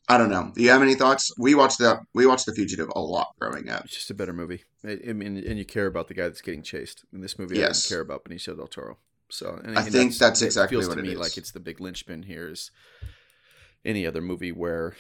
I 0.10 0.17
don't 0.17 0.30
know. 0.30 0.52
Do 0.56 0.62
you 0.63 0.72
have 0.72 0.82
any 0.82 0.95
thoughts? 0.95 1.32
We 1.38 1.56
watched 1.56 1.78
the 1.78 2.00
we 2.13 2.26
watched 2.26 2.45
The 2.48 2.54
Fugitive 2.54 2.89
a 2.95 3.00
lot 3.00 3.30
growing 3.39 3.69
up. 3.69 3.86
It's 3.86 3.93
just 3.95 4.12
a 4.12 4.13
better 4.13 4.34
movie. 4.34 4.63
I, 4.86 5.00
I 5.10 5.13
mean, 5.13 5.38
and 5.38 5.58
you 5.58 5.65
care 5.65 5.86
about 5.86 6.08
the 6.08 6.13
guy 6.13 6.24
that's 6.24 6.41
getting 6.41 6.63
chased. 6.63 7.06
In 7.13 7.22
this 7.22 7.39
movie, 7.39 7.60
I 7.60 7.62
Yes. 7.62 7.65
didn't 7.65 7.86
care 7.86 8.02
about 8.02 8.26
Benicio 8.26 8.56
del 8.56 8.67
Toro. 8.67 8.98
So 9.30 9.60
and, 9.63 9.76
I 9.76 9.84
and 9.86 9.93
think 9.93 10.17
that's 10.17 10.41
it 10.41 10.45
exactly 10.45 10.67
feels 10.67 10.88
what 10.88 10.98
to 10.98 11.00
it 11.00 11.06
me 11.06 11.15
is. 11.15 11.19
like 11.19 11.38
it's 11.38 11.52
the 11.52 11.60
big 11.60 11.80
linchpin 11.80 12.24
here 12.24 12.50
is 12.50 12.72
any 13.86 14.06
other 14.06 14.22
movie 14.22 14.52
where 14.52 14.95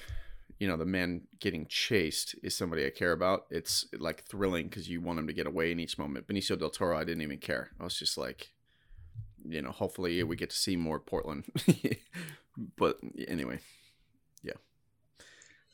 you 0.59 0.67
know 0.67 0.77
the 0.77 0.85
man 0.85 1.21
getting 1.39 1.65
chased 1.67 2.35
is 2.43 2.55
somebody 2.55 2.85
I 2.85 2.89
care 2.89 3.11
about. 3.11 3.45
It's 3.49 3.85
like 3.97 4.23
thrilling 4.25 4.67
because 4.67 4.89
you 4.89 5.01
want 5.01 5.19
him 5.19 5.27
to 5.27 5.33
get 5.33 5.47
away 5.47 5.71
in 5.71 5.79
each 5.79 5.97
moment. 5.97 6.27
Benicio 6.27 6.57
del 6.57 6.69
Toro, 6.69 6.97
I 6.97 7.03
didn't 7.03 7.23
even 7.23 7.39
care. 7.39 7.71
I 7.79 7.83
was 7.83 7.97
just 7.97 8.17
like, 8.17 8.51
you 9.47 9.61
know, 9.61 9.71
hopefully 9.71 10.21
we 10.23 10.35
get 10.35 10.49
to 10.51 10.57
see 10.57 10.75
more 10.75 10.99
Portland. 10.99 11.45
but 12.77 12.97
anyway. 13.27 13.59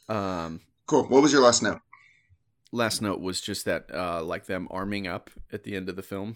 Um, 0.09 0.61
Cool. 0.87 1.03
What 1.05 1.21
was 1.23 1.33
your 1.33 1.41
last 1.41 1.63
note? 1.63 1.79
last 2.71 3.01
note 3.01 3.21
was 3.21 3.39
just 3.39 3.63
that 3.65 3.85
uh 3.93 4.21
like 4.23 4.45
them 4.47 4.67
arming 4.69 5.07
up 5.07 5.29
at 5.53 5.63
the 5.63 5.75
end 5.75 5.87
of 5.87 5.95
the 5.95 6.03
film 6.03 6.35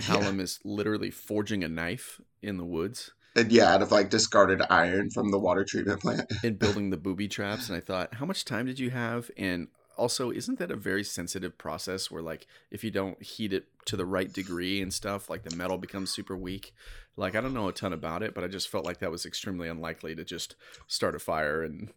Hallam 0.00 0.38
is 0.38 0.60
literally 0.64 1.10
forging 1.10 1.64
a 1.64 1.68
knife 1.68 2.20
in 2.42 2.56
the 2.56 2.64
woods 2.64 3.10
And 3.34 3.50
yeah, 3.50 3.74
out 3.74 3.82
of 3.82 3.90
like 3.90 4.08
discarded 4.10 4.62
iron 4.70 5.10
from 5.10 5.30
the 5.30 5.38
water 5.38 5.64
treatment 5.64 6.00
plant. 6.00 6.30
and 6.44 6.58
building 6.58 6.90
the 6.90 6.96
booby 6.96 7.26
traps 7.26 7.68
and 7.68 7.76
i 7.76 7.80
thought 7.80 8.14
how 8.14 8.26
much 8.26 8.44
time 8.44 8.66
did 8.66 8.78
you 8.78 8.90
have 8.90 9.30
and 9.36 9.68
also 9.96 10.30
isn't 10.30 10.58
that 10.58 10.70
a 10.70 10.76
very 10.76 11.02
sensitive 11.02 11.56
process 11.58 12.10
where 12.10 12.22
like 12.22 12.46
if 12.70 12.84
you 12.84 12.90
don't 12.90 13.20
heat 13.22 13.52
it 13.52 13.64
to 13.86 13.96
the 13.96 14.06
right 14.06 14.32
degree 14.32 14.80
and 14.82 14.92
stuff 14.92 15.28
like 15.30 15.42
the 15.42 15.56
metal 15.56 15.78
becomes 15.78 16.10
super 16.10 16.36
weak 16.36 16.74
like 17.16 17.34
i 17.34 17.40
don't 17.40 17.54
know 17.54 17.66
a 17.66 17.72
ton 17.72 17.92
about 17.92 18.22
it 18.22 18.34
but 18.34 18.44
i 18.44 18.46
just 18.46 18.68
felt 18.68 18.84
like 18.84 18.98
that 18.98 19.10
was 19.10 19.26
extremely 19.26 19.68
unlikely 19.68 20.14
to 20.14 20.22
just 20.24 20.54
start 20.86 21.14
a 21.14 21.18
fire 21.18 21.62
and 21.62 21.90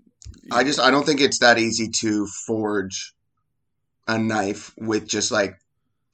I 0.52 0.64
just 0.64 0.80
I 0.80 0.92
don't 0.92 1.06
think 1.06 1.22
it's 1.22 1.40
that 1.40 1.58
easy 1.60 1.90
to 2.02 2.28
forge 2.48 3.14
a 4.08 4.18
knife 4.18 4.74
with 4.78 5.08
just 5.08 5.32
like 5.32 5.56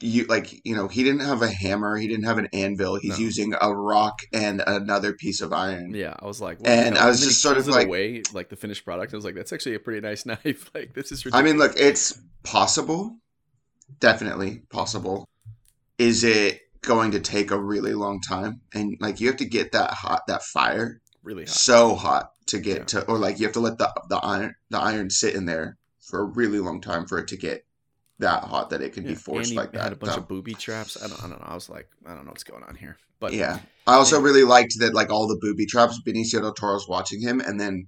you 0.01 0.25
like 0.25 0.53
you 0.65 0.75
know 0.75 0.89
he 0.89 1.03
didn't 1.03 1.21
have 1.21 1.41
a 1.41 1.47
hammer 1.47 1.95
he 1.95 2.07
didn't 2.07 2.25
have 2.25 2.37
an 2.37 2.49
anvil 2.51 2.95
he's 2.97 3.17
No. 3.17 3.25
using 3.25 3.53
a 3.61 3.73
rock 3.73 4.19
and 4.33 4.61
another 4.67 5.13
piece 5.13 5.39
of 5.39 5.53
iron 5.53 5.93
Yeah, 5.95 6.13
I 6.19 6.25
was 6.25 6.41
like, 6.41 6.57
And 6.65 6.97
I 6.97 7.07
was 7.07 7.21
just 7.21 7.41
sort 7.41 7.57
of 7.57 7.65
like- 7.67 7.87
away, 7.87 8.21
like 8.33 8.49
the 8.49 8.57
finished 8.57 8.83
product. 8.83 9.13
I 9.13 9.15
was 9.15 9.23
like, 9.23 9.35
that's 9.35 9.53
actually 9.53 9.75
a 9.75 9.79
pretty 9.79 10.01
nice 10.01 10.25
knife. 10.31 10.69
like 10.75 10.93
this 10.93 11.11
is 11.13 11.25
I 11.31 11.41
mean 11.41 11.57
look 11.57 11.73
it's 11.77 12.19
possible 12.43 13.15
definitely 13.99 14.63
possible 14.69 15.27
is 15.97 16.23
it 16.23 16.59
going 16.81 17.11
to 17.11 17.19
take 17.19 17.51
a 17.51 17.59
really 17.59 17.93
long 17.93 18.19
time 18.21 18.61
and 18.73 18.97
like 18.99 19.19
you 19.21 19.27
have 19.27 19.37
to 19.37 19.45
get 19.45 19.71
that 19.71 19.91
hot 19.91 20.21
that 20.27 20.43
fire 20.43 20.99
really 21.23 21.43
hot. 21.43 21.49
so 21.49 21.95
hot 21.95 22.31
to 22.47 22.59
get 22.59 22.77
Yeah. 22.77 22.83
to 22.85 23.05
or 23.05 23.17
like 23.17 23.39
you 23.39 23.45
have 23.45 23.53
to 23.53 23.59
let 23.59 23.77
the 23.77 23.91
the 24.09 24.17
iron 24.17 24.55
the 24.69 24.79
iron 24.79 25.09
sit 25.09 25.35
in 25.35 25.45
there 25.45 25.77
for 26.01 26.19
a 26.21 26.23
really 26.25 26.59
long 26.59 26.81
time 26.81 27.05
for 27.07 27.17
it 27.17 27.27
to 27.29 27.37
get 27.37 27.65
that 28.19 28.43
hot 28.43 28.69
that 28.69 28.81
it 28.81 28.93
can 28.93 29.03
Yeah, 29.03 29.09
be 29.09 29.15
forced 29.15 29.53
like 29.55 29.71
that 29.73 29.81
had 29.83 29.93
a 29.93 29.95
bunch 29.95 30.13
So- 30.13 30.19
of 30.19 30.27
booby 30.27 30.53
traps. 30.53 30.95
I 31.01 31.07
don't, 31.07 31.19
I 31.23 31.27
don't 31.27 31.39
know. 31.41 31.47
I 31.47 31.55
was 31.55 31.69
like, 31.69 31.89
I 32.05 32.13
don't 32.13 32.23
know 32.25 32.31
what's 32.31 32.43
going 32.45 32.63
on 32.63 32.75
here. 32.75 32.97
But 33.19 33.33
Yeah. 33.33 33.59
I 33.87 33.95
also 33.95 34.17
Yeah. 34.19 34.23
really 34.25 34.43
liked 34.43 34.75
that, 34.79 34.93
like, 34.93 35.09
all 35.09 35.27
the 35.27 35.37
booby 35.41 35.65
traps, 35.65 35.99
Benicio 36.05 36.39
del 36.41 36.53
Toro's 36.53 36.87
watching 36.87 37.21
him, 37.21 37.41
and 37.41 37.59
then 37.59 37.87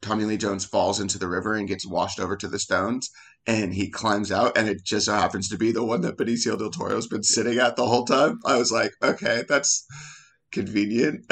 Tommy 0.00 0.24
Lee 0.26 0.36
Jones 0.36 0.64
falls 0.64 1.00
into 1.00 1.18
the 1.18 1.26
river 1.28 1.54
and 1.54 1.66
gets 1.66 1.86
washed 1.86 2.20
over 2.20 2.36
to 2.36 2.46
the 2.46 2.58
stones, 2.58 3.10
and 3.46 3.74
he 3.74 3.88
climbs 3.90 4.30
out, 4.30 4.56
and 4.56 4.68
it 4.68 4.84
just 4.84 5.06
so 5.06 5.14
happens 5.14 5.48
to 5.48 5.56
be 5.56 5.72
the 5.72 5.82
one 5.84 6.02
that 6.02 6.16
Benicio 6.18 6.56
del 6.58 6.70
Toro's 6.70 7.06
been 7.08 7.22
sitting 7.24 7.58
at 7.58 7.74
the 7.76 7.86
whole 7.86 8.04
time. 8.04 8.38
I 8.44 8.56
was 8.58 8.70
like, 8.70 8.92
okay, 9.02 9.44
that's 9.48 9.86
convenient. 10.52 11.24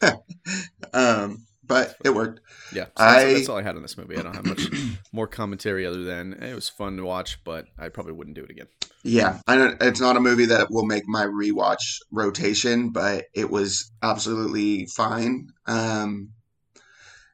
um, 0.94 1.44
but 1.66 1.96
it 2.04 2.10
worked. 2.14 2.40
yeah, 2.72 2.84
so 2.84 2.90
that's, 2.96 3.24
I- 3.24 3.32
that's 3.34 3.48
all 3.48 3.56
I 3.58 3.62
had 3.62 3.76
on 3.76 3.82
this 3.82 3.96
movie. 3.98 4.16
I 4.16 4.22
don't 4.22 4.34
have 4.34 4.46
much 4.46 4.68
more 5.12 5.26
commentary 5.26 5.86
other 5.86 6.04
than 6.04 6.34
it 6.34 6.54
was 6.54 6.68
fun 6.68 6.96
to 6.96 7.04
watch, 7.04 7.42
but 7.44 7.66
I 7.78 7.88
probably 7.88 8.12
wouldn't 8.12 8.36
do 8.36 8.44
it 8.44 8.50
again. 8.50 8.66
Yeah, 9.02 9.40
I 9.46 9.56
don't, 9.56 9.80
it's 9.82 10.00
not 10.00 10.16
a 10.16 10.20
movie 10.20 10.46
that 10.46 10.68
will 10.70 10.84
make 10.86 11.04
my 11.06 11.24
rewatch 11.24 11.98
rotation, 12.10 12.90
but 12.90 13.26
it 13.34 13.50
was 13.50 13.92
absolutely 14.02 14.86
fine. 14.86 15.48
Um, 15.66 16.30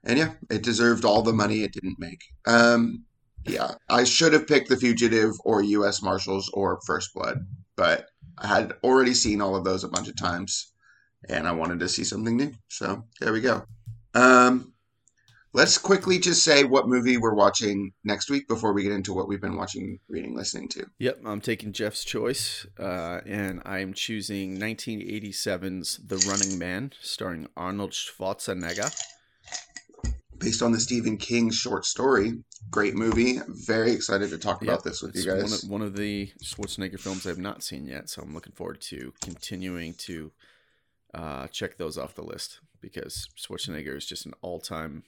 and 0.05 0.19
yeah, 0.19 0.33
it 0.51 0.63
deserved 0.63 1.05
all 1.05 1.23
the 1.23 1.33
money 1.33 1.63
it 1.63 1.73
didn't 1.73 1.99
make. 1.99 2.23
Um, 2.47 3.05
yeah, 3.47 3.73
I 3.89 4.05
should 4.05 4.33
have 4.35 4.47
picked 4.47 4.69
The 4.69 4.77
Fugitive 4.77 5.33
or 5.45 5.63
U.S. 5.63 6.03
Marshals 6.03 6.51
or 6.53 6.79
First 6.87 7.15
Blood, 7.15 7.39
but 7.77 8.07
I 8.39 8.47
had 8.49 8.75
already 8.85 9.15
seen 9.15 9.41
all 9.41 9.57
of 9.57 9.65
those 9.65 9.83
a 9.85 9.89
bunch 9.89 10.09
of 10.09 10.17
times, 10.17 10.73
and 11.29 11.47
I 11.49 11.53
wanted 11.53 11.81
to 11.81 11.89
see 11.89 12.05
something 12.05 12.37
new. 12.37 12.53
So 12.69 13.05
there 13.21 13.33
we 13.33 13.41
go. 13.41 13.65
Um, 14.15 14.73
let's 15.55 15.79
quickly 15.79 16.19
just 16.19 16.43
say 16.43 16.65
what 16.65 16.89
movie 16.89 17.17
we're 17.17 17.35
watching 17.35 17.93
next 18.05 18.31
week 18.31 18.49
before 18.49 18.73
we 18.73 18.83
get 18.83 18.93
into 18.93 19.13
what 19.13 19.29
we've 19.29 19.41
been 19.41 19.57
watching, 19.57 19.99
reading, 20.09 20.35
listening 20.35 20.69
to. 20.71 20.87
Yep, 20.99 21.21
I'm 21.25 21.41
taking 21.41 21.73
Jeff's 21.73 22.05
choice, 22.05 22.67
uh, 22.79 23.21
and 23.27 23.63
I'm 23.65 23.93
choosing 23.95 24.59
1987's 24.59 26.01
The 26.07 26.17
Running 26.29 26.59
Man, 26.59 26.93
starring 27.01 27.47
Arnold 27.57 27.93
Schwarzenegger. 27.93 28.95
based 30.39 30.63
on 30.63 30.73
the 30.73 30.81
Stephen 30.81 31.17
King 31.17 31.51
short 31.51 31.85
story. 31.85 32.33
Great 32.71 32.95
movie. 32.95 33.39
Very 33.49 33.93
excited 33.93 34.31
to 34.31 34.39
talk 34.39 34.63
about 34.63 34.79
Yep, 34.79 34.83
this 34.83 35.03
with 35.03 35.17
you 35.17 35.31
One 35.31 35.41
guys. 35.41 35.65
of, 35.65 35.71
one 35.71 35.83
of 35.83 35.97
the 35.97 36.31
Schwarzenegger 36.43 36.99
films 36.99 37.27
I've 37.27 37.39
not 37.39 37.63
seen 37.63 37.87
yet, 37.87 38.09
so 38.09 38.23
I'm 38.23 38.33
looking 38.35 38.53
forward 38.53 38.81
to 38.83 39.13
continuing 39.21 39.95
to 39.95 40.33
uh, 41.15 41.47
check 41.49 41.77
those 41.77 41.99
off 41.99 42.15
the 42.15 42.23
list 42.25 42.61
because 42.81 43.29
Schwarzenegger 43.39 43.97
is 43.97 44.07
just 44.07 44.27
an 44.27 44.33
all-time 44.43 45.05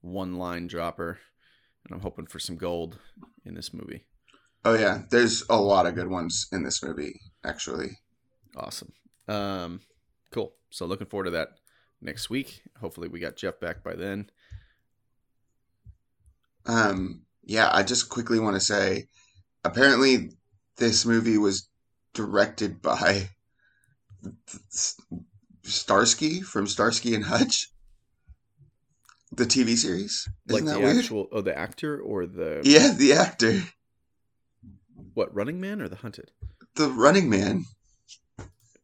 one-line 0.00 0.66
dropper, 0.66 1.18
and 1.84 1.94
I'm 1.94 2.02
hoping 2.02 2.26
for 2.26 2.38
some 2.38 2.56
gold 2.56 2.98
in 3.44 3.54
this 3.54 3.72
movie. 3.74 4.04
Oh 4.64 4.74
yeah, 4.74 5.02
there's 5.10 5.44
a 5.48 5.60
lot 5.60 5.86
of 5.86 5.94
good 5.94 6.08
ones 6.08 6.46
in 6.52 6.62
this 6.64 6.82
movie. 6.82 7.20
Actually, 7.44 7.98
Awesome. 8.56 8.92
Um, 9.28 9.80
cool. 10.32 10.54
So 10.70 10.86
looking 10.86 11.06
forward 11.06 11.24
to 11.24 11.30
that 11.32 11.48
next 12.00 12.30
week. 12.30 12.62
Hopefully, 12.80 13.08
we 13.08 13.20
got 13.20 13.36
Jeff 13.36 13.60
back 13.60 13.82
by 13.84 13.94
then. 13.94 14.30
um, 16.66 17.22
yeah, 17.44 17.68
I 17.72 17.82
just 17.82 18.08
quickly 18.08 18.40
want 18.40 18.56
to 18.56 18.60
say, 18.60 19.06
apparently, 19.62 20.30
this 20.78 21.06
movie 21.06 21.38
was 21.38 21.68
directed 22.14 22.82
by 22.82 23.28
Starsky 25.66 26.40
from 26.42 26.66
Starsky 26.66 27.14
and 27.14 27.24
Hutch, 27.24 27.68
the 29.32 29.44
TV 29.44 29.76
series. 29.76 30.28
Isn't 30.48 30.64
like 30.66 30.74
the 30.74 30.80
weird? 30.80 30.96
actual 30.98 31.28
oh 31.32 31.40
the 31.42 31.56
actor 31.56 32.00
or 32.00 32.26
the 32.26 32.60
Yeah, 32.64 32.92
the 32.92 33.12
actor, 33.14 33.62
what 35.14 35.34
Running 35.34 35.60
Man 35.60 35.80
or 35.80 35.88
the 35.88 35.96
Hunted? 35.96 36.30
the 36.76 36.88
Running 36.88 37.28
Man. 37.30 37.64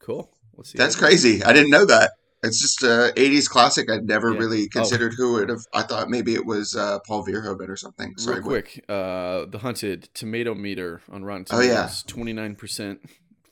Cool. 0.01 0.31
Let's 0.57 0.71
see. 0.73 0.79
That's 0.79 0.97
crazy. 0.97 1.43
I 1.45 1.53
didn't 1.53 1.71
know 1.71 1.85
that. 1.87 2.13
It's 2.43 2.61
just 2.61 2.83
a 2.83 3.13
'80s 3.17 3.49
classic. 3.49 3.89
I'd 3.89 4.05
never 4.05 4.33
Yeah. 4.33 4.39
really 4.41 4.63
Oh. 4.65 4.69
considered 4.81 5.15
who 5.17 5.39
it. 5.39 5.49
Have. 5.49 5.61
I 5.73 5.83
thought 5.83 6.11
maybe 6.11 6.35
it 6.35 6.45
was 6.45 6.75
uh, 6.75 6.99
Paul 7.07 7.25
Verhoeven 7.25 7.69
or 7.69 7.77
something. 7.77 8.15
Sorry, 8.19 8.41
Real 8.41 8.45
quick, 8.49 8.85
uh, 8.89 9.45
the 9.47 9.61
Hunted 9.63 10.09
tomato 10.13 10.53
meter 10.55 11.03
on 11.09 11.25
Rotten 11.25 11.47
Oh, 11.53 11.61
yeah. 11.61 11.69
Tomatoes, 11.83 12.03
twenty 12.03 12.33
nine 12.33 12.57
percent, 12.57 13.01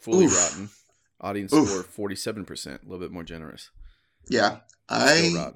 fully 0.00 0.24
Oof. 0.24 0.32
rotten. 0.36 0.70
Audience 1.20 1.52
Oof. 1.52 1.68
score 1.68 1.82
forty 1.82 2.16
seven 2.16 2.44
percent, 2.44 2.82
a 2.82 2.84
little 2.86 3.04
bit 3.04 3.12
more 3.12 3.24
generous. 3.24 3.70
Yeah, 4.28 4.58
I. 4.88 5.52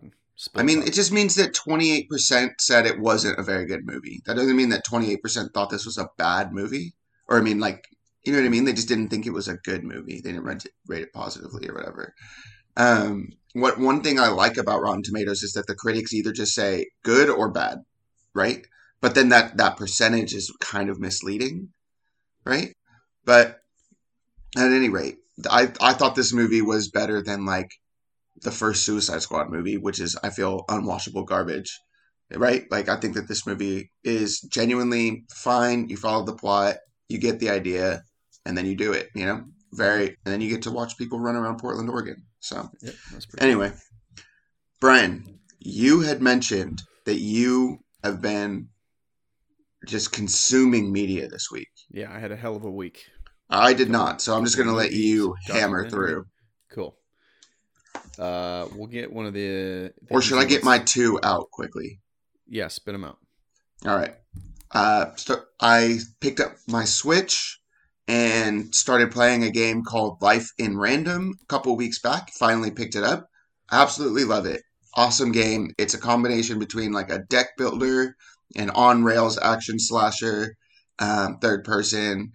I 0.54 0.64
mean, 0.64 0.78
Split 0.80 0.88
it 0.88 0.94
just 0.94 1.12
means 1.12 1.36
that 1.36 1.54
28% 1.54 2.54
said 2.58 2.86
it 2.86 2.98
wasn't 2.98 3.38
a 3.38 3.44
very 3.44 3.66
good 3.66 3.86
movie. 3.86 4.20
That 4.26 4.34
doesn't 4.34 4.56
mean 4.56 4.70
that 4.70 4.84
28% 4.84 5.52
thought 5.54 5.70
this 5.70 5.86
was 5.86 5.96
a 5.96 6.10
bad 6.18 6.52
movie. 6.52 6.94
Or, 7.28 7.38
I 7.38 7.40
mean, 7.40 7.60
like, 7.60 7.86
you 8.24 8.32
know 8.32 8.40
what 8.40 8.46
I 8.46 8.50
mean? 8.50 8.64
They 8.64 8.72
just 8.72 8.88
didn't 8.88 9.10
think 9.10 9.26
it 9.26 9.32
was 9.32 9.46
a 9.46 9.58
good 9.58 9.84
movie. 9.84 10.20
They 10.20 10.32
didn't 10.32 10.44
rate 10.44 10.64
it, 10.64 10.72
rate 10.88 11.02
it 11.02 11.12
positively 11.12 11.68
or 11.68 11.74
whatever. 11.74 12.14
Um, 12.76 13.28
what 13.52 13.78
one 13.78 14.02
thing 14.02 14.18
I 14.18 14.28
like 14.28 14.56
about 14.56 14.80
Rotten 14.80 15.04
Tomatoes 15.04 15.42
is 15.44 15.52
that 15.52 15.68
the 15.68 15.76
critics 15.76 16.12
either 16.12 16.32
just 16.32 16.54
say 16.54 16.86
good 17.04 17.28
or 17.28 17.50
bad, 17.50 17.84
right? 18.34 18.66
But 19.00 19.14
then 19.14 19.28
that 19.28 19.56
that 19.58 19.76
percentage 19.76 20.34
is 20.34 20.52
kind 20.60 20.90
of 20.90 20.98
misleading, 20.98 21.68
right? 22.44 22.74
But 23.24 23.60
at 24.56 24.72
any 24.72 24.88
rate, 24.88 25.18
I 25.50 25.72
I 25.80 25.92
thought 25.92 26.14
this 26.14 26.32
movie 26.32 26.62
was 26.62 26.90
better 26.90 27.22
than 27.22 27.44
like 27.44 27.70
the 28.42 28.50
first 28.50 28.84
Suicide 28.84 29.22
Squad 29.22 29.50
movie, 29.50 29.78
which 29.78 30.00
is 30.00 30.16
I 30.22 30.30
feel 30.30 30.64
unwashable 30.68 31.26
garbage. 31.26 31.78
Right? 32.34 32.64
Like 32.70 32.88
I 32.88 32.96
think 32.96 33.14
that 33.14 33.28
this 33.28 33.46
movie 33.46 33.90
is 34.02 34.40
genuinely 34.40 35.24
fine. 35.30 35.88
You 35.88 35.96
follow 35.96 36.24
the 36.24 36.34
plot, 36.34 36.76
you 37.08 37.18
get 37.18 37.38
the 37.38 37.50
idea, 37.50 38.02
and 38.44 38.56
then 38.56 38.66
you 38.66 38.76
do 38.76 38.92
it, 38.92 39.10
you 39.14 39.26
know? 39.26 39.44
Very 39.72 40.08
and 40.24 40.32
then 40.32 40.40
you 40.40 40.48
get 40.48 40.62
to 40.62 40.70
watch 40.70 40.96
people 40.96 41.18
run 41.20 41.36
around 41.36 41.58
Portland, 41.58 41.90
Oregon. 41.90 42.24
So 42.40 42.70
Yep, 42.80 42.94
that's 43.12 43.26
pretty 43.26 43.46
anyway. 43.46 43.72
Brian, 44.80 45.40
you 45.58 46.00
had 46.00 46.22
mentioned 46.22 46.82
that 47.06 47.18
you 47.18 47.78
have 48.02 48.20
been 48.20 48.68
just 49.86 50.12
consuming 50.12 50.92
media 50.92 51.28
this 51.28 51.50
week. 51.50 51.68
Yeah, 51.90 52.12
I 52.12 52.18
had 52.18 52.32
a 52.32 52.36
hell 52.36 52.56
of 52.56 52.64
a 52.64 52.70
week. 52.70 53.04
I 53.50 53.74
did 53.74 53.90
not, 53.90 54.20
so 54.20 54.36
I'm 54.36 54.44
just 54.44 54.56
gonna 54.56 54.72
let 54.72 54.92
you 54.92 55.34
hammer 55.46 55.88
through. 55.88 56.26
Cool. 56.70 56.96
Uh, 58.18 58.66
we'll 58.74 58.86
get 58.86 59.12
one 59.12 59.26
of 59.26 59.34
the. 59.34 59.92
the 60.02 60.14
Or 60.14 60.22
should 60.22 60.38
I 60.38 60.44
get 60.44 60.64
my 60.64 60.78
two 60.78 61.20
out 61.22 61.50
quickly? 61.50 62.00
Yeah, 62.48 62.68
spit 62.68 62.94
them 62.94 63.04
out. 63.04 63.18
All 63.86 63.96
right. 63.96 64.14
Uh, 64.70 65.14
so 65.16 65.42
I 65.60 65.98
picked 66.20 66.40
up 66.40 66.56
my 66.66 66.84
Switch 66.84 67.60
and 68.08 68.74
started 68.74 69.10
playing 69.10 69.44
a 69.44 69.50
game 69.50 69.82
called 69.82 70.20
Lost 70.20 70.52
in 70.58 70.76
Random 70.76 71.34
a 71.40 71.46
couple 71.46 71.76
weeks 71.76 72.00
back. 72.00 72.30
Finally 72.32 72.70
picked 72.70 72.96
it 72.96 73.04
up. 73.04 73.28
Absolutely 73.70 74.24
love 74.24 74.46
it. 74.46 74.62
Awesome 74.94 75.32
game. 75.32 75.72
It's 75.78 75.94
a 75.94 75.98
combination 75.98 76.58
between 76.58 76.92
like 76.92 77.10
a 77.10 77.20
deck 77.20 77.56
builder 77.56 78.16
and 78.56 78.70
on 78.72 79.04
rails 79.04 79.38
action 79.38 79.78
slasher, 79.78 80.56
um, 80.98 81.38
third 81.40 81.64
person. 81.64 82.32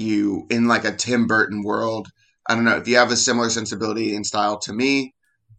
You 0.00 0.46
in 0.50 0.66
like 0.66 0.84
a 0.84 0.94
Tim 0.94 1.26
Burton 1.26 1.62
world. 1.62 2.08
I 2.48 2.54
don't 2.54 2.64
know 2.64 2.76
if 2.76 2.88
you 2.88 2.96
have 2.96 3.12
a 3.12 3.16
similar 3.16 3.50
sensibility 3.50 4.16
and 4.16 4.26
style 4.26 4.58
to 4.60 4.72
me 4.72 5.14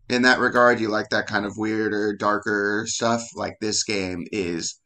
in 0.10 0.24
that 0.24 0.40
regard. 0.40 0.80
You 0.80 0.90
like 0.90 1.10
that 1.10 1.28
kind 1.28 1.46
of 1.46 1.58
weirder, 1.58 2.16
darker 2.16 2.86
stuff. 2.88 3.24
Like 3.36 3.58
this 3.62 3.84
game 3.84 4.26
is 4.32 4.80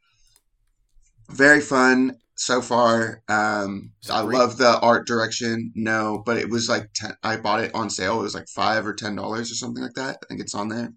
very 1.29 1.61
fun 1.61 2.17
so 2.35 2.61
far. 2.61 3.23
Um, 3.27 3.91
I 4.09 4.21
love 4.21 4.57
the 4.57 4.79
art 4.79 5.07
direction. 5.07 5.71
No, 5.75 6.21
but 6.25 6.37
it 6.37 6.49
was 6.49 6.69
like 6.69 6.89
10, 6.93 7.15
I 7.23 7.37
bought 7.37 7.63
it 7.63 7.73
on 7.73 7.89
sale. 7.89 8.19
It 8.19 8.23
was 8.23 8.35
like 8.35 8.47
five 8.49 8.85
or 8.85 8.93
ten 8.93 9.15
dollars 9.15 9.51
or 9.51 9.55
something 9.55 9.83
like 9.83 9.93
that. 9.95 10.17
I 10.21 10.25
think 10.27 10.41
it's 10.41 10.55
on 10.55 10.69
there 10.69 10.93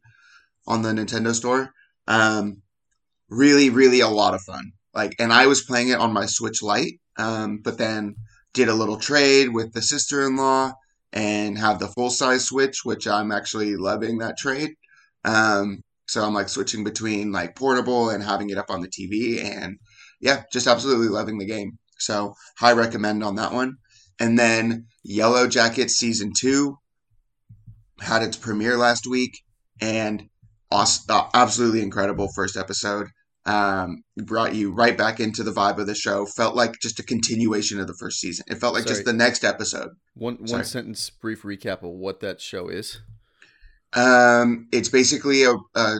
on 0.67 0.83
the 0.83 0.91
Nintendo 0.91 1.35
store. 1.35 1.71
Um, 2.07 2.63
really, 3.31 3.71
really 3.71 4.01
a 4.01 4.09
lot 4.09 4.35
of 4.35 4.43
fun. 4.43 4.73
Like, 4.95 5.15
and 5.19 5.33
I 5.33 5.47
was 5.47 5.63
playing 5.63 5.89
it 5.89 5.99
on 5.99 6.13
my 6.13 6.27
Switch 6.27 6.63
Lite, 6.63 7.01
um, 7.19 7.61
but 7.63 7.79
then 7.79 8.17
did 8.59 8.69
a 8.69 8.75
little 8.75 8.99
trade 8.99 9.55
with 9.55 9.73
the 9.73 9.81
sister 9.81 10.27
in 10.27 10.35
law 10.35 10.73
and 11.13 11.57
have 11.57 11.79
the 11.79 11.87
full 11.87 12.11
size 12.11 12.45
Switch, 12.45 12.85
which 12.85 13.07
I'm 13.07 13.31
actually 13.31 13.77
loving 13.77 14.19
that 14.19 14.37
trade. 14.37 14.71
Um, 15.25 15.85
so 16.09 16.25
I'm 16.25 16.35
like 16.35 16.49
switching 16.49 16.83
between 16.83 17.31
like 17.31 17.55
portable 17.55 18.11
and 18.11 18.21
having 18.21 18.51
it 18.51 18.59
up 18.59 18.69
on 18.69 18.81
the 18.81 18.89
TV, 18.89 19.45
and 19.45 19.79
yeah, 20.21 20.43
just 20.53 20.67
absolutely 20.67 21.07
loving 21.07 21.39
the 21.39 21.47
game. 21.47 21.79
So 22.01 22.35
high 22.59 22.73
recommend 22.73 23.23
on 23.23 23.37
that 23.37 23.53
one. 23.53 23.77
And 24.19 24.37
then 24.37 24.87
Yellow 25.05 25.47
Jacket 25.47 25.91
season 25.91 26.33
two 26.37 26.79
had 28.01 28.25
its 28.25 28.37
premiere 28.37 28.77
last 28.77 29.07
week, 29.07 29.39
and 29.81 30.25
awesome, 30.69 31.05
uh, 31.11 31.29
absolutely 31.33 31.83
incredible 31.83 32.29
first 32.35 32.57
episode. 32.57 33.07
Um, 33.49 34.05
brought 34.19 34.55
you 34.55 34.73
right 34.73 34.97
back 34.97 35.21
into 35.21 35.43
the 35.43 35.53
vibe 35.53 35.79
of 35.79 35.87
the 35.87 35.95
show. 35.95 36.27
Felt 36.27 36.55
like 36.55 36.79
just 36.83 37.01
a 37.01 37.03
continuation 37.03 37.81
of 37.81 37.87
the 37.87 37.95
first 37.95 38.21
season. 38.21 38.45
It 38.49 38.57
felt 38.57 38.75
like 38.75 38.83
Sorry. 38.83 38.95
just 38.95 39.07
the 39.07 39.15
next 39.15 39.43
episode. 39.43 39.93
One 40.15 40.47
Sorry. 40.47 40.59
one 40.59 40.65
sentence 40.67 41.09
brief 41.09 41.45
recap 41.45 41.83
of 41.83 41.93
what 41.93 42.21
that 42.21 42.43
show 42.43 42.69
is. 42.69 43.01
Um, 43.95 44.69
it's 44.71 44.91
basically 44.91 45.45
a 45.45 45.55
a, 45.75 45.97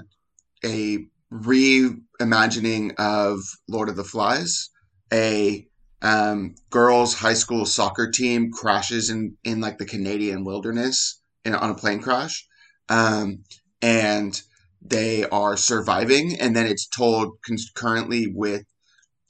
a 0.63 0.99
reimagining 1.33 2.95
of 2.99 3.41
Lord 3.67 3.89
of 3.89 3.97
the 3.97 4.05
Flies. 4.05 4.69
A 5.11 5.67
um, 6.03 6.55
girls' 6.69 7.15
high 7.15 7.35
school 7.35 7.65
soccer 7.65 8.11
team 8.11 8.51
crashes 8.53 9.09
in 9.09 9.39
in 9.43 9.61
like 9.61 9.79
the 9.79 9.87
Canadian 9.87 10.45
wilderness 10.45 11.21
in, 11.47 11.55
on 11.55 11.71
a 11.71 11.75
plane 11.75 12.01
crash, 12.01 12.47
um, 12.91 13.45
and 13.81 14.41
they 14.81 15.25
are 15.29 15.57
surviving. 15.57 16.39
And 16.41 16.55
then 16.57 16.67
it's 16.67 16.87
told 16.87 17.39
concurrently 17.45 18.27
with 18.33 18.65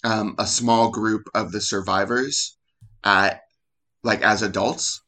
um, 0.05 0.35
a 0.39 0.47
small 0.47 0.91
group 0.91 1.23
of 1.35 1.53
the 1.53 1.61
survivors 1.61 2.57
at 3.05 3.41
like 4.03 4.23
as 4.23 4.43
adults. 4.43 5.03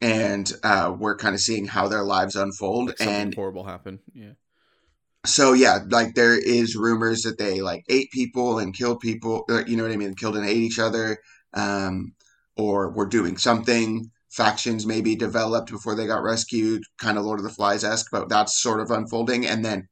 And 0.00 0.50
uh, 0.64 0.94
we're 0.98 1.16
kind 1.16 1.34
of 1.34 1.40
seeing 1.40 1.66
how 1.66 1.86
their 1.86 2.02
lives 2.02 2.34
unfold, 2.34 2.88
Like 2.88 3.00
and 3.00 3.34
horrible 3.34 3.62
happen, 3.64 4.00
Yeah. 4.12 4.32
so 5.24 5.52
yeah, 5.52 5.78
like 5.88 6.14
there 6.16 6.36
is 6.36 6.74
rumors 6.74 7.22
that 7.22 7.38
they 7.38 7.60
like 7.60 7.84
ate 7.88 8.10
people 8.10 8.58
and 8.58 8.74
killed 8.76 8.98
people. 8.98 9.44
uh, 9.48 9.62
You 9.64 9.76
know 9.76 9.84
what 9.84 9.92
I 9.92 9.96
mean? 9.96 10.14
Killed 10.16 10.36
and 10.36 10.44
ate 10.44 10.56
each 10.56 10.80
other, 10.80 11.18
um, 11.54 12.14
or 12.56 12.90
were 12.90 13.06
doing 13.06 13.36
something. 13.36 14.10
Factions 14.32 14.86
maybe 14.86 15.14
developed 15.14 15.70
before 15.70 15.94
they 15.94 16.06
got 16.06 16.22
rescued, 16.22 16.82
kind 16.98 17.18
of 17.18 17.24
Lord 17.24 17.38
of 17.38 17.44
the 17.44 17.50
Flies 17.50 17.84
esque, 17.84 18.10
but 18.10 18.28
that's 18.28 18.60
sort 18.62 18.80
of 18.80 18.90
unfolding. 18.90 19.46
And 19.46 19.64
then 19.64 19.88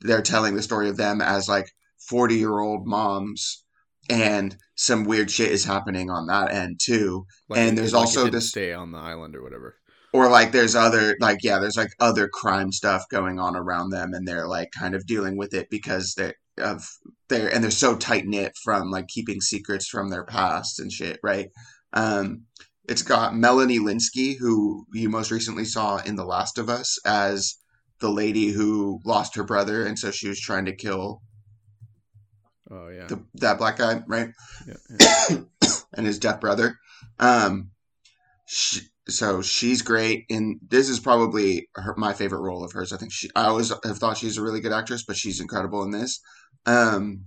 they're 0.00 0.22
telling 0.22 0.56
the 0.56 0.62
story 0.62 0.88
of 0.88 0.96
them 0.96 1.20
as 1.20 1.48
like 1.48 1.70
forty 2.08 2.36
year 2.36 2.58
old 2.58 2.86
moms, 2.86 3.64
and 4.10 4.56
some 4.74 5.04
weird 5.04 5.30
shit 5.30 5.52
is 5.52 5.64
happening 5.64 6.10
on 6.10 6.26
that 6.26 6.52
end 6.52 6.80
too. 6.82 7.26
Like 7.48 7.60
And 7.60 7.78
there's 7.78 7.92
like 7.92 8.00
also 8.00 8.28
this- 8.28 8.48
stay 8.48 8.72
on 8.72 8.92
the 8.92 8.98
island 8.98 9.36
or 9.36 9.42
whatever. 9.42 9.76
or 10.12 10.28
like 10.30 10.50
there's 10.52 10.74
other 10.74 11.16
like 11.20 11.38
yeah 11.42 11.58
there's 11.58 11.76
like 11.76 11.92
other 12.00 12.28
crime 12.28 12.72
stuff 12.72 13.04
going 13.10 13.38
on 13.38 13.54
around 13.56 13.90
them 13.90 14.14
and 14.14 14.26
they're 14.26 14.46
like 14.48 14.70
kind 14.78 14.94
of 14.94 15.06
dealing 15.06 15.36
with 15.36 15.52
it 15.54 15.68
because 15.70 16.14
they're 16.16 16.34
of 16.58 16.88
they're 17.28 17.52
and 17.52 17.62
they're 17.62 17.70
so 17.70 17.94
tight 17.96 18.24
knit 18.26 18.52
from 18.64 18.90
like 18.90 19.08
keeping 19.08 19.40
secrets 19.42 19.86
from 19.86 20.08
their 20.08 20.24
past 20.24 20.80
and 20.80 20.90
shit 20.90 21.18
right 21.22 21.50
um 21.92 22.42
it's 22.88 23.02
got 23.02 23.36
Melanie 23.36 23.78
Lynskey 23.78 24.36
who 24.38 24.86
you 24.92 25.08
most 25.08 25.30
recently 25.30 25.64
saw 25.64 25.98
in 25.98 26.16
the 26.16 26.24
last 26.24 26.58
of 26.58 26.68
us 26.68 26.98
as 27.04 27.56
the 28.00 28.10
lady 28.10 28.48
who 28.48 29.00
lost 29.04 29.36
her 29.36 29.44
brother 29.44 29.86
and 29.86 29.98
so 29.98 30.10
she 30.10 30.28
was 30.28 30.40
trying 30.40 30.66
to 30.66 30.74
kill 30.74 31.22
Oh 32.70 32.88
yeah. 32.88 33.06
the, 33.06 33.24
that 33.34 33.58
black 33.58 33.76
guy 33.76 34.02
right 34.06 34.30
yeah, 34.66 34.74
yeah. 35.30 35.36
and 35.96 36.06
his 36.06 36.18
deaf 36.18 36.40
brother. 36.40 36.78
Um, 37.18 37.70
she, 38.46 38.80
so 39.08 39.42
she's 39.42 39.82
great, 39.82 40.24
and 40.30 40.58
this 40.68 40.88
is 40.88 41.00
probably 41.00 41.68
her, 41.74 41.94
my 41.96 42.12
favorite 42.12 42.40
role 42.40 42.64
of 42.64 42.72
hers. 42.72 42.92
I 42.92 42.96
think 42.96 43.12
she. 43.12 43.30
I 43.34 43.46
always 43.46 43.72
have 43.84 43.98
thought 43.98 44.18
she's 44.18 44.38
a 44.38 44.42
really 44.42 44.60
good 44.60 44.72
actress, 44.72 45.04
but 45.04 45.16
she's 45.16 45.40
incredible 45.40 45.82
in 45.82 45.90
this. 45.90 46.20
Um, 46.66 47.24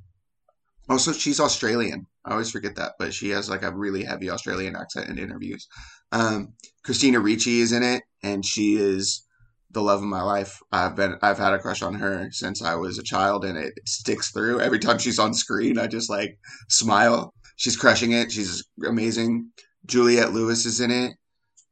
also, 0.90 1.14
she's 1.14 1.40
Australian. 1.40 2.08
I 2.26 2.32
always 2.32 2.52
forget 2.52 2.76
that, 2.76 2.94
but 3.00 3.14
she 3.14 3.30
has 3.30 3.50
like 3.50 3.64
a 3.64 3.74
really 3.74 4.04
heavy 4.04 4.30
Australian 4.30 4.76
accent 4.76 5.10
in 5.10 5.18
interviews. 5.18 5.68
Um, 6.12 6.54
Christina 6.84 7.20
Ricci 7.20 7.62
is 7.62 7.72
in 7.72 7.84
it, 7.84 8.04
and 8.24 8.46
she 8.46 8.76
is 8.76 9.26
the 9.72 9.82
love 9.82 10.00
of 10.00 10.06
my 10.08 10.22
life. 10.22 10.60
I've 10.72 10.96
been 10.96 11.16
I've 11.22 11.38
had 11.38 11.54
a 11.54 11.60
crush 11.60 11.82
on 11.82 11.96
her 11.96 12.30
since 12.32 12.62
I 12.62 12.76
was 12.76 12.98
a 12.98 13.04
child, 13.04 13.46
and 13.46 13.58
it 13.58 13.74
sticks 13.86 14.32
through. 14.32 14.60
Every 14.60 14.80
time 14.80 14.98
she's 14.98 15.20
on 15.20 15.34
screen, 15.34 15.78
I 15.78 15.88
just 15.88 16.10
like 16.10 16.38
smile. 16.70 17.34
She's 17.56 17.78
crushing 17.78 18.12
it. 18.14 18.32
She's 18.32 18.64
amazing. 18.86 19.52
Juliette 19.86 20.34
Lewis 20.34 20.66
is 20.66 20.82
in 20.82 20.92
it, 20.92 21.14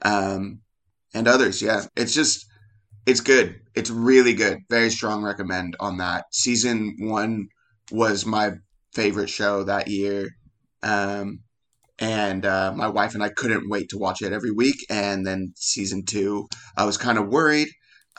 um, 0.03 0.61
and 1.13 1.27
others. 1.27 1.61
Yeah, 1.61 1.85
it's 1.95 2.13
just 2.13 2.45
it's 3.05 3.21
good. 3.21 3.59
It's 3.75 3.89
really 3.89 4.33
good. 4.33 4.59
Very 4.69 4.89
strong 4.89 5.23
recommend 5.23 5.75
on 5.79 5.97
that. 5.97 6.25
Season 6.31 6.95
one 6.99 7.47
was 7.91 8.25
my 8.25 8.51
favorite 8.97 9.29
show 9.29 9.63
that 9.63 9.87
year. 9.87 10.29
Um, 10.81 11.41
and 11.99 12.45
uh, 12.45 12.73
my 12.75 12.87
wife 12.87 13.13
and 13.13 13.23
I 13.23 13.29
couldn't 13.29 13.69
wait 13.69 13.89
to 13.89 13.97
watch 13.97 14.21
it 14.21 14.33
every 14.33 14.51
week. 14.51 14.85
And 14.89 15.25
then 15.25 15.53
season 15.55 16.03
two, 16.03 16.47
I 16.75 16.85
was 16.85 16.97
kind 16.97 17.17
of 17.17 17.27
worried 17.27 17.69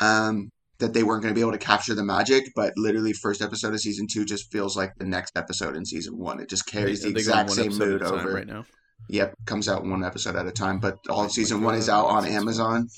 um, 0.00 0.50
that 0.78 0.94
they 0.94 1.02
weren't 1.02 1.22
going 1.22 1.34
to 1.34 1.38
be 1.38 1.42
able 1.42 1.52
to 1.52 1.58
capture 1.58 1.94
the 1.94 2.04
magic, 2.04 2.44
but 2.54 2.72
literally, 2.76 3.12
first 3.12 3.42
episode 3.42 3.74
of 3.74 3.80
season 3.80 4.06
two 4.10 4.24
just 4.24 4.50
feels 4.52 4.76
like 4.76 4.92
the 4.98 5.04
next 5.04 5.36
episode 5.36 5.76
in 5.76 5.84
season 5.84 6.16
one. 6.16 6.40
It 6.40 6.48
just 6.48 6.66
carries 6.66 7.02
the 7.02 7.08
exact 7.10 7.50
same 7.50 7.76
mood 7.76 8.02
over 8.02 8.32
right 8.32 8.46
now. 8.46 8.64
Yep, 9.08 9.34
comes 9.46 9.68
out 9.68 9.84
one 9.84 10.04
episode 10.04 10.36
at 10.36 10.46
a 10.46 10.52
time, 10.52 10.80
but 10.80 10.98
all 11.08 11.28
season 11.28 11.62
one 11.62 11.76
is 11.76 11.88
out 11.88 12.06
on 12.06 12.26
Amazon. 12.26 12.88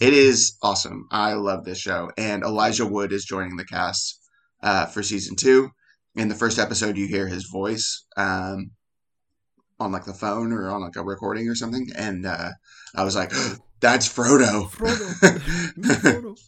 It 0.00 0.12
is 0.12 0.56
awesome. 0.62 1.06
I 1.10 1.34
love 1.34 1.64
this 1.64 1.78
show, 1.78 2.10
and 2.16 2.42
Elijah 2.42 2.86
Wood 2.86 3.12
is 3.12 3.24
joining 3.24 3.56
the 3.56 3.64
cast 3.64 4.20
uh, 4.62 4.86
for 4.86 5.02
season 5.02 5.36
two. 5.36 5.70
In 6.18 6.28
the 6.28 6.34
first 6.34 6.58
episode, 6.58 6.96
you 6.96 7.06
hear 7.06 7.28
his 7.28 7.44
voice. 7.44 8.04
Um, 8.16 8.72
on 9.80 9.92
like 9.92 10.04
the 10.04 10.12
phone 10.12 10.52
or 10.52 10.68
on 10.70 10.82
like 10.82 10.96
a 10.96 11.02
recording 11.02 11.48
or 11.48 11.54
something, 11.54 11.88
and 11.96 12.26
uh, 12.26 12.50
I 12.94 13.04
was 13.04 13.14
like, 13.14 13.30
"That's 13.80 14.08
Frodo." 14.08 14.68
Frodo. 14.70 15.08
Frodo. 15.78 16.38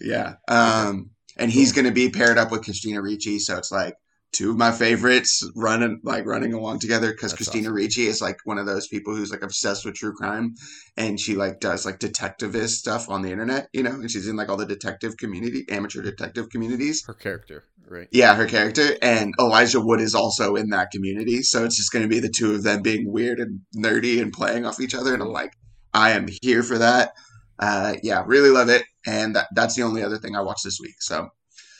yeah. 0.00 0.34
yeah. 0.48 0.86
Um, 0.86 1.10
and 1.38 1.50
he's 1.50 1.72
going 1.72 1.86
to 1.86 1.90
be 1.90 2.10
paired 2.10 2.38
up 2.38 2.50
with 2.50 2.64
Christina 2.64 3.00
Ricci, 3.00 3.38
so 3.38 3.56
it's 3.56 3.72
like 3.72 3.94
two 4.34 4.50
of 4.50 4.56
my 4.56 4.72
favorites 4.72 5.48
running 5.54 6.00
like 6.02 6.26
running 6.26 6.52
along 6.52 6.80
together 6.80 7.12
because 7.12 7.32
Christina 7.32 7.68
awesome. 7.68 7.74
Ricci 7.76 8.06
is 8.06 8.20
like 8.20 8.36
one 8.44 8.58
of 8.58 8.66
those 8.66 8.88
people 8.88 9.14
who's 9.14 9.30
like 9.30 9.42
obsessed 9.42 9.84
with 9.84 9.94
true 9.94 10.12
crime 10.12 10.56
and 10.96 11.18
she 11.18 11.36
like 11.36 11.60
does 11.60 11.86
like 11.86 12.00
detectivist 12.00 12.78
stuff 12.78 13.08
on 13.08 13.22
the 13.22 13.30
internet, 13.30 13.68
you 13.72 13.82
know, 13.82 13.92
and 13.92 14.10
she's 14.10 14.28
in 14.28 14.36
like 14.36 14.48
all 14.48 14.56
the 14.56 14.66
detective 14.66 15.16
community, 15.16 15.64
amateur 15.70 16.02
detective 16.02 16.50
communities. 16.50 17.04
Her 17.06 17.14
character, 17.14 17.64
right? 17.88 18.08
Yeah, 18.10 18.34
her 18.34 18.46
character. 18.46 18.96
And 19.00 19.32
Elijah 19.38 19.80
Wood 19.80 20.00
is 20.00 20.14
also 20.14 20.56
in 20.56 20.70
that 20.70 20.90
community. 20.90 21.42
So 21.42 21.64
it's 21.64 21.76
just 21.76 21.92
gonna 21.92 22.08
be 22.08 22.20
the 22.20 22.28
two 22.28 22.54
of 22.54 22.64
them 22.64 22.82
being 22.82 23.10
weird 23.10 23.38
and 23.38 23.60
nerdy 23.76 24.20
and 24.20 24.32
playing 24.32 24.66
off 24.66 24.80
each 24.80 24.94
other. 24.94 25.14
And 25.14 25.22
I'm 25.22 25.30
like, 25.30 25.52
I 25.94 26.10
am 26.10 26.26
here 26.42 26.64
for 26.64 26.78
that. 26.78 27.12
Uh 27.58 27.94
yeah, 28.02 28.24
really 28.26 28.50
love 28.50 28.68
it. 28.68 28.84
And 29.06 29.36
that, 29.36 29.46
that's 29.54 29.76
the 29.76 29.82
only 29.82 30.02
other 30.02 30.18
thing 30.18 30.34
I 30.34 30.40
watched 30.40 30.64
this 30.64 30.80
week. 30.80 30.96
So 30.98 31.28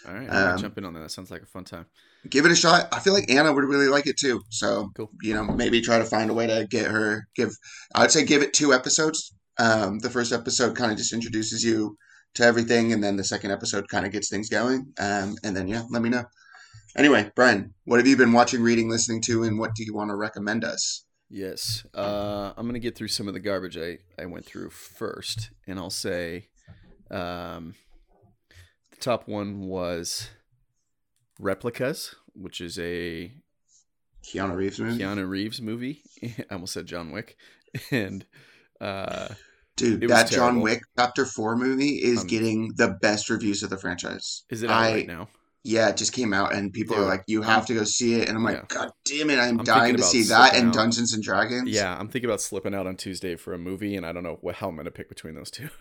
all 0.06 0.14
right, 0.14 0.28
um, 0.28 0.58
jump 0.58 0.78
in 0.78 0.84
on 0.84 0.94
that. 0.94 1.00
That 1.00 1.10
sounds 1.10 1.30
like 1.32 1.42
a 1.42 1.46
fun 1.46 1.64
time 1.64 1.86
give 2.28 2.44
it 2.44 2.52
a 2.52 2.56
shot. 2.56 2.88
I 2.92 3.00
feel 3.00 3.12
like 3.12 3.30
Anna 3.30 3.52
would 3.52 3.64
really 3.64 3.88
like 3.88 4.06
it 4.06 4.16
too. 4.16 4.42
So, 4.50 4.90
cool. 4.96 5.10
you 5.22 5.34
know, 5.34 5.44
maybe 5.44 5.80
try 5.80 5.98
to 5.98 6.04
find 6.04 6.30
a 6.30 6.34
way 6.34 6.46
to 6.46 6.66
get 6.68 6.90
her. 6.90 7.26
Give, 7.34 7.50
I'd 7.94 8.10
say, 8.10 8.24
give 8.24 8.42
it 8.42 8.52
two 8.52 8.72
episodes. 8.72 9.34
Um, 9.58 9.98
the 10.00 10.10
first 10.10 10.32
episode 10.32 10.76
kind 10.76 10.90
of 10.90 10.98
just 10.98 11.12
introduces 11.12 11.62
you 11.62 11.96
to 12.34 12.44
everything, 12.44 12.92
and 12.92 13.02
then 13.02 13.16
the 13.16 13.24
second 13.24 13.52
episode 13.52 13.88
kind 13.88 14.04
of 14.04 14.12
gets 14.12 14.28
things 14.28 14.48
going. 14.48 14.92
Um, 14.98 15.36
and 15.44 15.56
then 15.56 15.68
yeah, 15.68 15.82
let 15.90 16.02
me 16.02 16.08
know. 16.08 16.24
Anyway, 16.96 17.30
Brian, 17.34 17.74
what 17.84 17.98
have 17.98 18.06
you 18.06 18.16
been 18.16 18.32
watching, 18.32 18.62
reading, 18.62 18.88
listening 18.88 19.20
to, 19.22 19.42
and 19.44 19.58
what 19.58 19.74
do 19.74 19.84
you 19.84 19.94
want 19.94 20.10
to 20.10 20.16
recommend 20.16 20.64
us? 20.64 21.04
Yes, 21.30 21.84
uh, 21.94 22.52
I'm 22.56 22.66
gonna 22.66 22.78
get 22.78 22.96
through 22.96 23.08
some 23.08 23.28
of 23.28 23.34
the 23.34 23.40
garbage 23.40 23.76
I 23.76 23.98
I 24.20 24.26
went 24.26 24.44
through 24.44 24.70
first, 24.70 25.50
and 25.66 25.78
I'll 25.78 25.90
say, 25.90 26.48
um, 27.10 27.74
the 28.90 28.96
top 29.00 29.26
one 29.26 29.60
was 29.60 30.30
Replicas, 31.38 32.14
which 32.34 32.60
is 32.60 32.78
a 32.78 33.32
Keanu 34.24 34.56
Reeves 34.56 34.80
movie. 34.80 35.02
Keanu 35.02 35.28
Reeves 35.28 35.60
movie. 35.60 36.02
I 36.22 36.44
almost 36.52 36.72
said 36.72 36.86
John 36.86 37.12
Wick, 37.12 37.36
and 37.90 38.24
uh, 38.80 39.28
dude, 39.76 40.08
that 40.08 40.30
John 40.30 40.60
Wick 40.60 40.82
Chapter 40.98 41.24
Four 41.24 41.56
movie 41.56 42.02
is 42.02 42.20
um, 42.20 42.26
getting 42.26 42.72
the 42.76 42.96
best 43.00 43.28
reviews 43.30 43.62
of 43.62 43.70
the 43.70 43.78
franchise. 43.78 44.44
Is 44.50 44.62
it 44.62 44.70
out 44.70 44.82
I, 44.82 44.92
right 44.92 45.06
now? 45.06 45.28
Yeah, 45.66 45.88
it 45.88 45.96
just 45.96 46.12
came 46.12 46.34
out, 46.34 46.54
and 46.54 46.72
people 46.72 46.96
dude, 46.96 47.04
are 47.04 47.08
like, 47.08 47.24
"You 47.26 47.42
have 47.42 47.66
to 47.66 47.74
go 47.74 47.84
see 47.84 48.20
it," 48.20 48.28
and 48.28 48.36
I'm 48.36 48.44
like, 48.44 48.56
yeah. 48.56 48.64
"God 48.68 48.90
damn 49.04 49.30
it, 49.30 49.38
I'm, 49.38 49.58
I'm 49.60 49.64
dying 49.64 49.96
to 49.96 50.02
see 50.02 50.24
that 50.24 50.54
and 50.54 50.72
Dungeons 50.72 51.14
and 51.14 51.22
Dragons." 51.22 51.70
Yeah, 51.70 51.96
I'm 51.98 52.08
thinking 52.08 52.28
about 52.28 52.40
slipping 52.40 52.74
out 52.74 52.86
on 52.86 52.96
Tuesday 52.96 53.36
for 53.36 53.54
a 53.54 53.58
movie, 53.58 53.96
and 53.96 54.04
I 54.04 54.12
don't 54.12 54.22
know 54.22 54.38
what 54.40 54.56
hell 54.56 54.68
I'm 54.68 54.76
gonna 54.76 54.90
pick 54.90 55.08
between 55.08 55.34
those 55.34 55.50
two. 55.50 55.68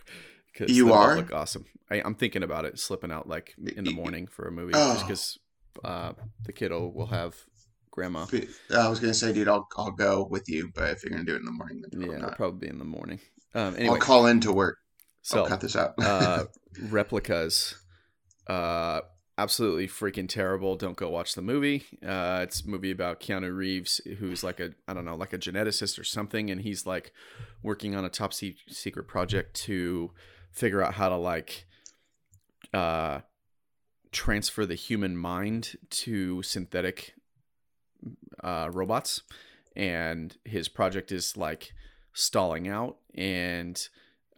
Because 0.54 0.78
you 0.78 0.94
are 0.94 1.16
look 1.16 1.34
awesome. 1.34 1.66
I, 1.90 1.96
am 2.06 2.14
thinking 2.14 2.44
about 2.44 2.66
it, 2.66 2.78
slipping 2.78 3.12
out 3.12 3.28
like 3.28 3.56
in 3.76 3.86
the 3.86 3.92
morning 3.92 4.28
for 4.28 4.48
a 4.48 4.52
movie, 4.52 4.74
oh. 4.76 4.94
just 4.94 5.08
because 5.08 5.40
uh, 5.84 6.14
the 6.46 6.54
kiddo 6.54 6.88
will 6.88 7.08
have 7.08 7.36
grandma. 7.92 8.26
I 8.76 8.90
was 8.90 9.00
gonna 9.00 9.14
say, 9.14 9.34
dude, 9.34 9.48
I'll 9.48 9.68
I'll 9.78 9.92
go 9.92 10.28
with 10.30 10.50
you, 10.50 10.72
but 10.76 10.90
if 10.90 11.04
you're 11.04 11.12
gonna 11.12 11.24
do 11.24 11.36
it 11.36 11.40
in 11.40 11.46
the 11.46 11.52
morning, 11.52 11.84
then 11.90 12.02
yeah, 12.02 12.18
it'll 12.18 12.32
probably 12.32 12.68
be 12.68 12.70
in 12.70 12.80
the 12.80 12.86
morning. 12.86 13.20
Um, 13.54 13.76
anyway, 13.76 13.96
I'll 13.96 14.02
call 14.02 14.26
in 14.26 14.40
to 14.42 14.52
work. 14.52 14.78
So 15.22 15.44
I'll 15.44 15.48
cut 15.48 15.62
this 15.62 15.76
out. 15.76 15.94
uh, 16.00 16.46
replicas, 16.90 17.76
uh, 18.48 19.02
absolutely 19.38 19.88
freaking 19.88 20.28
terrible. 20.28 20.76
Don't 20.76 20.98
go 20.98 21.10
watch 21.10 21.36
the 21.36 21.42
movie. 21.42 21.86
Uh, 22.06 22.40
it's 22.44 22.62
a 22.62 22.68
movie 22.68 22.92
about 22.92 23.20
Keanu 23.20 23.56
Reeves, 23.56 24.02
who's 24.20 24.44
like 24.44 24.60
a 24.60 24.72
I 24.88 24.94
don't 24.94 25.06
know, 25.06 25.16
like 25.16 25.34
a 25.34 25.38
geneticist 25.38 26.00
or 26.00 26.04
something, 26.04 26.50
and 26.50 26.62
he's 26.62 26.86
like 26.86 27.14
working 27.62 27.96
on 27.96 28.04
a 28.06 28.10
top 28.10 28.34
secret 28.34 29.08
project 29.08 29.54
to 29.62 30.12
figure 30.52 30.84
out 30.84 30.96
how 30.96 31.10
to 31.10 31.16
like 31.16 31.66
uh 32.74 33.22
transfer 34.14 34.66
the 34.66 34.76
human 34.76 35.18
mind 35.18 35.76
to 35.90 36.42
synthetic 36.44 37.14
uh, 38.44 38.70
robots, 38.72 39.24
and 39.76 40.38
his 40.46 40.70
project 40.70 41.12
is 41.12 41.36
like 41.36 41.74
stalling 42.14 42.68
out, 42.68 42.98
and 43.16 43.90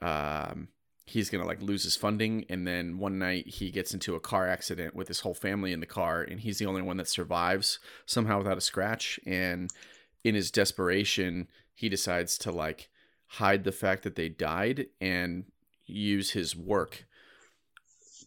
um, 0.02 0.70
he's 1.06 1.30
gonna 1.30 1.46
like 1.46 1.62
lose 1.62 1.84
his 1.84 1.96
funding. 1.96 2.46
And 2.50 2.66
then 2.66 2.98
one 2.98 3.20
night 3.20 3.48
he 3.48 3.70
gets 3.70 3.94
into 3.94 4.16
a 4.16 4.20
car 4.20 4.48
accident 4.48 4.96
with 4.96 5.08
his 5.08 5.20
whole 5.20 5.36
family 5.36 5.74
in 5.74 5.80
the 5.80 5.86
car, 5.86 6.22
and 6.22 6.40
he's 6.40 6.58
the 6.58 6.66
only 6.66 6.82
one 6.82 6.98
that 6.98 7.10
survives 7.10 7.80
somehow 8.06 8.40
without 8.40 8.58
a 8.58 8.62
scratch. 8.62 9.20
And 9.26 9.70
in 10.24 10.36
his 10.36 10.50
desperation, 10.52 11.48
he 11.74 11.90
decides 11.90 12.38
to 12.40 12.52
like 12.52 12.90
hide 13.28 13.64
the 13.64 13.72
fact 13.72 14.04
that 14.04 14.16
they 14.16 14.30
died 14.30 14.88
and 15.02 15.46
use 15.86 16.32
his 16.32 16.56
work 16.56 17.06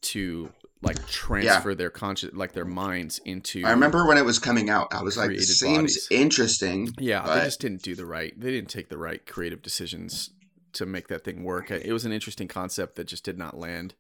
to 0.01 0.53
like 0.81 1.05
transfer 1.09 1.71
yeah. 1.71 1.75
their 1.75 1.91
conscious 1.91 2.33
like 2.35 2.53
their 2.53 2.65
minds 2.65 3.21
into 3.25 3.65
I 3.65 3.71
remember 3.71 4.07
when 4.07 4.17
it 4.17 4.25
was 4.25 4.39
coming 4.39 4.71
out 4.71 4.89
I 4.93 5.03
was 5.03 5.17
like 5.17 5.31
it 5.31 5.43
seems 5.43 5.77
bodies. 5.77 6.09
interesting 6.11 6.91
yeah 6.99 7.23
but... 7.25 7.35
they 7.35 7.45
just 7.45 7.61
didn't 7.61 7.83
do 7.83 7.95
the 7.95 8.07
right 8.07 8.39
they 8.39 8.51
didn't 8.51 8.71
take 8.71 8.89
the 8.89 8.99
right 8.99 9.25
creative 9.27 9.63
decisions 9.63 10.31
to 10.75 10.87
make 10.87 11.09
that 11.09 11.25
thing 11.25 11.43
work 11.43 11.71
it 11.71 11.93
was 11.93 12.05
an 12.05 12.13
interesting 12.13 12.47
concept 12.47 12.97
that 12.97 13.09
just 13.09 13.25
did 13.25 13.39
not 13.39 13.59
land 13.59 13.95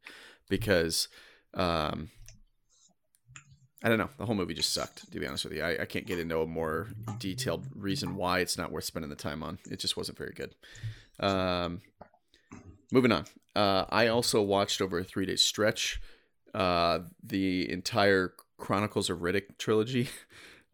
because 0.48 1.08
um 1.54 2.10
I 3.82 3.88
don't 3.88 3.98
know. 3.98 4.10
The 4.18 4.26
whole 4.26 4.34
movie 4.34 4.54
just 4.54 4.72
sucked, 4.72 5.10
to 5.12 5.20
be 5.20 5.26
honest 5.26 5.44
with 5.44 5.54
you. 5.54 5.62
I, 5.62 5.82
I 5.82 5.84
can't 5.84 6.04
get 6.04 6.18
into 6.18 6.40
a 6.40 6.46
more 6.46 6.88
detailed 7.20 7.66
reason 7.76 8.16
why 8.16 8.40
it's 8.40 8.58
not 8.58 8.72
worth 8.72 8.84
spending 8.84 9.08
the 9.08 9.14
time 9.14 9.42
on. 9.44 9.58
It 9.70 9.78
just 9.78 9.96
wasn't 9.96 10.18
very 10.18 10.32
good. 10.32 10.56
Um, 11.20 11.82
moving 12.90 13.12
on. 13.12 13.26
Uh, 13.54 13.84
I 13.88 14.08
also 14.08 14.42
watched 14.42 14.80
over 14.80 14.98
a 14.98 15.04
three 15.04 15.26
day 15.26 15.36
stretch 15.36 16.00
uh, 16.54 17.00
the 17.22 17.70
entire 17.70 18.34
Chronicles 18.58 19.08
of 19.10 19.18
Riddick 19.18 19.58
trilogy. 19.58 20.08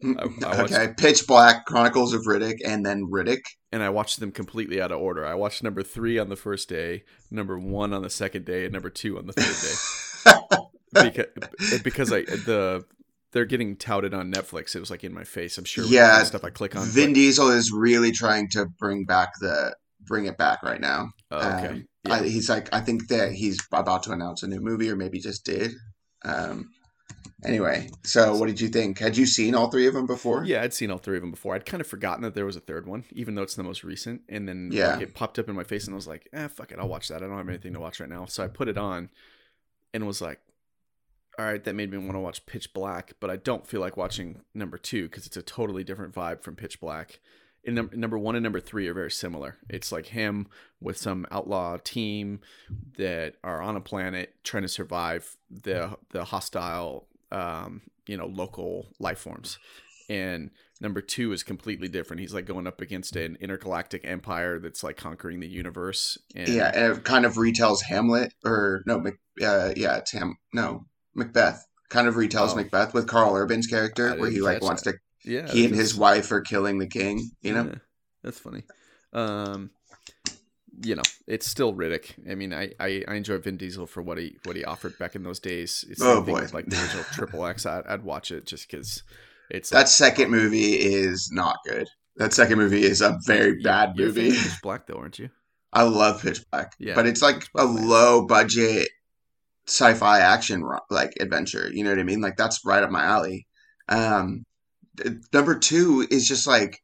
I, 0.05 0.23
I 0.45 0.61
watched, 0.61 0.75
okay, 0.75 0.93
Pitch 0.97 1.27
Black, 1.27 1.65
Chronicles 1.67 2.13
of 2.13 2.23
Riddick, 2.27 2.59
and 2.65 2.85
then 2.85 3.07
Riddick. 3.11 3.43
And 3.73 3.83
I 3.83 3.91
watched 3.91 4.21
them 4.21 4.33
completely 4.33 4.81
out 4.81 4.93
of 4.93 5.01
order. 5.01 5.25
I 5.25 5.35
watched 5.35 5.63
number 5.63 5.83
three 5.83 6.19
on 6.19 6.29
the 6.29 6.37
first 6.37 6.69
day, 6.69 7.05
number 7.31 7.59
one 7.59 7.93
on 7.93 8.03
the 8.03 8.11
second 8.11 8.45
day, 8.45 8.65
and 8.65 8.73
number 8.73 8.91
two 8.91 9.19
on 9.19 9.27
the 9.27 9.33
third 9.33 10.35
day. 10.35 10.61
because 11.11 11.81
because 11.83 12.13
I 12.13 12.23
the 12.23 12.85
they're 13.33 13.45
getting 13.45 13.77
touted 13.77 14.15
on 14.15 14.33
Netflix. 14.33 14.77
It 14.77 14.81
was 14.81 14.91
like 14.91 15.05
in 15.05 15.13
my 15.13 15.25
face. 15.25 15.59
I'm 15.59 15.65
sure. 15.65 15.85
Yeah, 15.85 16.23
stuff 16.23 16.45
I 16.45 16.51
click 16.51 16.77
on. 16.77 16.87
Vin 16.87 17.11
but... 17.11 17.15
Diesel 17.15 17.51
is 17.51 17.73
really 17.73 18.13
trying 18.13 18.49
to 18.51 18.67
bring 18.67 19.05
back 19.05 19.31
the 19.41 19.75
bring 20.07 20.27
it 20.27 20.37
back 20.37 20.63
right 20.63 20.81
now. 20.81 21.11
Oh, 21.31 21.39
okay. 21.39 21.67
Um, 21.69 21.89
yeah. 22.05 22.15
I, 22.15 22.23
he's 22.25 22.49
like, 22.49 22.73
I 22.73 22.81
think 22.81 23.09
that 23.09 23.33
he's 23.33 23.59
about 23.73 24.03
to 24.05 24.13
announce 24.13 24.43
a 24.43 24.49
new 24.49 24.61
movie, 24.61 24.91
or 24.91 24.97
maybe 24.97 25.19
just 25.19 25.45
did. 25.45 25.73
Um, 26.25 26.71
anyway, 27.45 27.89
so 28.03 28.37
what 28.37 28.47
did 28.47 28.61
you 28.61 28.69
think? 28.69 28.99
Had 28.99 29.17
you 29.17 29.27
seen 29.27 29.55
all 29.55 29.71
three 29.71 29.87
of 29.87 29.95
them 29.95 30.07
before? 30.07 30.45
Yeah, 30.45 30.63
I'd 30.63 30.75
seen 30.75 30.91
all 30.91 30.99
three 30.99 31.17
of 31.17 31.23
them 31.23 31.31
before. 31.31 31.55
I'd 31.55 31.67
kind 31.67 31.81
of 31.81 31.87
forgotten 31.87 32.23
that 32.23 32.35
there 32.35 32.47
was 32.47 32.57
a 32.57 32.61
third 32.61 32.87
one, 32.87 33.05
even 33.13 33.35
though 33.35 33.43
it's 33.43 33.55
the 33.55 33.63
most 33.63 33.85
recent. 33.85 34.23
And 34.29 34.49
then 34.49 34.71
yeah. 34.73 34.95
Like, 34.95 35.03
it 35.03 35.15
popped 35.15 35.39
up 35.39 35.49
in 35.49 35.57
my 35.57 35.65
face, 35.65 35.87
and 35.87 35.95
I 35.95 35.97
was 35.97 36.09
like, 36.09 36.29
"Ah, 36.35 36.49
fuck 36.49 36.73
it, 36.73 36.79
I'll 36.79 36.89
watch 36.89 37.09
that. 37.09 37.23
I 37.23 37.27
don't 37.27 37.37
have 37.37 37.49
anything 37.49 37.75
to 37.75 37.81
watch 37.81 38.01
right 38.01 38.09
now." 38.09 38.27
So 38.27 38.45
I 38.45 38.49
put 38.49 38.69
it 38.69 38.79
on, 38.79 39.11
and 39.93 40.07
was 40.07 40.21
like, 40.21 40.41
"All 41.39 41.45
right, 41.45 41.63
that 41.65 41.75
made 41.75 41.91
me 41.91 41.99
want 41.99 42.13
to 42.13 42.21
watch 42.21 42.47
Pitch 42.47 42.73
Black," 42.73 43.15
but 43.21 43.31
I 43.31 43.37
don't 43.37 43.67
feel 43.67 43.81
like 43.81 43.97
watching 43.97 44.41
number 44.55 44.79
two 44.79 45.05
because 45.05 45.27
it's 45.27 45.37
a 45.37 45.43
totally 45.43 45.85
different 45.85 46.15
vibe 46.15 46.43
from 46.43 46.57
Pitch 46.57 46.81
Black 46.81 47.21
in 47.65 47.75
num- 47.75 47.91
number 47.95 48.19
one 48.19 48.35
and 48.37 48.43
number 48.43 48.61
three 48.61 48.89
are 48.89 48.95
very 48.95 49.11
similar. 49.11 49.57
It's 49.69 49.91
like 49.93 50.07
him 50.07 50.49
with 50.81 50.97
some 50.97 51.27
outlaw 51.31 51.79
team 51.83 52.41
that 52.99 53.35
are 53.43 53.61
on 53.63 53.77
a 53.77 53.81
planet 53.81 54.35
trying 54.45 54.63
to 54.65 54.69
survive 54.69 55.37
the 55.51 55.97
the 56.11 56.25
hostile, 56.25 57.07
um, 57.33 57.83
you 58.07 58.17
know, 58.17 58.27
local 58.27 58.89
life 58.99 59.19
forms. 59.19 59.59
And 60.11 60.51
number 60.81 61.01
two 61.01 61.33
is 61.33 61.43
completely 61.43 61.89
different. 61.89 62.21
He's 62.21 62.35
like 62.35 62.45
going 62.45 62.67
up 62.67 62.83
against 62.83 63.17
an 63.17 63.39
intergalactic 63.41 64.05
empire 64.05 64.59
that's 64.59 64.83
like 64.85 64.99
conquering 64.99 65.41
the 65.41 65.49
universe. 65.49 66.19
And 66.35 66.49
yeah, 66.49 66.71
and 66.75 66.97
it 66.99 67.05
kind 67.05 67.25
of 67.25 67.35
retells 67.35 67.83
Hamlet 67.83 68.35
or 68.45 68.83
no, 68.87 68.99
uh, 69.43 69.73
yeah, 69.77 69.97
it's 69.97 70.13
Ham. 70.13 70.37
No, 70.53 70.85
Macbeth. 71.15 71.65
Kind 71.91 72.09
of 72.09 72.15
retells 72.17 72.51
Oh. 72.53 72.57
Macbeth 72.57 72.93
with 72.93 73.07
Karl 73.07 73.35
Urban's 73.37 73.67
character, 73.67 74.15
where 74.17 74.31
he 74.31 74.41
like 74.41 74.63
wants 74.63 74.83
that. 74.83 74.93
to. 74.93 74.99
Yeah, 75.25 75.49
He 75.51 75.65
and 75.67 75.75
his 75.75 75.95
wife 75.95 76.31
are 76.33 76.41
killing 76.41 76.79
the 76.79 76.87
king. 76.89 77.31
You 77.43 77.55
know. 77.55 77.65
Yeah, 77.65 77.79
that's 78.23 78.39
funny. 78.39 78.63
Um, 79.13 79.71
you 80.83 80.97
know, 80.97 81.03
it's 81.27 81.47
still 81.47 81.73
Riddick. 81.73 82.13
I 82.31 82.35
mean, 82.35 82.53
I, 82.53 82.73
I, 82.81 83.05
I 83.07 83.15
enjoy 83.15 83.39
Vin 83.39 83.57
Diesel 83.57 83.87
for 83.87 84.03
what 84.03 84.19
he 84.19 84.37
what 84.45 84.57
he 84.57 84.65
offered 84.65 84.99
back 84.99 85.15
in 85.15 85.23
those 85.23 85.39
days. 85.39 85.85
It's 85.89 86.03
Oh, 86.03 86.21
boy. 86.21 86.47
like 86.53 86.67
the 86.67 86.81
original 86.81 87.05
Triple 87.13 87.47
X. 87.47 87.65
I'd, 87.65 87.87
I'd 87.87 88.03
watch 88.03 88.33
it 88.33 88.45
just 88.47 88.69
because 88.69 89.03
it's 89.51 89.71
That 89.71 89.89
second 89.89 90.31
movie 90.31 90.73
is 90.75 91.31
not 91.33 91.59
good. 91.65 91.87
That 92.17 92.33
second 92.33 92.59
movie 92.59 92.83
is 92.83 93.01
a 93.01 93.19
very 93.25 93.55
like, 93.55 93.63
bad 93.63 93.93
you're 93.97 94.09
a 94.11 94.13
fan 94.13 94.25
movie. 94.25 94.37
Pitch 94.43 94.63
Black 94.63 94.87
though, 94.87 94.95
aren't 94.97 95.19
you? 95.21 95.31
I 95.73 95.83
love 95.85 96.23
Pitch 96.23 96.41
Black, 96.51 96.73
Yeah, 96.79 96.95
but 96.95 97.07
it's 97.07 97.23
like 97.23 97.47
a 97.57 97.65
low 97.65 98.27
budget 98.27 98.89
sci-fi 99.67 100.21
action 100.21 100.63
like 100.91 101.13
adventure. 101.21 101.71
You 101.73 101.85
know 101.85 101.91
what 101.91 101.99
I 101.99 102.05
mean? 102.05 102.21
Like 102.21 102.37
that's 102.37 102.61
right 102.65 102.83
up 102.83 102.91
my 102.91 103.03
alley. 103.05 103.47
Um, 103.89 104.45
number 105.33 105.59
two 105.59 106.07
is 106.11 106.27
just 106.29 106.47
like, 106.47 106.81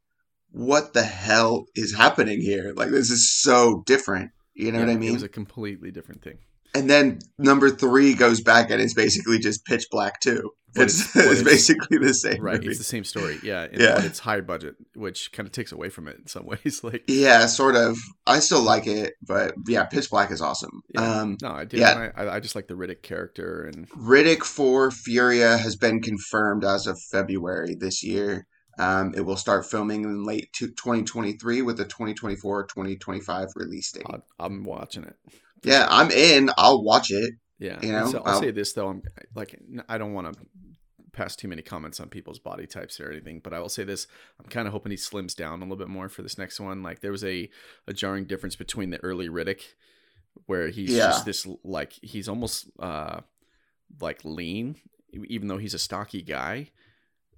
what 0.50 0.92
the 0.92 1.02
hell 1.02 1.66
is 1.74 1.94
happening 1.94 2.40
here? 2.40 2.72
Like 2.74 2.90
this 2.90 3.10
is 3.10 3.30
so 3.30 3.82
different. 3.86 4.32
You 4.54 4.72
know 4.72 4.80
Yeah, 4.80 4.86
what 4.86 4.92
I 4.92 4.96
mean? 4.96 5.10
It 5.10 5.14
was 5.14 5.22
a 5.22 5.28
completely 5.28 5.90
different 5.90 6.22
thing. 6.22 6.38
And 6.74 6.88
then 6.88 7.18
number 7.38 7.68
three 7.70 8.14
goes 8.14 8.40
back 8.40 8.70
and 8.70 8.80
it's 8.80 8.94
basically 8.94 9.38
just 9.38 9.64
Pitch 9.64 9.86
Black 9.90 10.20
too. 10.20 10.50
It's, 10.76 11.16
it's- 11.16 11.32
it's, 11.32 11.42
basically 11.42 11.98
the 11.98 12.14
same 12.14 12.40
Right, 12.40 12.54
movie. 12.54 12.68
it's 12.68 12.78
the 12.78 12.84
same 12.84 13.02
story. 13.02 13.40
Yeah, 13.42 13.62
and, 13.62 13.80
Yeah. 13.80 14.04
it's 14.04 14.20
high 14.20 14.40
budget, 14.40 14.76
which 14.94 15.32
kind 15.32 15.44
of 15.48 15.52
takes 15.52 15.72
away 15.72 15.88
from 15.88 16.06
it 16.06 16.16
in 16.18 16.28
some 16.28 16.46
ways. 16.64 16.82
Like, 16.84 17.02
Yeah, 17.08 17.46
sort 17.46 17.74
of. 17.74 17.98
I 18.24 18.38
still 18.38 18.62
like 18.62 18.86
it, 18.86 19.14
but 19.20 19.52
yeah, 19.66 19.84
Pitch 19.86 20.08
Black 20.10 20.30
is 20.30 20.40
awesome. 20.40 20.82
Yeah. 20.94 21.00
Um, 21.22 21.38
no, 21.42 21.50
I 21.50 21.64
did. 21.64 21.80
Yeah. 21.80 22.12
I, 22.16 22.36
I 22.36 22.40
just 22.40 22.54
like 22.54 22.68
the 22.68 22.74
Riddick 22.74 23.02
character, 23.02 23.64
and 23.64 23.90
Riddick 23.90 24.44
for 24.44 24.90
Furya 24.92 25.58
has 25.58 25.74
been 25.74 26.00
confirmed 26.00 26.64
as 26.64 26.86
of 26.86 27.00
February 27.10 27.74
this 27.74 28.04
year. 28.04 28.46
Um, 28.78 29.12
it 29.16 29.22
will 29.22 29.36
start 29.36 29.66
filming 29.66 30.04
in 30.04 30.22
late 30.24 30.52
to 30.54 30.68
2023 30.68 31.62
with 31.62 31.80
a 31.80 31.84
2024-2025 31.84 33.48
release 33.56 33.92
date. 33.92 34.04
I'm 34.38 34.62
watching 34.64 35.04
it. 35.04 35.16
Yeah, 35.62 35.86
I'm 35.90 36.10
in. 36.10 36.50
I'll 36.56 36.82
watch 36.82 37.10
it. 37.10 37.34
Yeah, 37.58 37.78
You 37.82 37.92
know, 37.92 38.10
so 38.10 38.18
I'll 38.24 38.34
I'll- 38.34 38.40
say 38.40 38.50
this 38.50 38.72
though, 38.72 38.88
I'm 38.88 39.02
like 39.34 39.58
I 39.88 39.98
don't 39.98 40.14
want 40.14 40.32
to 40.32 40.40
pass 41.12 41.34
too 41.36 41.48
many 41.48 41.60
comments 41.60 41.98
on 42.00 42.08
people's 42.08 42.38
body 42.38 42.66
types 42.66 42.98
or 43.00 43.10
anything, 43.10 43.40
but 43.40 43.52
I 43.52 43.58
will 43.60 43.68
say 43.68 43.84
this: 43.84 44.06
I'm 44.38 44.46
kind 44.48 44.66
of 44.66 44.72
hoping 44.72 44.90
he 44.92 44.96
slims 44.96 45.34
down 45.36 45.58
a 45.60 45.64
little 45.64 45.76
bit 45.76 45.88
more 45.88 46.08
for 46.08 46.22
this 46.22 46.38
next 46.38 46.58
one. 46.60 46.82
Like 46.82 47.00
there 47.00 47.12
was 47.12 47.24
a 47.24 47.50
a 47.86 47.92
jarring 47.92 48.24
difference 48.24 48.56
between 48.56 48.90
the 48.90 49.02
early 49.04 49.28
Riddick, 49.28 49.60
where 50.46 50.68
he's 50.68 50.90
Yeah. 50.90 51.08
just 51.08 51.26
this 51.26 51.46
like 51.62 51.92
he's 52.00 52.28
almost 52.28 52.70
uh 52.78 53.20
like 54.00 54.24
lean, 54.24 54.76
even 55.12 55.48
though 55.48 55.58
he's 55.58 55.74
a 55.74 55.78
stocky 55.78 56.22
guy. 56.22 56.70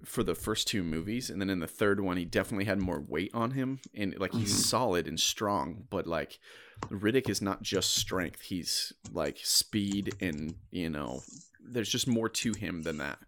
For 0.05 0.21
the 0.21 0.35
first 0.35 0.67
two 0.67 0.83
movies, 0.83 1.29
and 1.29 1.39
then 1.39 1.49
in 1.49 1.59
the 1.59 1.67
third 1.67 2.01
one, 2.01 2.17
he 2.17 2.25
definitely 2.25 2.65
had 2.65 2.77
more 2.77 2.99
weight 2.99 3.31
on 3.33 3.51
him, 3.51 3.79
and 3.93 4.13
like 4.19 4.33
he's 4.33 4.53
Mhm. 4.53 4.63
solid 4.65 5.07
and 5.07 5.17
strong, 5.17 5.87
but 5.89 6.07
like 6.07 6.39
Riddick 6.89 7.29
is 7.29 7.41
not 7.41 7.61
just 7.61 7.95
strength; 7.95 8.41
he's 8.41 8.93
like 9.11 9.39
speed 9.43 10.15
and 10.19 10.55
you 10.71 10.89
know, 10.89 11.21
there's 11.63 11.89
just 11.89 12.07
more 12.07 12.29
to 12.29 12.53
him 12.53 12.81
than 12.83 12.97
that. 12.97 13.19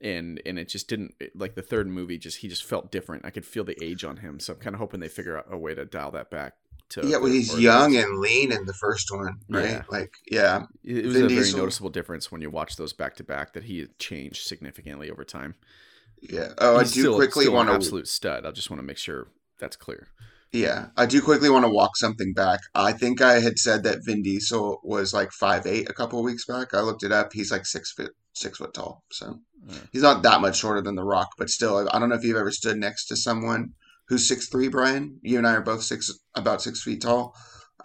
And 0.00 0.40
and 0.44 0.58
it 0.58 0.68
just 0.68 0.88
didn't 0.88 1.14
like 1.34 1.54
the 1.54 1.62
third 1.62 1.86
movie. 1.86 2.18
Just 2.18 2.38
he 2.38 2.48
just 2.48 2.64
felt 2.64 2.90
different. 2.90 3.24
I 3.24 3.30
could 3.30 3.46
feel 3.46 3.64
the 3.64 3.82
age 3.82 4.04
on 4.04 4.16
him, 4.18 4.40
so 4.40 4.52
I'm 4.54 4.58
kind 4.58 4.74
of 4.74 4.80
hoping 4.80 5.00
they 5.00 5.08
figure 5.08 5.38
out 5.38 5.46
a 5.50 5.56
way 5.56 5.74
to 5.74 5.84
dial 5.84 6.10
that 6.12 6.30
back. 6.30 6.54
To 6.90 7.06
Yeah, 7.06 7.18
well, 7.18 7.30
he's 7.32 7.58
young 7.58 7.96
and 7.96 8.18
lean 8.18 8.52
in 8.52 8.66
the 8.66 8.74
first 8.74 9.10
one, 9.10 9.38
right? 9.48 9.64
Yeah. 9.70 9.82
Like, 9.88 10.12
yeah, 10.30 10.64
It 10.84 10.98
it 10.98 11.04
was 11.06 11.14
Vin 11.14 11.24
a 11.24 11.28
very 11.28 11.40
Diesel. 11.42 11.60
noticeable 11.60 11.88
difference 11.90 12.30
when 12.30 12.42
you 12.42 12.50
watch 12.50 12.76
those 12.76 12.92
back 12.92 13.14
to 13.16 13.24
back 13.24 13.52
that 13.54 13.64
he 13.64 13.78
had 13.78 13.98
changed 13.98 14.42
significantly 14.46 15.10
over 15.10 15.24
time. 15.24 15.54
yeah. 16.20 16.52
Oh, 16.58 16.78
He's 16.80 16.90
I 16.90 16.94
do 16.94 17.00
still, 17.00 17.14
quickly 17.14 17.44
still 17.44 17.54
want 17.54 17.68
an 17.68 17.74
to 17.74 17.76
absolute 17.76 18.08
stud. 18.08 18.44
I 18.44 18.50
just 18.50 18.68
want 18.70 18.80
to 18.80 18.86
make 18.86 18.98
sure 18.98 19.28
that's 19.58 19.76
clear. 19.76 20.08
Yeah, 20.52 20.88
I 20.98 21.06
do 21.06 21.22
quickly 21.22 21.48
want 21.48 21.64
to 21.64 21.70
walk 21.70 21.96
something 21.96 22.34
back. 22.34 22.60
I 22.74 22.92
think 22.92 23.22
I 23.22 23.40
had 23.40 23.58
said 23.58 23.84
that 23.84 24.04
Vin 24.04 24.22
Diesel 24.22 24.80
was 24.84 25.14
like 25.14 25.32
five 25.32 25.66
eight 25.66 25.88
a 25.88 25.94
couple 25.94 26.18
of 26.18 26.26
weeks 26.26 26.44
back. 26.44 26.74
I 26.74 26.80
looked 26.80 27.02
it 27.02 27.10
up. 27.12 27.32
He's 27.32 27.50
like 27.50 27.64
six 27.64 27.92
foot 27.92 28.10
six 28.34 28.58
foot 28.58 28.74
tall. 28.74 29.02
So 29.12 29.40
he's 29.92 30.02
not 30.02 30.22
that 30.24 30.40
much 30.42 30.58
shorter 30.58 30.82
than 30.82 30.94
The 30.94 31.04
Rock, 31.04 31.30
but 31.38 31.48
still, 31.48 31.88
I 31.90 31.98
don't 31.98 32.10
know 32.10 32.16
if 32.16 32.24
you've 32.24 32.36
ever 32.36 32.50
stood 32.50 32.76
next 32.76 33.06
to 33.06 33.16
someone 33.16 33.70
who's 34.08 34.28
six 34.28 34.48
three. 34.48 34.68
Brian, 34.68 35.18
you 35.22 35.38
and 35.38 35.46
I 35.46 35.54
are 35.54 35.62
both 35.62 35.82
six 35.82 36.10
about 36.34 36.60
six 36.60 36.82
feet 36.82 37.00
tall. 37.00 37.34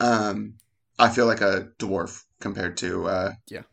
Um, 0.02 0.56
I 1.00 1.08
feel 1.10 1.26
like 1.26 1.42
a 1.42 1.70
dwarf 1.80 2.24
compared 2.42 2.76
to 2.78 3.08
uh, 3.08 3.32
Yeah. 3.48 3.64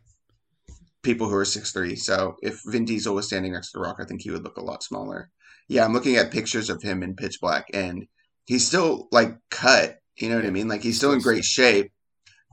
people 1.03 1.27
who 1.27 1.35
are 1.35 1.43
six 1.45 1.71
three. 1.73 1.97
So 1.97 2.35
if 2.41 2.61
Vin 2.65 2.85
Diesel 2.85 3.13
was 3.13 3.27
standing 3.27 3.51
next 3.51 3.71
to 3.71 3.77
The 3.79 3.81
Rock, 3.81 3.97
I 3.99 4.05
think 4.05 4.21
he 4.21 4.31
would 4.31 4.43
look 4.43 4.57
a 4.57 4.63
lot 4.63 4.83
smaller. 4.83 5.29
Yeah, 5.67 5.83
I'm 5.83 5.93
looking 5.93 6.15
at 6.15 6.31
pictures 6.31 6.69
of 6.69 6.81
him 6.81 7.03
in 7.03 7.15
Pitch 7.15 7.39
Black, 7.41 7.65
and 7.73 8.05
he's 8.45 8.65
still 8.65 9.07
like 9.11 9.37
cut. 9.49 9.99
You 10.15 10.29
know 10.29 10.37
what 10.37 10.45
I 10.45 10.51
mean? 10.51 10.67
Like 10.67 10.81
he's 10.81 10.97
still 10.97 11.11
in 11.11 11.19
great 11.19 11.43
shape, 11.43 11.91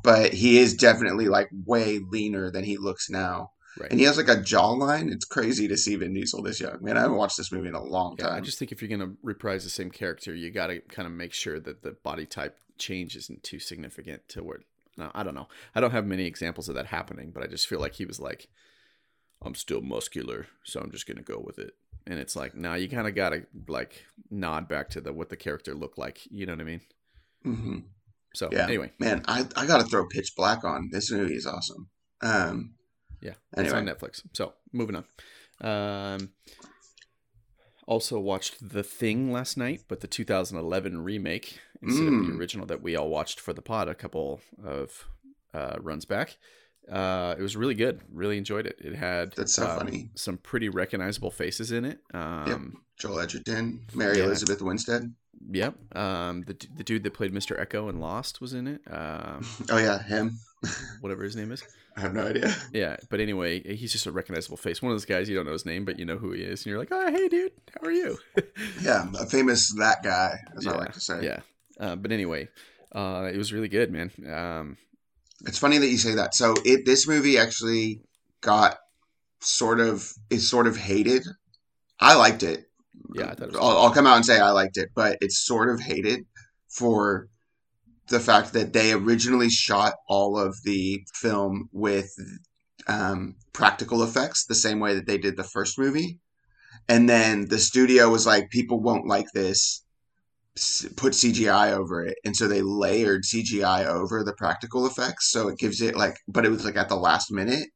but 0.02 0.32
he 0.32 0.58
is 0.58 0.74
definitely 0.74 1.28
like 1.28 1.48
way 1.64 2.00
leaner 2.00 2.50
than 2.50 2.64
he 2.64 2.76
looks 2.76 3.08
now. 3.08 3.52
right. 3.78 3.90
And 3.90 4.00
he 4.00 4.06
has 4.06 4.16
like 4.16 4.28
a 4.28 4.40
jawline. 4.40 5.12
It's 5.12 5.24
crazy 5.24 5.68
to 5.68 5.76
see 5.76 5.94
Vin 5.96 6.12
Diesel 6.12 6.42
this 6.42 6.60
young. 6.60 6.78
Man, 6.82 6.96
I 6.96 7.02
haven't 7.02 7.16
watched 7.18 7.36
this 7.36 7.52
movie 7.52 7.68
in 7.68 7.74
a 7.74 7.82
long 7.82 8.16
Yeah, 8.18 8.34
I 8.34 8.40
just 8.40 8.58
think 8.58 8.72
if 8.72 8.82
you're 8.82 8.90
gonna 8.90 9.12
reprise 9.22 9.62
the 9.64 9.70
same 9.70 9.90
character, 9.90 10.34
you 10.34 10.50
got 10.50 10.66
to 10.68 10.80
kind 10.80 11.06
of 11.06 11.12
make 11.12 11.32
sure 11.32 11.60
that 11.60 11.82
the 11.82 11.92
body 11.92 12.26
type 12.26 12.58
change 12.78 13.14
isn't 13.14 13.44
too 13.44 13.60
significant 13.60 14.28
to 14.30 14.42
where. 14.42 14.60
No, 14.96 15.10
I 15.14 15.22
don't 15.22 15.34
know. 15.34 15.48
I 15.74 15.80
don't 15.80 15.92
have 15.92 16.04
many 16.04 16.26
examples 16.26 16.68
of 16.68 16.74
that 16.74 16.86
happening, 16.86 17.30
but 17.30 17.42
I 17.42 17.46
just 17.46 17.66
feel 17.66 17.80
like 17.80 17.94
he 17.94 18.04
was 18.04 18.20
like, 18.20 18.48
"I'm 19.40 19.54
still 19.54 19.80
muscular, 19.80 20.48
so 20.64 20.80
I'm 20.80 20.90
just 20.90 21.06
gonna 21.06 21.22
go 21.22 21.38
with 21.38 21.58
it." 21.58 21.74
And 22.06 22.18
it's 22.18 22.34
like, 22.34 22.54
now 22.54 22.74
you 22.74 22.88
kind 22.88 23.06
of 23.06 23.14
got 23.14 23.30
to 23.30 23.46
like 23.68 24.04
nod 24.30 24.68
back 24.68 24.90
to 24.90 25.00
the 25.00 25.12
what 25.12 25.28
the 25.28 25.36
character 25.36 25.74
looked 25.74 25.98
like. 25.98 26.20
You 26.30 26.46
know 26.46 26.52
what 26.52 26.60
I 26.60 26.64
mean? 26.64 26.80
hmm 27.44 27.78
So 28.34 28.48
Yeah. 28.52 28.66
anyway, 28.66 28.92
Man, 28.98 29.22
I, 29.28 29.46
I 29.56 29.66
got 29.66 29.78
to 29.78 29.84
throw 29.84 30.06
Pitch 30.08 30.32
Black 30.36 30.64
on. 30.64 30.88
This 30.90 31.10
movie 31.12 31.34
is 31.36 31.46
awesome. 31.46 31.88
Um, 32.22 32.74
Yeah, 33.20 33.34
it's 33.56 33.72
on 33.72 33.86
Netflix. 33.86 34.22
So 34.32 34.54
moving 34.72 34.96
on. 34.96 35.04
Um, 35.60 36.30
also 37.86 38.18
watched 38.18 38.70
The 38.72 38.82
Thing 38.82 39.32
last 39.32 39.56
night, 39.56 39.82
but 39.88 40.00
the 40.00 40.06
2011 40.06 41.02
remake 41.02 41.58
instead 41.82 42.06
of 42.06 42.12
the 42.14 42.32
Mm. 42.32 42.38
original 42.38 42.66
that 42.66 42.82
we 42.82 42.94
all 42.96 43.10
watched 43.10 43.40
for 43.40 43.52
the 43.52 43.62
pod 43.62 43.88
a 43.88 43.94
couple 43.94 44.40
of 44.64 45.06
uh, 45.52 45.76
runs 45.80 46.04
back. 46.04 46.36
Uh, 46.90 47.34
it 47.38 47.42
was 47.42 47.56
really 47.56 47.74
good. 47.74 48.00
Really 48.12 48.38
enjoyed 48.38 48.66
it. 48.66 48.76
It 48.78 48.94
had 48.94 49.32
That's 49.36 49.54
so 49.54 49.66
um, 49.68 49.78
funny. 49.78 50.10
some 50.14 50.36
pretty 50.38 50.68
recognizable 50.68 51.30
faces 51.30 51.72
in 51.72 51.84
it. 51.84 51.98
Um, 52.12 52.82
Joel 52.98 53.20
Edgerton, 53.20 53.80
Mary 53.94 54.18
Yeah. 54.18 54.24
Elizabeth 54.24 54.60
Winstead. 54.62 55.14
Yep. 55.50 55.96
Um, 55.96 56.42
the 56.42 56.54
the 56.76 56.84
dude 56.84 57.02
that 57.04 57.14
played 57.14 57.32
Mr. 57.32 57.58
Eko 57.60 57.88
and 57.88 58.00
Lost 58.00 58.40
was 58.40 58.52
in 58.54 58.66
it. 58.66 58.80
Um, 58.90 59.44
Oh 59.70 59.78
yeah, 59.78 60.02
him. 60.02 60.38
whatever 61.00 61.24
his 61.24 61.34
name 61.36 61.50
is. 61.52 61.62
I 61.96 62.00
have 62.00 62.14
no 62.14 62.26
idea. 62.26 62.54
Yeah, 62.72 62.96
but 63.10 63.20
anyway, 63.20 63.60
he's 63.76 63.92
just 63.92 64.06
a 64.06 64.12
recognizable 64.12 64.56
face. 64.56 64.80
One 64.80 64.92
of 64.92 64.94
those 64.94 65.04
guys 65.04 65.28
you 65.28 65.34
don't 65.36 65.44
know 65.44 65.52
his 65.52 65.66
name, 65.66 65.84
but 65.84 65.98
you 65.98 66.04
know 66.06 66.16
who 66.16 66.32
he 66.32 66.42
is, 66.42 66.60
and 66.60 66.66
you're 66.70 66.78
like, 66.78 66.88
"Oh, 66.90 67.10
hey, 67.10 67.28
dude, 67.28 67.52
how 67.74 67.86
are 67.86 67.92
you?" 67.92 68.18
Yeah, 68.82 69.10
a 69.20 69.26
famous 69.26 69.72
that 69.78 70.02
guy, 70.02 70.38
as 70.56 70.66
I 70.66 70.70
Yeah, 70.70 70.76
like 70.78 70.92
to 70.92 71.00
say. 71.00 71.22
yeah. 71.24 71.40
Uh, 71.78 71.96
but 71.96 72.12
anyway, 72.12 72.48
uh, 72.92 73.28
it 73.32 73.36
was 73.36 73.52
really 73.52 73.68
good, 73.68 73.90
man. 73.92 74.10
Um, 74.32 74.76
It's 75.46 75.58
funny 75.58 75.78
that 75.78 75.88
you 75.88 75.98
say 75.98 76.14
that. 76.14 76.34
So 76.34 76.54
it 76.64 76.84
this 76.86 77.06
movie 77.08 77.38
actually 77.38 78.00
got 78.40 78.78
sort 79.40 79.80
of 79.80 80.12
is 80.30 80.48
sort 80.48 80.66
of 80.66 80.76
hated. 80.76 81.24
I 82.00 82.16
liked 82.16 82.42
it. 82.42 82.64
Yeah, 83.14 83.26
I 83.26 83.34
thought 83.34 83.48
it 83.48 83.52
was 83.52 83.56
I'll, 83.56 83.78
I'll 83.78 83.92
come 83.92 84.06
out 84.06 84.16
and 84.16 84.24
say 84.24 84.38
I 84.38 84.50
liked 84.50 84.76
it, 84.76 84.90
but 84.94 85.18
it's 85.20 85.44
sort 85.44 85.68
of 85.68 85.80
hated 85.80 86.24
for 86.68 87.28
the 88.08 88.20
fact 88.20 88.52
that 88.52 88.72
they 88.72 88.92
originally 88.92 89.48
shot 89.48 89.94
all 90.08 90.38
of 90.38 90.56
the 90.64 91.04
film 91.14 91.68
with 91.72 92.10
um, 92.86 93.36
practical 93.52 94.02
effects 94.02 94.44
the 94.44 94.54
same 94.54 94.80
way 94.80 94.94
that 94.94 95.06
they 95.06 95.18
did 95.18 95.36
the 95.36 95.44
first 95.44 95.78
movie, 95.78 96.18
and 96.88 97.08
then 97.08 97.48
the 97.48 97.58
studio 97.58 98.08
was 98.08 98.26
like, 98.26 98.50
people 98.50 98.80
won't 98.80 99.06
like 99.06 99.30
this. 99.34 99.84
Put 100.96 101.14
CGI 101.14 101.72
over 101.72 102.04
it, 102.04 102.18
and 102.24 102.36
so 102.36 102.46
they 102.46 102.60
layered 102.60 103.22
CGI 103.24 103.86
over 103.86 104.22
the 104.22 104.34
practical 104.34 104.86
effects, 104.86 105.30
so 105.30 105.48
it 105.48 105.58
gives 105.58 105.80
it 105.80 105.96
like, 105.96 106.16
but 106.28 106.44
it 106.44 106.50
was 106.50 106.64
like 106.64 106.76
at 106.76 106.90
the 106.90 106.96
last 106.96 107.32
minute, 107.32 107.68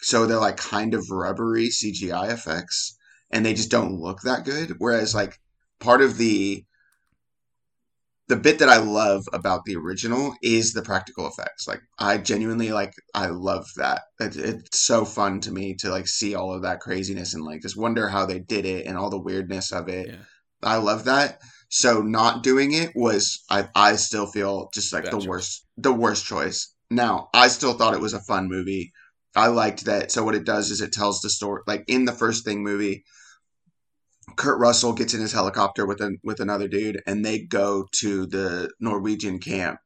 so 0.00 0.26
they're 0.26 0.38
like 0.38 0.56
kind 0.56 0.94
of 0.94 1.10
rubbery 1.10 1.68
CGI 1.68 2.30
effects 2.30 2.96
and 3.34 3.44
they 3.44 3.52
just 3.52 3.70
don't 3.70 4.00
look 4.00 4.22
that 4.22 4.44
good. 4.44 4.76
Whereas 4.78 5.14
like 5.14 5.38
part 5.80 6.00
of 6.00 6.16
the 6.16 6.64
the 8.28 8.36
bit 8.36 8.60
that 8.60 8.70
I 8.70 8.78
love 8.78 9.24
about 9.34 9.64
the 9.66 9.76
original 9.76 10.34
is 10.42 10.72
the 10.72 10.82
practical 10.82 11.26
effects. 11.26 11.68
Like 11.68 11.82
I 11.98 12.16
genuinely 12.18 12.70
like 12.72 12.92
I 13.14 13.26
love 13.26 13.66
that. 13.76 14.02
It, 14.20 14.36
it's 14.36 14.78
so 14.78 15.04
fun 15.04 15.40
to 15.40 15.52
me 15.52 15.74
to 15.80 15.90
like 15.90 16.08
see 16.08 16.34
all 16.34 16.54
of 16.54 16.62
that 16.62 16.80
craziness 16.80 17.34
and 17.34 17.44
like 17.44 17.60
just 17.60 17.76
wonder 17.76 18.08
how 18.08 18.24
they 18.24 18.38
did 18.38 18.64
it 18.64 18.86
and 18.86 18.96
all 18.96 19.10
the 19.10 19.20
weirdness 19.20 19.72
of 19.72 19.88
it. 19.88 20.08
Yeah. 20.08 20.16
I 20.62 20.76
love 20.76 21.04
that. 21.04 21.40
So 21.68 22.02
not 22.02 22.42
doing 22.42 22.72
it 22.72 22.92
was 22.94 23.42
I 23.50 23.68
I 23.74 23.96
still 23.96 24.26
feel 24.26 24.70
just 24.74 24.92
like 24.92 25.04
Bad 25.04 25.12
the 25.12 25.18
choice. 25.18 25.28
worst 25.28 25.66
the 25.76 25.92
worst 25.92 26.26
choice. 26.26 26.74
Now, 26.90 27.28
I 27.34 27.48
still 27.48 27.74
thought 27.74 27.94
it 27.94 28.00
was 28.00 28.14
a 28.14 28.20
fun 28.20 28.48
movie. 28.48 28.92
I 29.34 29.48
liked 29.48 29.86
that. 29.86 30.12
So 30.12 30.22
what 30.24 30.36
it 30.36 30.44
does 30.44 30.70
is 30.70 30.80
it 30.80 30.92
tells 30.92 31.20
the 31.20 31.30
story 31.30 31.62
like 31.66 31.84
in 31.88 32.04
the 32.04 32.12
first 32.12 32.44
thing 32.44 32.62
movie 32.62 33.04
Kurt 34.36 34.58
Russell 34.58 34.92
gets 34.92 35.14
in 35.14 35.20
his 35.20 35.32
helicopter 35.32 35.86
with 35.86 36.00
an 36.00 36.18
with 36.22 36.40
another 36.40 36.68
dude, 36.68 37.02
and 37.06 37.24
they 37.24 37.40
go 37.40 37.86
to 38.00 38.26
the 38.26 38.70
Norwegian 38.80 39.38
camp, 39.38 39.78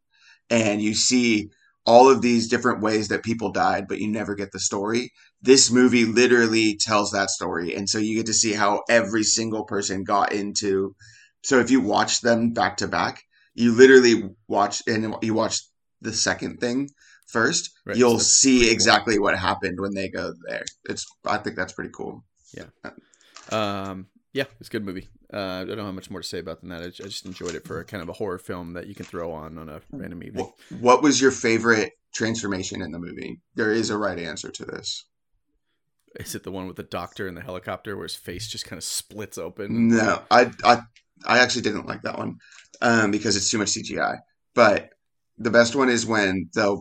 and 0.50 0.80
you 0.80 0.94
see 0.94 1.50
all 1.84 2.10
of 2.10 2.20
these 2.22 2.48
different 2.48 2.82
ways 2.82 3.08
that 3.08 3.22
people 3.24 3.50
died, 3.50 3.86
but 3.88 3.98
you 3.98 4.08
never 4.08 4.34
get 4.34 4.52
the 4.52 4.60
story. 4.60 5.10
This 5.40 5.70
movie 5.70 6.04
literally 6.04 6.76
tells 6.76 7.10
that 7.12 7.30
story, 7.30 7.74
and 7.74 7.88
so 7.88 7.98
you 7.98 8.16
get 8.16 8.26
to 8.26 8.34
see 8.34 8.52
how 8.52 8.82
every 8.88 9.22
single 9.22 9.64
person 9.64 10.04
got 10.04 10.32
into. 10.32 10.94
So 11.48 11.60
if 11.60 11.70
you 11.70 11.80
watch 11.80 12.20
them 12.20 12.50
back 12.50 12.76
to 12.76 12.88
back, 12.88 13.22
you 13.54 13.72
literally 13.72 14.22
watch 14.48 14.82
and 14.86 15.14
you 15.22 15.32
watch 15.32 15.62
the 16.02 16.12
second 16.12 16.60
thing 16.60 16.90
first. 17.26 17.70
Right, 17.86 17.96
you'll 17.96 18.18
so 18.18 18.24
see 18.24 18.64
prequel. 18.64 18.72
exactly 18.72 19.18
what 19.18 19.38
happened 19.38 19.80
when 19.80 19.94
they 19.94 20.10
go 20.10 20.34
there. 20.46 20.66
It's 20.90 21.06
I 21.24 21.38
think 21.38 21.56
that's 21.56 21.72
pretty 21.72 21.88
cool. 21.94 22.22
Yeah. 22.52 22.90
Um, 23.50 24.08
yeah, 24.34 24.44
it's 24.60 24.68
a 24.68 24.72
good 24.72 24.84
movie. 24.84 25.08
Uh, 25.32 25.62
I 25.62 25.64
don't 25.64 25.78
have 25.78 25.94
much 25.94 26.10
more 26.10 26.20
to 26.20 26.28
say 26.28 26.38
about 26.38 26.60
than 26.60 26.68
that. 26.68 26.82
I, 26.82 26.86
I 26.88 27.08
just 27.08 27.24
enjoyed 27.24 27.54
it 27.54 27.66
for 27.66 27.80
a 27.80 27.84
kind 27.86 28.02
of 28.02 28.10
a 28.10 28.12
horror 28.12 28.38
film 28.38 28.74
that 28.74 28.86
you 28.86 28.94
can 28.94 29.06
throw 29.06 29.32
on 29.32 29.56
on 29.56 29.70
a 29.70 29.80
random 29.90 30.22
evening. 30.22 30.44
What, 30.44 30.80
what 30.80 31.02
was 31.02 31.18
your 31.18 31.30
favorite 31.30 31.92
transformation 32.14 32.82
in 32.82 32.92
the 32.92 32.98
movie? 32.98 33.40
There 33.54 33.72
is 33.72 33.88
a 33.88 33.96
right 33.96 34.18
answer 34.18 34.50
to 34.50 34.66
this. 34.66 35.06
Is 36.16 36.34
it 36.34 36.42
the 36.42 36.52
one 36.52 36.66
with 36.66 36.76
the 36.76 36.82
doctor 36.82 37.26
in 37.26 37.34
the 37.34 37.40
helicopter 37.40 37.96
where 37.96 38.04
his 38.04 38.16
face 38.16 38.48
just 38.48 38.66
kind 38.66 38.76
of 38.76 38.84
splits 38.84 39.38
open? 39.38 39.88
No, 39.88 40.22
I 40.30 40.50
I 40.62 40.82
I 41.26 41.38
actually 41.38 41.62
didn't 41.62 41.86
like 41.86 42.02
that 42.02 42.18
one 42.18 42.36
um, 42.80 43.10
because 43.10 43.36
it's 43.36 43.50
too 43.50 43.58
much 43.58 43.68
CGI. 43.68 44.18
But 44.54 44.90
the 45.38 45.50
best 45.50 45.76
one 45.76 45.88
is 45.88 46.06
when 46.06 46.48
the 46.54 46.80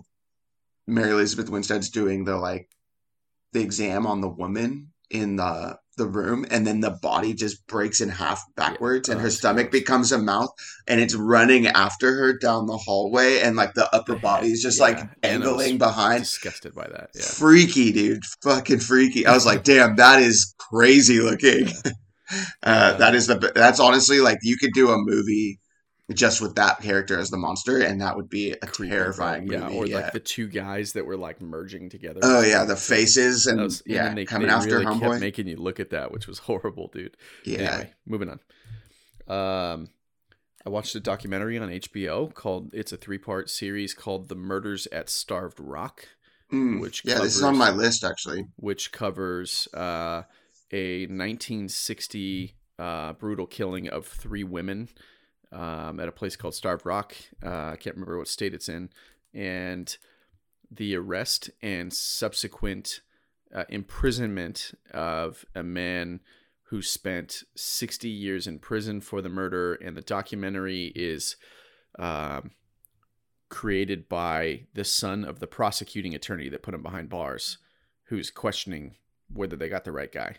Mary 0.88 1.12
Elizabeth 1.12 1.50
Winstead's 1.50 1.90
doing 1.90 2.26
the 2.26 2.38
like 2.38 2.70
the 3.54 3.62
exam 3.62 4.06
on 4.08 4.22
the 4.22 4.30
woman 4.30 4.92
in 5.10 5.36
the 5.38 5.78
the 5.98 6.06
room, 6.06 6.46
and 6.52 6.66
then 6.68 6.80
the 6.80 6.92
body 7.02 7.34
just 7.34 7.66
breaks 7.66 8.02
in 8.02 8.10
half 8.10 8.44
backwards, 8.56 9.10
and 9.10 9.20
Oh, 9.20 9.24
her 9.24 9.32
stomach 9.32 9.72
gross. 9.72 9.82
becomes 9.82 10.12
a 10.12 10.20
mouth, 10.20 10.50
and 10.88 11.02
it's 11.02 11.16
running 11.16 11.66
after 11.66 12.14
her 12.14 12.38
down 12.38 12.68
the 12.68 12.78
hallway, 12.78 13.40
and 13.42 13.56
like 13.56 13.74
the 13.74 13.94
upper 13.96 14.16
body 14.16 14.52
is 14.52 14.62
just 14.62 14.78
yeah, 14.78 14.84
like 14.86 15.00
and 15.00 15.10
angling 15.24 15.80
behind. 15.80 16.20
Disgusted 16.22 16.76
by 16.76 16.88
that. 16.88 17.10
Yeah. 17.16 17.24
freaky, 17.24 17.92
dude. 17.92 18.24
Fucking 18.44 18.80
freaky. 18.80 19.26
I 19.26 19.34
was 19.34 19.48
like, 19.48 19.64
damn, 19.72 19.96
that 19.96 20.22
is 20.22 20.54
crazy 20.60 21.20
looking. 21.20 21.68
uh, 22.64 22.98
that 22.98 23.16
is 23.16 23.28
the. 23.28 23.52
That's 23.56 23.80
honestly 23.80 24.20
like 24.20 24.40
you 24.42 24.58
could 24.58 24.74
do 24.74 24.90
a 24.92 24.98
movie 24.98 25.60
just 26.14 26.42
with 26.42 26.56
that 26.56 26.80
character 26.82 27.20
as 27.20 27.30
the 27.30 27.38
monster, 27.38 27.80
and 27.80 28.00
that 28.02 28.16
would 28.16 28.30
be 28.30 28.52
a 28.54 28.66
terrifying 28.66 29.48
right? 29.48 29.60
movie. 29.60 29.74
Yeah, 29.74 29.80
or 29.80 29.86
yeah. 29.88 29.96
like 29.98 30.14
the 30.14 30.20
two 30.22 30.48
guys 30.48 30.94
that 30.94 31.06
were 31.06 31.18
like 31.18 31.42
merging 31.42 31.90
together. 31.90 32.20
oh 32.24 32.42
yeah, 32.42 32.64
the 32.64 32.76
faces 32.78 33.46
and 33.46 33.62
was- 33.62 33.84
yeah, 33.86 34.06
then 34.06 34.16
they, 34.16 34.26
coming 34.26 34.48
they 34.48 34.54
after 34.54 34.80
really 34.80 35.00
kept 35.00 35.20
making 35.20 35.48
you 35.48 35.58
look 35.58 35.80
at 35.80 35.90
that, 35.90 36.12
which 36.12 36.28
was 36.28 36.40
horrible, 36.48 36.90
dude. 36.94 37.18
yeah, 37.46 37.58
Anyway, 37.60 37.94
moving 38.06 38.30
on. 38.30 38.40
Um, 39.28 39.90
I 40.66 40.70
watched 40.70 40.96
a 40.96 41.00
documentary 41.00 41.58
on 41.58 41.70
HBO 41.70 42.34
called. 42.34 42.72
It's 42.74 42.92
a 42.92 42.98
three-part 42.98 43.50
series 43.50 43.94
called 43.94 44.30
"The 44.30 44.36
Murders 44.36 44.88
at 44.92 45.10
Starved 45.10 45.60
Rock," 45.60 46.08
Mm, 46.54 46.80
which 46.80 47.04
yeah. 47.04 47.16
This 47.20 47.36
is 47.36 47.44
on 47.44 47.58
my 47.58 47.72
list 47.72 48.06
actually. 48.06 48.46
which 48.56 48.94
covers 48.94 49.68
uh, 49.74 50.24
a 50.72 51.02
1960 51.02 52.56
uh, 52.80 53.14
brutal 53.14 53.48
killing 53.48 53.88
of 53.88 54.06
three 54.06 54.44
women 54.44 54.90
um, 55.52 56.00
at 56.00 56.08
a 56.08 56.12
place 56.12 56.36
called 56.36 56.56
Starved 56.56 56.86
Rock. 56.86 57.16
Uh, 57.44 57.70
I 57.72 57.76
can't 57.78 57.96
remember 57.96 58.18
what 58.18 58.28
state 58.28 58.54
it's 58.54 58.70
in, 58.70 58.90
and 59.34 59.98
the 60.70 60.96
arrest 60.96 61.50
and 61.62 61.94
subsequent 61.94 63.02
uh, 63.54 63.64
imprisonment 63.70 64.74
of 64.94 65.46
a 65.56 65.64
man 65.64 66.20
who 66.64 66.82
spent 66.82 67.44
60 67.56 68.10
years 68.10 68.46
in 68.46 68.60
prison 68.60 69.00
for 69.00 69.22
the 69.22 69.30
murder. 69.30 69.76
And 69.76 69.96
the 69.96 70.02
documentary 70.02 70.92
is 70.96 71.38
um, 71.98 72.52
created 73.50 74.10
by 74.10 74.66
the 74.74 74.84
son 74.84 75.24
of 75.24 75.40
the 75.40 75.48
prosecuting 75.48 76.14
attorney 76.14 76.50
that 76.50 76.64
put 76.64 76.74
him 76.74 76.84
behind 76.84 77.10
bars, 77.10 77.58
who's 78.06 78.30
questioning 78.30 78.96
whether 79.32 79.56
they 79.56 79.70
got 79.70 79.86
the 79.86 79.92
right 79.94 80.12
guy. 80.12 80.38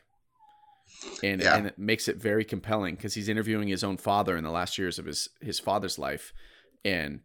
And, 1.23 1.41
Yeah. 1.43 1.57
and 1.57 1.67
it 1.67 1.79
makes 1.79 2.09
it 2.09 2.17
very 2.17 2.45
compelling 2.45 2.95
because 2.95 3.15
he's 3.15 3.29
interviewing 3.29 3.69
his 3.69 3.85
own 3.85 3.97
father 3.97 4.37
in 4.37 4.45
the 4.45 4.51
last 4.51 4.79
years 4.79 4.99
of 4.99 5.07
his, 5.07 5.29
his 5.41 5.59
father's 5.61 5.99
life. 5.99 6.33
And 6.85 7.21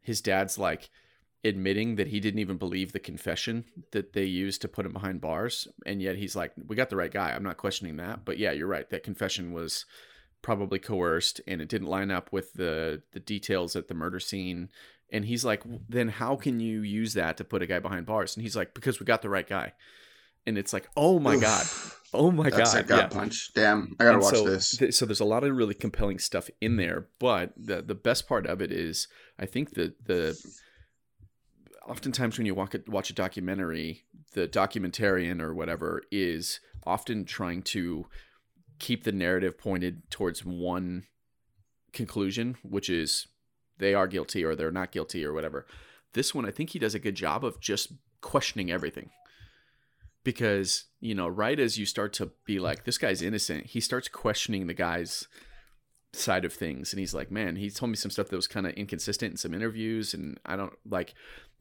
his 0.00 0.20
dad's 0.20 0.58
like 0.58 0.90
admitting 1.44 1.96
that 1.96 2.08
he 2.08 2.18
didn't 2.18 2.40
even 2.40 2.56
believe 2.56 2.92
the 2.92 2.98
confession 2.98 3.64
that 3.92 4.12
they 4.12 4.24
used 4.24 4.60
to 4.62 4.68
put 4.68 4.86
him 4.86 4.92
behind 4.92 5.20
bars. 5.20 5.68
And 5.84 6.02
yet 6.02 6.16
he's 6.16 6.34
like, 6.34 6.52
we 6.66 6.74
got 6.76 6.90
the 6.90 6.96
right 6.96 7.12
guy. 7.12 7.30
I'm 7.32 7.44
not 7.44 7.56
questioning 7.56 7.96
that. 7.96 8.24
But 8.24 8.38
yeah, 8.38 8.52
you're 8.52 8.66
right. 8.66 8.88
That 8.90 9.02
confession 9.04 9.52
was 9.52 9.84
probably 10.42 10.78
coerced 10.78 11.40
and 11.46 11.60
it 11.60 11.68
didn't 11.68 11.88
line 11.88 12.10
up 12.10 12.32
with 12.32 12.52
the, 12.54 13.02
the 13.12 13.20
details 13.20 13.76
at 13.76 13.88
the 13.88 13.94
murder 13.94 14.20
scene. 14.20 14.70
And 15.12 15.24
he's 15.24 15.44
like, 15.44 15.62
then 15.88 16.08
how 16.08 16.34
can 16.34 16.58
you 16.58 16.82
use 16.82 17.14
that 17.14 17.36
to 17.36 17.44
put 17.44 17.62
a 17.62 17.66
guy 17.66 17.78
behind 17.78 18.06
bars? 18.06 18.34
And 18.34 18.42
he's 18.42 18.56
like, 18.56 18.74
because 18.74 18.98
we 18.98 19.06
got 19.06 19.22
the 19.22 19.28
right 19.30 19.46
guy. 19.46 19.72
And 20.46 20.56
it's 20.56 20.72
like, 20.72 20.88
oh 20.96 21.18
my 21.18 21.34
Oof. 21.34 21.40
God. 21.40 21.66
Oh 22.14 22.30
my 22.30 22.48
That's 22.48 22.74
God. 22.74 22.86
yeah. 22.88 23.06
punch. 23.08 23.50
Damn, 23.54 23.94
I 23.98 24.04
gotta 24.04 24.14
And 24.14 24.22
watch 24.22 24.34
so, 24.34 24.44
this. 24.44 24.76
th- 24.76 24.94
so 24.94 25.04
there's 25.06 25.20
a 25.20 25.24
lot 25.24 25.44
of 25.44 25.54
really 25.54 25.74
compelling 25.74 26.18
stuff 26.18 26.48
in 26.60 26.72
mm-hmm. 26.72 26.78
there, 26.78 27.08
but 27.18 27.52
the 27.56 27.82
the 27.82 27.94
best 27.94 28.28
part 28.28 28.46
of 28.46 28.62
it 28.62 28.72
is 28.72 29.08
I 29.38 29.46
think 29.46 29.74
that 29.74 30.06
the 30.06 30.38
oftentimes 31.86 32.38
when 32.38 32.46
you 32.46 32.54
walk 32.54 32.74
a, 32.74 32.80
watch 32.86 33.10
a 33.10 33.14
documentary, 33.14 34.04
the 34.32 34.48
documentarian 34.48 35.40
or 35.40 35.54
whatever 35.54 36.02
is 36.10 36.60
often 36.86 37.24
trying 37.24 37.62
to 37.62 38.06
keep 38.78 39.04
the 39.04 39.12
narrative 39.12 39.58
pointed 39.58 40.10
towards 40.10 40.44
one 40.44 41.04
conclusion, 41.92 42.56
which 42.62 42.88
is 42.88 43.26
they 43.78 43.94
are 43.94 44.06
guilty 44.06 44.44
or 44.44 44.54
they're 44.54 44.70
not 44.70 44.92
guilty 44.92 45.24
or 45.24 45.32
whatever. 45.32 45.66
This 46.12 46.34
one, 46.34 46.46
I 46.46 46.50
think 46.50 46.70
he 46.70 46.78
does 46.78 46.94
a 46.94 47.00
good 47.00 47.14
job 47.14 47.44
of 47.44 47.60
just 47.60 47.92
questioning 48.20 48.70
everything 48.70 49.10
because 50.26 50.86
you 50.98 51.14
know 51.14 51.28
right 51.28 51.60
as 51.60 51.78
you 51.78 51.86
start 51.86 52.12
to 52.12 52.32
be 52.44 52.58
like 52.58 52.84
this 52.84 52.98
guy's 52.98 53.22
innocent 53.22 53.64
he 53.66 53.80
starts 53.80 54.08
questioning 54.08 54.66
the 54.66 54.74
guy's 54.74 55.28
side 56.12 56.44
of 56.44 56.52
things 56.52 56.92
and 56.92 56.98
he's 56.98 57.14
like 57.14 57.30
man 57.30 57.54
he 57.54 57.70
told 57.70 57.90
me 57.90 57.96
some 57.96 58.10
stuff 58.10 58.28
that 58.28 58.36
was 58.36 58.48
kind 58.48 58.66
of 58.66 58.72
inconsistent 58.72 59.30
in 59.30 59.36
some 59.36 59.54
interviews 59.54 60.12
and 60.14 60.40
i 60.44 60.56
don't 60.56 60.72
like 60.84 61.14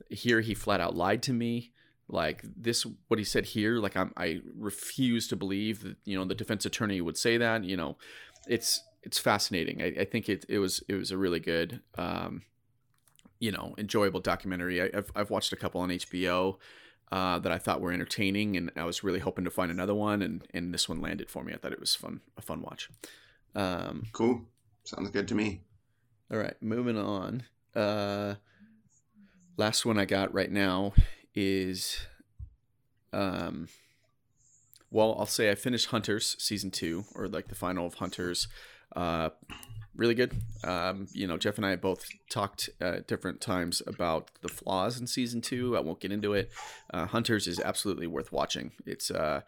here 0.09 0.41
he 0.41 0.53
flat 0.53 0.81
out 0.81 0.95
lied 0.95 1.21
to 1.23 1.33
me. 1.33 1.71
Like 2.07 2.43
this 2.55 2.85
what 3.07 3.17
he 3.17 3.23
said 3.23 3.45
here 3.45 3.79
like 3.79 3.97
I'm, 3.97 4.13
i 4.15 4.39
refuse 4.55 5.27
to 5.29 5.35
believe 5.35 5.81
that 5.81 5.95
you 6.05 6.15
know 6.15 6.23
the 6.23 6.35
defense 6.35 6.63
attorney 6.63 7.01
would 7.01 7.17
say 7.17 7.37
that 7.37 7.63
you 7.63 7.75
know. 7.75 7.97
It's 8.47 8.83
it's 9.01 9.17
fascinating. 9.17 9.81
I, 9.81 10.01
I 10.01 10.05
think 10.05 10.29
it, 10.29 10.45
it 10.47 10.59
was 10.59 10.83
it 10.87 10.93
was 10.93 11.09
a 11.09 11.17
really 11.17 11.39
good 11.39 11.81
um 11.97 12.43
you 13.39 13.51
know 13.51 13.73
enjoyable 13.79 14.19
documentary. 14.19 14.83
I, 14.83 14.91
I've, 14.95 15.11
I've 15.15 15.29
watched 15.31 15.51
a 15.51 15.55
couple 15.55 15.81
on 15.81 15.89
hbo 15.89 16.57
uh, 17.11 17.39
that 17.39 17.51
I 17.51 17.57
thought 17.57 17.81
were 17.81 17.91
entertaining, 17.91 18.57
and 18.57 18.71
I 18.75 18.83
was 18.85 19.03
really 19.03 19.19
hoping 19.19 19.45
to 19.45 19.51
find 19.51 19.71
another 19.71 19.93
one, 19.95 20.21
and 20.21 20.43
and 20.53 20.73
this 20.73 20.89
one 20.89 21.01
landed 21.01 21.29
for 21.29 21.43
me. 21.43 21.53
I 21.53 21.57
thought 21.57 21.71
it 21.73 21.79
was 21.79 21.95
fun, 21.95 22.21
a 22.37 22.41
fun 22.41 22.61
watch. 22.61 22.89
Um, 23.55 24.03
Cool. 24.11 24.41
Sounds 24.83 25.09
good 25.09 25.27
to 25.29 25.35
me. 25.35 25.61
all 26.31 26.37
right, 26.37 26.55
moving 26.61 26.97
on. 26.97 27.43
Uh, 27.75 28.35
last 29.57 29.85
one 29.85 29.97
I 29.97 30.05
got 30.05 30.33
right 30.33 30.51
now 30.51 30.93
is, 31.33 31.99
um, 33.13 33.67
well, 34.91 35.15
I'll 35.17 35.25
say 35.25 35.49
I 35.51 35.55
finished 35.55 35.87
Hunters 35.87 36.35
season 36.39 36.71
two, 36.71 37.05
or 37.15 37.27
like 37.27 37.47
the 37.47 37.55
final 37.55 37.85
of 37.87 37.95
Hunters. 37.95 38.47
Uh, 38.95 39.29
really 39.95 40.15
good. 40.15 40.33
Um, 40.63 41.07
you 41.11 41.27
know, 41.27 41.37
Jeff 41.37 41.57
and 41.57 41.65
I 41.65 41.75
both 41.75 42.07
talked 42.29 42.69
at 42.81 43.07
different 43.07 43.41
times 43.41 43.81
about 43.87 44.29
the 44.41 44.49
flaws 44.49 44.99
in 44.99 45.07
season 45.07 45.41
two. 45.41 45.77
I 45.77 45.79
won't 45.79 45.99
get 45.99 46.11
into 46.11 46.33
it. 46.33 46.51
Uh, 46.93 47.05
Hunters 47.05 47.47
is 47.47 47.59
absolutely 47.59 48.07
worth 48.07 48.31
watching. 48.31 48.71
It's, 48.85 49.09
uh, 49.11 49.41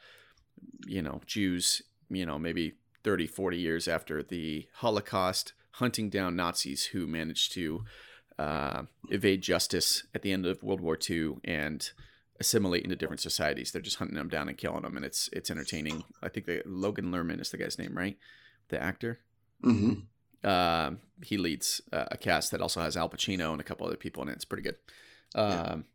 you 0.86 1.02
know, 1.02 1.22
Jews, 1.26 1.82
you 2.10 2.26
know, 2.26 2.40
maybe 2.40 2.74
30, 3.04 3.28
40 3.28 3.58
years 3.58 3.88
after 3.88 4.24
the 4.24 4.68
Holocaust, 4.76 5.54
hunting 5.72 6.10
down 6.10 6.36
Nazis 6.36 6.86
who 6.88 7.06
managed 7.08 7.54
to 7.54 7.84
uh, 8.40 8.84
evade 9.10 9.42
justice 9.42 10.06
at 10.14 10.22
the 10.22 10.32
end 10.32 10.46
of 10.46 10.64
World 10.64 10.82
War 10.82 10.98
II 11.10 11.38
and 11.44 11.90
assimilate 12.40 12.84
into 12.84 12.96
different 12.96 13.20
societies. 13.20 13.72
They're 13.72 13.82
just 13.82 13.98
hunting 13.98 14.18
them 14.18 14.30
down 14.30 14.48
and 14.48 14.58
killing 14.58 14.84
them, 14.84 14.96
and 14.96 15.06
it's 15.06 15.30
it's 15.34 15.50
entertaining. 15.50 16.04
I 16.22 16.30
think 16.30 16.46
the, 16.46 16.62
Logan 16.66 17.12
Lerman 17.12 17.42
is 17.42 17.50
the 17.50 17.58
guy's 17.58 17.80
name, 17.80 17.98
right? 17.98 18.18
The 18.70 18.82
actor. 18.82 19.20
hmm 19.62 19.94
Uh, 20.48 20.92
he 21.24 21.38
leads 21.38 21.82
uh, 21.92 22.06
a 22.12 22.18
cast 22.18 22.52
that 22.52 22.62
also 22.62 22.80
has 22.82 22.96
Al 22.96 23.10
Pacino 23.10 23.52
and 23.52 23.60
a 23.60 23.64
couple 23.64 23.86
other 23.88 23.98
people 23.98 24.24
in 24.24 24.30
it. 24.30 24.34
It's 24.34 24.46
pretty 24.46 24.64
good. 24.64 24.76
Um, 25.36 25.86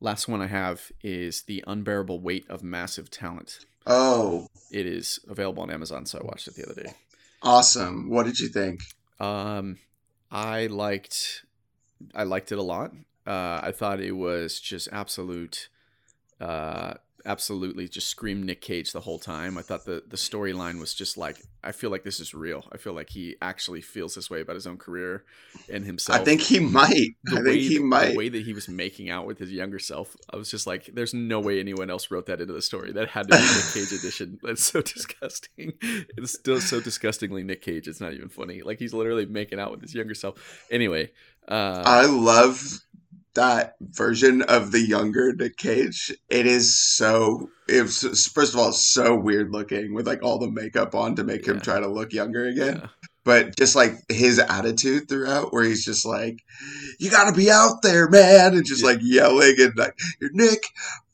Last 0.00 0.28
one 0.28 0.40
I 0.40 0.46
have 0.46 0.92
is 1.02 1.42
The 1.42 1.64
Unbearable 1.66 2.20
Weight 2.20 2.46
of 2.48 2.62
Massive 2.62 3.10
Talent. 3.10 3.66
Oh, 3.84 4.46
It 4.70 4.86
is 4.86 5.18
available 5.28 5.62
on 5.64 5.70
Amazon, 5.72 6.06
so 6.06 6.20
I 6.20 6.24
watched 6.24 6.46
it 6.46 6.54
the 6.54 6.64
other 6.70 6.80
day. 6.82 6.92
awesome! 7.42 8.08
What 8.08 8.26
did 8.26 8.38
you 8.38 8.48
think? 8.48 8.80
Um, 9.18 9.78
I 10.30 10.66
liked, 10.68 11.44
I 12.14 12.22
liked 12.22 12.52
it 12.52 12.58
a 12.58 12.62
lot. 12.62 12.92
Uh, 13.26 13.58
I 13.62 13.72
thought 13.72 13.98
it 14.00 14.12
was 14.12 14.60
just 14.60 14.88
absolute, 14.92 15.68
uh, 16.40 16.94
absolutely 17.26 17.88
just 17.88 18.08
scream 18.08 18.42
Nick 18.42 18.60
Cage 18.60 18.92
the 18.92 19.00
whole 19.00 19.18
time. 19.18 19.58
I 19.58 19.62
thought 19.62 19.84
the 19.84 20.02
the 20.06 20.16
storyline 20.16 20.80
was 20.80 20.94
just 20.94 21.16
like 21.16 21.38
I 21.62 21.72
feel 21.72 21.90
like 21.90 22.04
this 22.04 22.20
is 22.20 22.34
real. 22.34 22.64
I 22.72 22.76
feel 22.76 22.92
like 22.92 23.10
he 23.10 23.36
actually 23.42 23.80
feels 23.80 24.14
this 24.14 24.30
way 24.30 24.40
about 24.40 24.54
his 24.54 24.66
own 24.66 24.78
career 24.78 25.24
and 25.70 25.84
himself. 25.84 26.20
I 26.20 26.24
think 26.24 26.40
he 26.40 26.60
might. 26.60 27.16
the 27.24 27.40
I 27.40 27.42
think 27.42 27.60
he 27.60 27.78
the 27.78 27.84
might. 27.84 28.16
way 28.16 28.28
that 28.28 28.42
he 28.42 28.52
was 28.52 28.68
making 28.68 29.10
out 29.10 29.26
with 29.26 29.38
his 29.38 29.50
younger 29.52 29.78
self, 29.78 30.16
I 30.32 30.36
was 30.36 30.50
just 30.50 30.66
like, 30.66 30.86
"There's 30.94 31.14
no 31.14 31.40
way 31.40 31.60
anyone 31.60 31.90
else 31.90 32.10
wrote 32.10 32.26
that 32.26 32.40
into 32.40 32.52
the 32.52 32.62
story. 32.62 32.92
That 32.92 33.08
had 33.08 33.28
to 33.30 33.36
be 33.36 33.42
Nick 33.42 33.74
Cage 33.74 33.92
edition. 33.98 34.38
That's 34.42 34.64
so 34.64 34.80
disgusting. 34.80 35.72
It's 36.16 36.32
still 36.32 36.60
so 36.60 36.80
disgustingly 36.80 37.42
Nick 37.42 37.62
Cage. 37.62 37.88
It's 37.88 38.00
not 38.00 38.12
even 38.14 38.28
funny. 38.28 38.62
Like 38.62 38.78
he's 38.78 38.94
literally 38.94 39.26
making 39.26 39.58
out 39.60 39.70
with 39.70 39.82
his 39.82 39.94
younger 39.94 40.14
self. 40.14 40.66
Anyway, 40.70 41.10
uh, 41.48 41.82
I 41.84 42.06
love 42.06 42.80
that 43.34 43.74
version 43.80 44.42
of 44.42 44.72
the 44.72 44.80
younger 44.80 45.32
Nick 45.34 45.56
Cage. 45.56 46.12
It 46.28 46.46
is 46.46 46.78
so. 46.78 47.50
It's 47.68 48.30
first 48.30 48.54
of 48.54 48.60
all 48.60 48.72
so 48.72 49.14
weird 49.14 49.52
looking 49.52 49.94
with 49.94 50.06
like 50.06 50.22
all 50.22 50.38
the 50.38 50.50
makeup 50.50 50.94
on 50.94 51.16
to 51.16 51.24
make 51.24 51.46
him 51.46 51.60
try 51.60 51.78
to 51.80 51.88
look 51.88 52.12
younger 52.12 52.46
again. 52.46 52.78
yeah. 52.82 52.88
But 53.24 53.56
just 53.58 53.76
like 53.76 53.92
his 54.08 54.38
attitude 54.38 55.08
throughout, 55.08 55.52
where 55.52 55.64
he's 55.64 55.84
just 55.84 56.06
like, 56.06 56.38
"You 56.98 57.10
got 57.10 57.28
to 57.28 57.36
be 57.36 57.50
out 57.50 57.82
there, 57.82 58.08
man," 58.08 58.54
and 58.54 58.64
just 58.64 58.80
Yeah. 58.82 58.86
like 58.88 59.00
yelling 59.02 59.54
and 59.58 59.76
like, 59.76 59.94
"You're 60.20 60.30
Nick, 60.32 60.64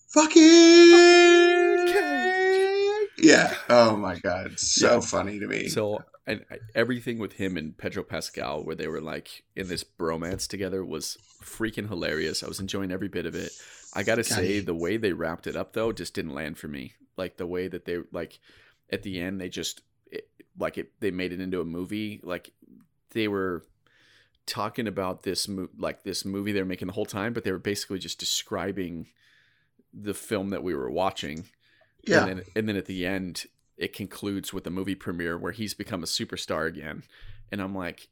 fucking 0.08 1.86
Cage." 1.92 3.08
Yeah. 3.18 3.54
Oh 3.68 3.96
my 3.96 4.18
god, 4.18 4.58
so 4.60 4.94
Yeah. 4.94 5.00
funny 5.00 5.40
to 5.40 5.46
me. 5.46 5.68
So 5.68 6.04
and 6.26 6.44
I- 6.50 6.58
everything 6.74 7.18
with 7.18 7.34
him 7.34 7.56
and 7.56 7.76
Pedro 7.76 8.02
Pascal, 8.02 8.64
where 8.64 8.74
they 8.74 8.88
were 8.88 9.00
like 9.00 9.44
in 9.56 9.68
this 9.68 9.84
bromance 9.84 10.48
together, 10.48 10.84
was 10.84 11.18
freaking 11.42 11.88
hilarious. 11.88 12.42
I 12.42 12.48
was 12.48 12.60
enjoying 12.60 12.90
every 12.92 13.08
bit 13.08 13.26
of 13.26 13.34
it. 13.34 13.52
I 13.94 14.02
gotta 14.02 14.24
say, 14.24 14.46
he- 14.54 14.60
the 14.60 14.74
way 14.74 14.96
they 14.96 15.12
wrapped 15.12 15.46
it 15.46 15.56
up 15.56 15.72
though 15.72 15.92
just 15.92 16.14
didn't 16.14 16.34
land 16.34 16.58
for 16.58 16.68
me. 16.68 16.94
Like 17.16 17.36
the 17.36 17.46
way 17.46 17.68
that 17.68 17.84
they 17.84 17.98
like 18.12 18.38
at 18.90 19.02
the 19.02 19.20
end, 19.20 19.40
they 19.40 19.48
just 19.48 19.82
it, 20.10 20.28
like 20.58 20.78
it. 20.78 20.92
They 21.00 21.10
made 21.10 21.32
it 21.32 21.40
into 21.40 21.60
a 21.60 21.64
movie. 21.64 22.20
Like 22.22 22.50
they 23.10 23.28
were 23.28 23.64
talking 24.46 24.86
about 24.86 25.22
this 25.22 25.46
mo- 25.48 25.68
like 25.78 26.02
this 26.02 26.24
movie 26.24 26.52
they 26.52 26.60
were 26.60 26.66
making 26.66 26.88
the 26.88 26.94
whole 26.94 27.06
time, 27.06 27.32
but 27.32 27.44
they 27.44 27.52
were 27.52 27.58
basically 27.58 27.98
just 27.98 28.18
describing 28.18 29.06
the 29.92 30.14
film 30.14 30.50
that 30.50 30.62
we 30.62 30.74
were 30.74 30.90
watching. 30.90 31.44
yeah. 32.06 32.26
And 32.26 32.38
then, 32.38 32.44
and 32.56 32.68
then 32.68 32.76
at 32.76 32.86
the 32.86 33.06
end, 33.06 33.44
it 33.76 33.92
concludes 33.92 34.52
with 34.52 34.66
a 34.66 34.70
movie 34.70 34.94
premiere 34.94 35.36
where 35.36 35.52
he's 35.52 35.74
become 35.74 36.02
a 36.02 36.06
superstar 36.06 36.66
again. 36.66 37.02
And 37.50 37.60
I'm 37.60 37.74
like, 37.74 38.08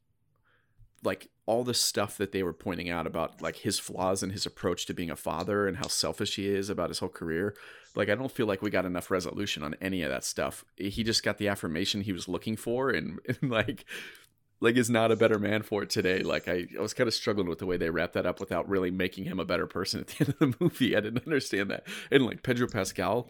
like 1.04 1.28
all 1.46 1.64
the 1.64 1.74
stuff 1.74 2.16
that 2.16 2.32
they 2.32 2.42
were 2.42 2.52
pointing 2.52 2.88
out 2.88 3.06
about 3.06 3.42
like 3.42 3.56
his 3.56 3.78
flaws 3.78 4.22
and 4.22 4.32
his 4.32 4.46
approach 4.46 4.86
to 4.86 4.94
being 4.94 5.10
a 5.10 5.16
father 5.16 5.66
and 5.66 5.76
how 5.76 5.88
selfish 5.88 6.36
he 6.36 6.48
is 6.48 6.70
about 6.70 6.90
his 6.90 7.00
whole 7.00 7.08
career. 7.08 7.54
Like 7.94 8.08
I 8.08 8.14
don't 8.14 8.30
feel 8.30 8.46
like 8.46 8.62
we 8.62 8.70
got 8.70 8.84
enough 8.86 9.10
resolution 9.10 9.62
on 9.62 9.74
any 9.80 10.02
of 10.02 10.10
that 10.10 10.24
stuff. 10.24 10.64
He 10.76 11.02
just 11.02 11.24
got 11.24 11.38
the 11.38 11.48
affirmation 11.48 12.02
he 12.02 12.12
was 12.12 12.28
looking 12.28 12.56
for 12.56 12.90
and, 12.90 13.18
and 13.28 13.50
like 13.50 13.84
like 14.60 14.76
is 14.76 14.88
not 14.88 15.10
a 15.10 15.16
better 15.16 15.40
man 15.40 15.62
for 15.62 15.82
it 15.82 15.90
today. 15.90 16.22
Like 16.22 16.46
I, 16.46 16.68
I 16.78 16.80
was 16.80 16.94
kind 16.94 17.08
of 17.08 17.14
struggling 17.14 17.48
with 17.48 17.58
the 17.58 17.66
way 17.66 17.76
they 17.76 17.90
wrapped 17.90 18.14
that 18.14 18.26
up 18.26 18.38
without 18.38 18.68
really 18.68 18.92
making 18.92 19.24
him 19.24 19.40
a 19.40 19.44
better 19.44 19.66
person 19.66 20.00
at 20.00 20.06
the 20.06 20.16
end 20.20 20.28
of 20.28 20.38
the 20.38 20.56
movie. 20.64 20.96
I 20.96 21.00
didn't 21.00 21.26
understand 21.26 21.70
that. 21.72 21.84
And 22.12 22.24
like 22.24 22.44
Pedro 22.44 22.68
Pascal 22.68 23.28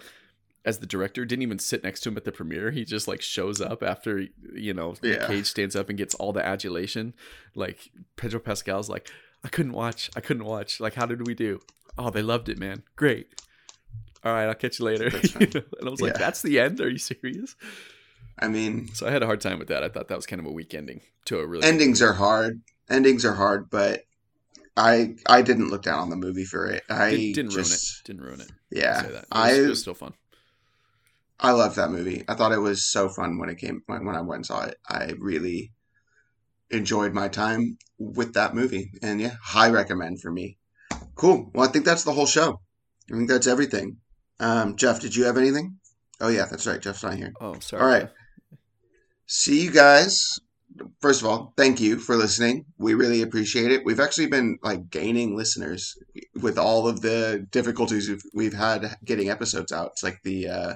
as 0.65 0.79
the 0.79 0.87
director 0.87 1.25
didn't 1.25 1.43
even 1.43 1.59
sit 1.59 1.83
next 1.83 2.01
to 2.01 2.09
him 2.09 2.17
at 2.17 2.25
the 2.25 2.33
premiere. 2.33 2.71
He 2.71 2.85
just 2.85 3.09
like 3.09 3.21
shows 3.21 3.61
up 3.61 3.83
after 3.83 4.27
you 4.55 4.73
know 4.75 4.95
Yeah. 5.03 5.27
Cage 5.27 5.47
stands 5.47 5.75
up 5.75 5.89
and 5.89 5.99
gets 5.99 6.15
all 6.15 6.33
the 6.33 6.45
adulation. 6.45 7.15
Like 7.55 7.91
Pedro 8.17 8.41
Pascal's 8.41 8.89
like, 8.89 9.11
I 9.45 9.49
couldn't 9.49 9.73
watch. 9.73 10.11
I 10.15 10.21
couldn't 10.21 10.45
watch. 10.45 10.79
Like, 10.81 10.95
how 10.95 11.07
did 11.07 11.27
we 11.27 11.35
do? 11.35 11.61
Oh, 11.99 12.11
they 12.11 12.23
loved 12.23 12.49
it, 12.49 12.59
man. 12.59 12.85
Great. 12.97 13.29
All 14.25 14.33
right, 14.33 14.47
I'll 14.47 14.55
catch 14.55 14.79
you 14.79 14.85
later. 14.85 15.11
You 15.41 15.47
know? 15.53 15.63
and 15.81 15.89
I 15.89 15.91
was 15.91 16.01
like, 16.01 16.15
that's 16.15 16.43
the 16.43 16.61
end. 16.61 16.81
Are 16.81 16.89
you 16.89 16.99
serious? 16.99 17.57
I 18.39 18.49
mean, 18.49 18.89
So 18.95 19.07
I 19.07 19.11
had 19.11 19.23
a 19.23 19.27
hard 19.27 19.41
time 19.41 19.59
with 19.59 19.69
that. 19.69 19.83
I 19.83 19.89
thought 19.89 20.09
that 20.09 20.17
was 20.17 20.27
kind 20.27 20.41
of 20.41 20.47
a 20.47 20.53
weak 20.53 20.75
ending 20.75 21.01
to 21.27 21.39
a 21.39 21.47
really 21.47 21.67
endings 21.67 22.01
are 22.01 22.13
hard. 22.15 22.63
Endings 22.89 23.25
are 23.25 23.35
hard, 23.35 23.69
but 23.69 24.05
I 24.77 25.17
I 25.27 25.43
didn't 25.43 25.69
look 25.69 25.83
down 25.83 25.99
on 25.99 26.11
the 26.11 26.17
movie 26.17 26.45
for 26.45 26.67
it. 26.67 26.83
I 26.89 27.11
Did, 27.11 27.35
didn't 27.35 27.51
just, 27.53 27.71
ruin 27.71 27.73
it. 27.73 28.07
Didn't 28.07 28.23
ruin 28.23 28.41
it. 28.41 28.51
Yeah. 28.71 29.05
It 29.05 29.13
was, 29.13 29.25
I 29.33 29.53
it 29.55 29.69
was 29.69 29.81
still 29.81 29.95
fun. 29.95 30.15
I 31.43 31.51
loved 31.51 31.75
that 31.77 31.91
movie. 31.91 32.23
I 32.29 32.35
thought 32.35 32.53
it 32.53 32.59
was 32.59 32.85
so 32.85 33.09
fun 33.09 33.39
when 33.39 33.49
it 33.51 33.59
came 33.59 33.83
when, 33.87 34.07
when 34.07 34.15
I 34.15 34.21
went 34.21 34.39
and 34.39 34.47
saw 34.47 34.65
it. 34.65 34.77
I 34.89 35.13
really 35.19 35.73
enjoyed 36.71 37.13
my 37.13 37.29
time 37.29 37.79
with 37.99 38.35
that 38.35 38.55
movie, 38.55 38.93
and 39.03 39.21
yeah, 39.21 39.35
high 39.43 39.69
recommend 39.69 40.21
for 40.21 40.31
me. 40.31 40.57
Cool. 41.17 41.51
Well, 41.53 41.69
I 41.69 41.73
think 41.73 41.85
that's 41.85 42.05
the 42.05 42.13
whole 42.13 42.27
show. 42.27 42.61
I 43.13 43.17
think 43.17 43.29
that's 43.29 43.49
everything. 43.49 43.97
Um, 44.39 44.77
Jeff, 44.77 45.01
did 45.01 45.17
you 45.17 45.25
have 45.25 45.37
anything? 45.37 45.79
Oh 46.21 46.29
yeah, 46.29 46.47
that's 46.49 46.67
right. 46.67 46.81
Jeff's 46.81 47.03
not 47.03 47.15
here. 47.15 47.33
Oh, 47.41 47.59
sorry. 47.59 47.83
All 47.83 47.89
right. 47.89 48.09
See 49.27 49.65
you 49.65 49.73
guys. 49.73 50.39
First 51.01 51.21
of 51.21 51.27
all, 51.27 51.53
thank 51.57 51.81
you 51.81 51.99
for 51.99 52.17
listening. 52.17 52.65
We 52.79 52.95
really 52.95 53.21
appreciate 53.21 53.73
it. 53.73 53.85
We've 53.85 54.01
actually 54.01 54.29
been 54.29 54.59
like 54.63 54.89
gaining 54.91 55.37
listeners 55.37 55.99
with 56.41 56.57
all 56.57 56.87
of 56.87 57.03
the 57.03 57.47
difficulties 57.51 58.09
we've, 58.09 58.23
we've 58.33 58.55
had 58.55 58.97
getting 59.05 59.29
episodes 59.29 59.73
out. 59.73 59.91
It's 59.93 60.03
like 60.03 60.23
the 60.23 60.49
uh, 60.49 60.75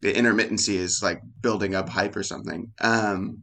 the 0.00 0.12
intermittency 0.12 0.74
is 0.74 1.02
like 1.02 1.20
building 1.40 1.74
up 1.74 1.88
hype 1.88 2.16
or 2.16 2.22
something. 2.22 2.72
Um, 2.80 3.42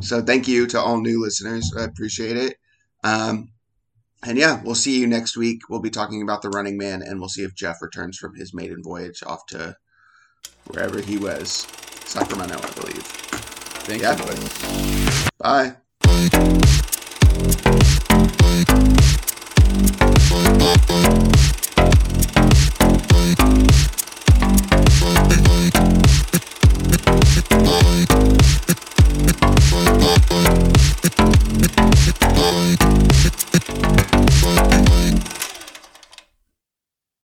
so 0.00 0.22
thank 0.22 0.48
you 0.48 0.66
to 0.68 0.80
all 0.80 1.00
new 1.00 1.20
listeners. 1.22 1.72
I 1.76 1.84
appreciate 1.84 2.36
it. 2.36 2.56
Um, 3.04 3.52
and 4.24 4.38
yeah, 4.38 4.62
we'll 4.64 4.74
see 4.76 5.00
you 5.00 5.06
next 5.06 5.36
week. 5.36 5.68
We'll 5.68 5.80
be 5.80 5.90
talking 5.90 6.22
about 6.22 6.42
the 6.42 6.48
Running 6.48 6.78
Man, 6.78 7.02
and 7.02 7.18
we'll 7.18 7.28
see 7.28 7.42
if 7.42 7.54
Jeff 7.54 7.82
returns 7.82 8.16
from 8.16 8.36
his 8.36 8.54
maiden 8.54 8.82
voyage 8.82 9.22
off 9.26 9.46
to 9.46 9.76
wherever 10.66 11.00
he 11.00 11.18
was, 11.18 11.66
Sacramento, 12.04 12.56
I 12.56 12.70
believe. 12.80 13.02
Thank 13.84 14.02
Yeah. 14.02 14.16
you. 14.16 14.48
Bye. 15.38 15.76